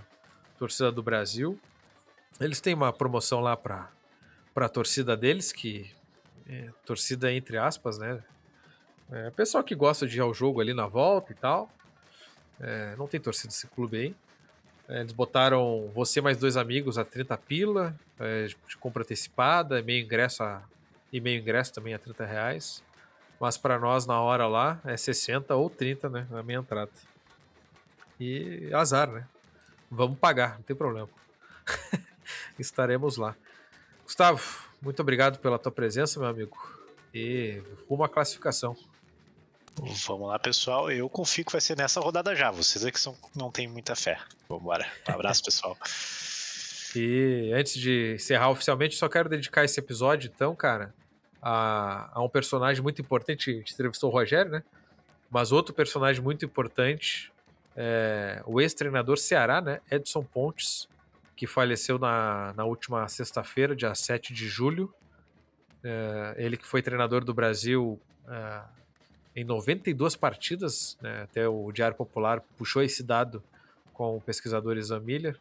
torcida 0.59 0.91
do 0.91 1.01
Brasil. 1.01 1.59
Eles 2.39 2.61
têm 2.61 2.75
uma 2.75 2.93
promoção 2.93 3.39
lá 3.39 3.57
pra, 3.57 3.89
pra 4.53 4.69
torcida 4.69 5.17
deles, 5.17 5.51
que 5.51 5.89
é 6.47 6.69
torcida 6.85 7.33
entre 7.33 7.57
aspas, 7.57 7.97
né? 7.97 8.23
É, 9.11 9.31
pessoal 9.31 9.63
que 9.63 9.73
gosta 9.73 10.05
de 10.05 10.17
ir 10.17 10.21
ao 10.21 10.33
jogo 10.33 10.61
ali 10.61 10.73
na 10.73 10.85
volta 10.85 11.31
e 11.31 11.35
tal. 11.35 11.71
É, 12.59 12.95
não 12.97 13.07
tem 13.07 13.19
torcida 13.19 13.53
esse 13.53 13.67
clube 13.67 13.97
aí. 13.97 14.15
É, 14.87 15.01
eles 15.01 15.11
botaram 15.11 15.89
você 15.93 16.21
mais 16.21 16.37
dois 16.37 16.55
amigos 16.55 16.97
a 16.97 17.03
30 17.03 17.37
pila, 17.37 17.95
é, 18.19 18.47
de 18.47 18.77
compra 18.77 19.03
antecipada, 19.03 19.81
meio 19.81 20.03
ingresso 20.03 20.43
a, 20.43 20.63
e 21.11 21.19
meio 21.19 21.39
ingresso 21.41 21.73
também 21.73 21.93
a 21.93 21.99
30 21.99 22.25
reais. 22.25 22.83
Mas 23.39 23.57
para 23.57 23.77
nós, 23.77 24.05
na 24.05 24.19
hora 24.19 24.47
lá, 24.47 24.79
é 24.83 24.97
60 24.97 25.53
ou 25.55 25.69
30, 25.69 26.09
né? 26.09 26.27
A 26.31 26.41
minha 26.41 26.59
entrada. 26.59 26.91
E 28.19 28.69
azar, 28.73 29.11
né? 29.11 29.27
Vamos 29.91 30.17
pagar, 30.17 30.55
não 30.55 30.63
tem 30.63 30.75
problema. 30.75 31.09
Estaremos 32.57 33.17
lá. 33.17 33.35
Gustavo, 34.03 34.41
muito 34.81 34.99
obrigado 35.01 35.37
pela 35.39 35.59
tua 35.59 35.71
presença, 35.71 36.19
meu 36.19 36.27
amigo. 36.27 36.57
E 37.13 37.61
uma 37.87 38.09
classificação. 38.09 38.75
Vamos 39.79 40.27
lá, 40.27 40.39
pessoal. 40.39 40.91
Eu 40.91 41.07
confio 41.09 41.45
que 41.45 41.51
vai 41.51 41.61
ser 41.61 41.77
nessa 41.77 41.99
rodada 41.99 42.35
já. 42.35 42.49
Vocês 42.49 42.83
é 42.83 42.91
que 42.91 42.99
são, 42.99 43.15
não 43.35 43.51
têm 43.51 43.67
muita 43.67 43.95
fé. 43.95 44.19
Vamos 44.49 44.63
embora. 44.63 44.87
Um 45.07 45.13
abraço, 45.13 45.43
pessoal. 45.43 45.77
E 46.95 47.51
antes 47.53 47.73
de 47.73 48.15
encerrar 48.15 48.49
oficialmente, 48.49 48.95
só 48.95 49.07
quero 49.07 49.29
dedicar 49.29 49.63
esse 49.63 49.79
episódio, 49.79 50.31
então, 50.33 50.55
cara, 50.55 50.93
a, 51.41 52.09
a 52.11 52.23
um 52.23 52.29
personagem 52.29 52.81
muito 52.81 53.01
importante. 53.01 53.51
A 53.51 53.53
gente 53.53 53.73
entrevistou 53.73 54.09
o 54.09 54.13
Rogério, 54.13 54.51
né? 54.51 54.63
Mas 55.29 55.51
outro 55.51 55.73
personagem 55.75 56.23
muito 56.23 56.43
importante, 56.43 57.31
é 57.75 58.41
o 58.47 58.59
ex-treinador 58.59 59.17
Ceará, 59.17 59.61
né? 59.61 59.79
Edson 59.91 60.23
Pontes, 60.23 60.87
que 61.35 61.45
faleceu 61.45 61.99
na, 61.99 62.51
na 62.53 62.65
última 62.65 63.07
sexta-feira, 63.07 63.75
dia 63.75 63.93
7 63.93 64.33
de 64.33 64.47
julho. 64.47 64.91
É, 65.83 66.33
ele 66.37 66.57
que 66.57 66.65
foi 66.65 66.81
treinador 66.81 67.23
do 67.23 67.33
Brasil 67.33 68.01
é, 68.27 68.61
em 69.37 69.43
92 69.43 70.15
partidas, 70.15 70.97
né, 70.99 71.21
até 71.21 71.47
o 71.47 71.71
Diário 71.71 71.95
Popular 71.95 72.41
puxou 72.57 72.81
esse 72.81 73.03
dado 73.03 73.43
com 73.93 74.17
o 74.17 74.21
pesquisador 74.21 74.75
Isan 74.77 74.99
Miller. 74.99 75.37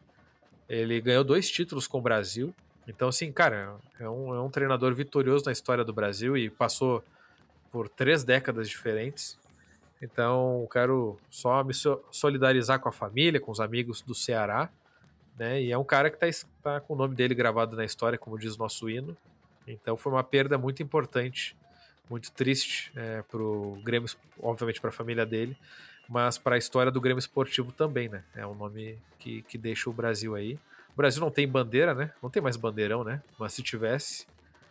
Ele 0.69 1.01
ganhou 1.01 1.23
dois 1.23 1.49
títulos 1.49 1.87
com 1.87 1.97
o 1.97 2.01
Brasil. 2.01 2.53
Então, 2.87 3.07
assim, 3.07 3.31
cara, 3.31 3.75
é 3.99 4.07
um, 4.07 4.35
é 4.35 4.39
um 4.39 4.51
treinador 4.51 4.93
vitorioso 4.93 5.45
na 5.45 5.51
história 5.51 5.83
do 5.83 5.91
Brasil 5.91 6.37
e 6.37 6.47
passou 6.47 7.03
por 7.71 7.89
três 7.89 8.23
décadas 8.23 8.69
diferentes. 8.69 9.35
Então, 9.99 10.67
quero 10.71 11.17
só 11.31 11.63
me 11.63 11.73
solidarizar 12.11 12.79
com 12.79 12.89
a 12.89 12.91
família, 12.91 13.39
com 13.39 13.51
os 13.51 13.59
amigos 13.59 14.03
do 14.03 14.13
Ceará. 14.13 14.69
Né? 15.39 15.63
E 15.63 15.71
é 15.71 15.77
um 15.77 15.83
cara 15.83 16.11
que 16.11 16.23
está 16.23 16.47
tá 16.61 16.79
com 16.79 16.93
o 16.93 16.97
nome 16.97 17.15
dele 17.15 17.33
gravado 17.33 17.75
na 17.75 17.83
história, 17.83 18.15
como 18.15 18.37
diz 18.37 18.53
o 18.57 18.59
nosso 18.59 18.87
hino. 18.91 19.17
Então, 19.65 19.97
foi 19.97 20.11
uma 20.11 20.23
perda 20.23 20.55
muito 20.55 20.83
importante 20.83 21.57
muito 22.09 22.31
triste 22.31 22.91
é, 22.95 23.21
para 23.21 23.41
o 23.41 23.79
Grêmio, 23.83 24.09
obviamente 24.41 24.79
para 24.79 24.89
a 24.89 24.93
família 24.93 25.25
dele, 25.25 25.57
mas 26.07 26.37
para 26.37 26.55
a 26.55 26.57
história 26.57 26.91
do 26.91 27.01
Grêmio 27.01 27.19
Esportivo 27.19 27.71
também, 27.71 28.07
né? 28.09 28.23
É 28.35 28.45
um 28.45 28.55
nome 28.55 28.97
que, 29.19 29.41
que 29.43 29.57
deixa 29.57 29.89
o 29.89 29.93
Brasil 29.93 30.35
aí. 30.35 30.57
O 30.93 30.97
Brasil 30.97 31.21
não 31.21 31.29
tem 31.29 31.47
bandeira, 31.47 31.93
né? 31.93 32.11
Não 32.23 32.29
tem 32.29 32.41
mais 32.41 32.55
bandeirão, 32.55 33.03
né? 33.03 33.21
Mas 33.37 33.53
se 33.53 33.61
tivesse, 33.61 34.25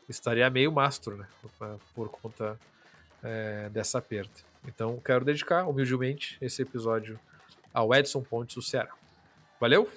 estaria 0.08 0.48
meio 0.50 0.72
mastro, 0.72 1.16
né? 1.16 1.26
Por 1.94 2.08
conta 2.08 2.58
é, 3.22 3.68
dessa 3.68 4.00
perda. 4.00 4.30
Então, 4.66 5.00
quero 5.04 5.24
dedicar 5.24 5.66
humildemente 5.66 6.36
esse 6.40 6.62
episódio 6.62 7.18
ao 7.72 7.94
Edson 7.94 8.22
Pontes 8.22 8.56
do 8.56 8.62
Ceará. 8.62 8.92
Valeu! 9.60 9.88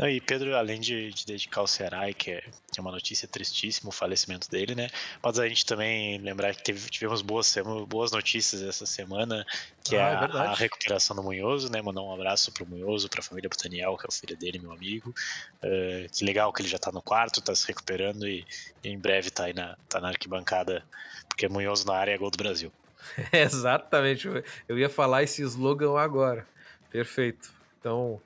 E 0.00 0.20
Pedro, 0.22 0.56
além 0.56 0.80
de, 0.80 1.12
de 1.12 1.26
dedicar 1.26 1.60
ao 1.60 1.66
Ceará, 1.66 2.10
que 2.14 2.30
é, 2.30 2.40
que 2.40 2.80
é 2.80 2.80
uma 2.80 2.90
notícia 2.90 3.28
tristíssima 3.28 3.90
o 3.90 3.92
falecimento 3.92 4.50
dele, 4.50 4.74
né? 4.74 4.88
Mas 5.22 5.38
a 5.38 5.46
gente 5.46 5.66
também 5.66 6.16
lembrar 6.18 6.54
que 6.54 6.64
teve, 6.64 6.88
tivemos 6.88 7.20
boas, 7.20 7.54
boas 7.86 8.10
notícias 8.10 8.62
essa 8.62 8.86
semana, 8.86 9.44
que 9.84 9.94
é 9.94 10.02
ah, 10.02 10.08
é, 10.08 10.38
a, 10.38 10.42
a, 10.44 10.54
recuperação 10.54 11.14
do 11.14 11.22
Munhoso, 11.22 11.70
né? 11.70 11.82
Mandar 11.82 12.00
um 12.00 12.12
abraço 12.12 12.50
pro 12.52 12.66
Munhoso, 12.66 13.06
pra 13.10 13.22
família 13.22 13.50
Botaniel, 13.50 13.98
que 13.98 14.06
é 14.06 14.08
o 14.08 14.12
filho 14.12 14.34
dele, 14.34 14.58
meu 14.58 14.72
amigo. 14.72 15.14
Uh, 15.62 16.10
que 16.10 16.24
legal 16.24 16.50
que 16.54 16.62
ele 16.62 16.70
já 16.70 16.78
tá 16.78 16.90
no 16.90 17.02
quarto, 17.02 17.42
tá 17.42 17.54
se 17.54 17.68
recuperando 17.68 18.26
e, 18.26 18.46
e, 18.82 18.88
em 18.88 18.98
breve 18.98 19.30
tá 19.30 19.44
aí 19.44 19.52
na, 19.52 19.76
tá 19.90 20.00
na 20.00 20.08
arquibancada, 20.08 20.82
porque 21.28 21.46
Munhoso 21.48 21.86
na 21.86 21.94
área 21.94 22.12
é 22.12 22.18
gol 22.18 22.30
do 22.30 22.38
Brasil. 22.38 22.72
Exatamente, 23.30 24.26
eu 24.66 24.78
ia 24.78 24.88
falar 24.88 25.22
esse 25.22 25.42
slogan 25.42 25.98
agora. 25.98 26.46
Perfeito. 26.90 27.52
Então, 27.78 28.22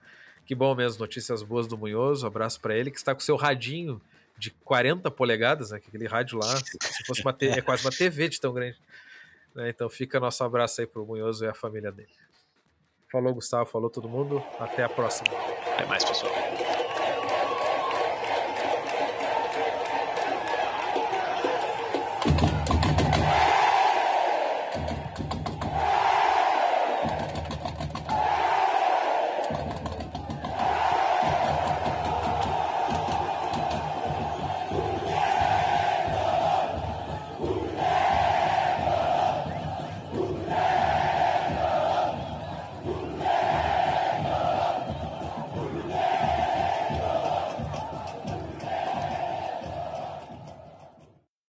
que 0.47 0.55
bom 0.55 0.75
mesmo, 0.75 1.01
notícias 1.01 1.43
boas 1.43 1.67
do 1.67 1.77
Munhoso. 1.77 2.27
abraço 2.27 2.61
para 2.61 2.77
ele, 2.77 2.91
que 2.91 2.99
está 2.99 3.13
com 3.15 3.21
seu 3.21 3.37
radinho 3.37 4.01
de 4.39 4.51
40 4.51 5.11
polegadas, 5.11 5.71
né? 5.71 5.79
Aquele 5.79 6.07
rádio 6.07 6.39
lá, 6.39 6.57
se 6.57 7.05
fosse 7.05 7.23
uma 7.23 7.37
é 7.41 7.61
quase 7.61 7.85
uma 7.85 7.91
TV 7.91 8.29
de 8.29 8.41
tão 8.41 8.53
grande. 8.53 8.79
Né? 9.55 9.71
Então 9.71 9.89
fica 9.89 10.21
nosso 10.21 10.45
abraço 10.45 10.81
aí 10.81 10.87
pro 10.87 11.05
Munhoso 11.05 11.45
e 11.45 11.49
a 11.49 11.55
família 11.55 11.91
dele. 11.91 12.09
Falou, 13.11 13.33
Gustavo, 13.35 13.69
falou 13.69 13.89
todo 13.89 14.09
mundo. 14.09 14.43
Até 14.61 14.85
a 14.85 14.89
próxima. 14.89 15.29
Até 15.75 15.87
mais, 15.87 16.05
pessoal. 16.05 16.33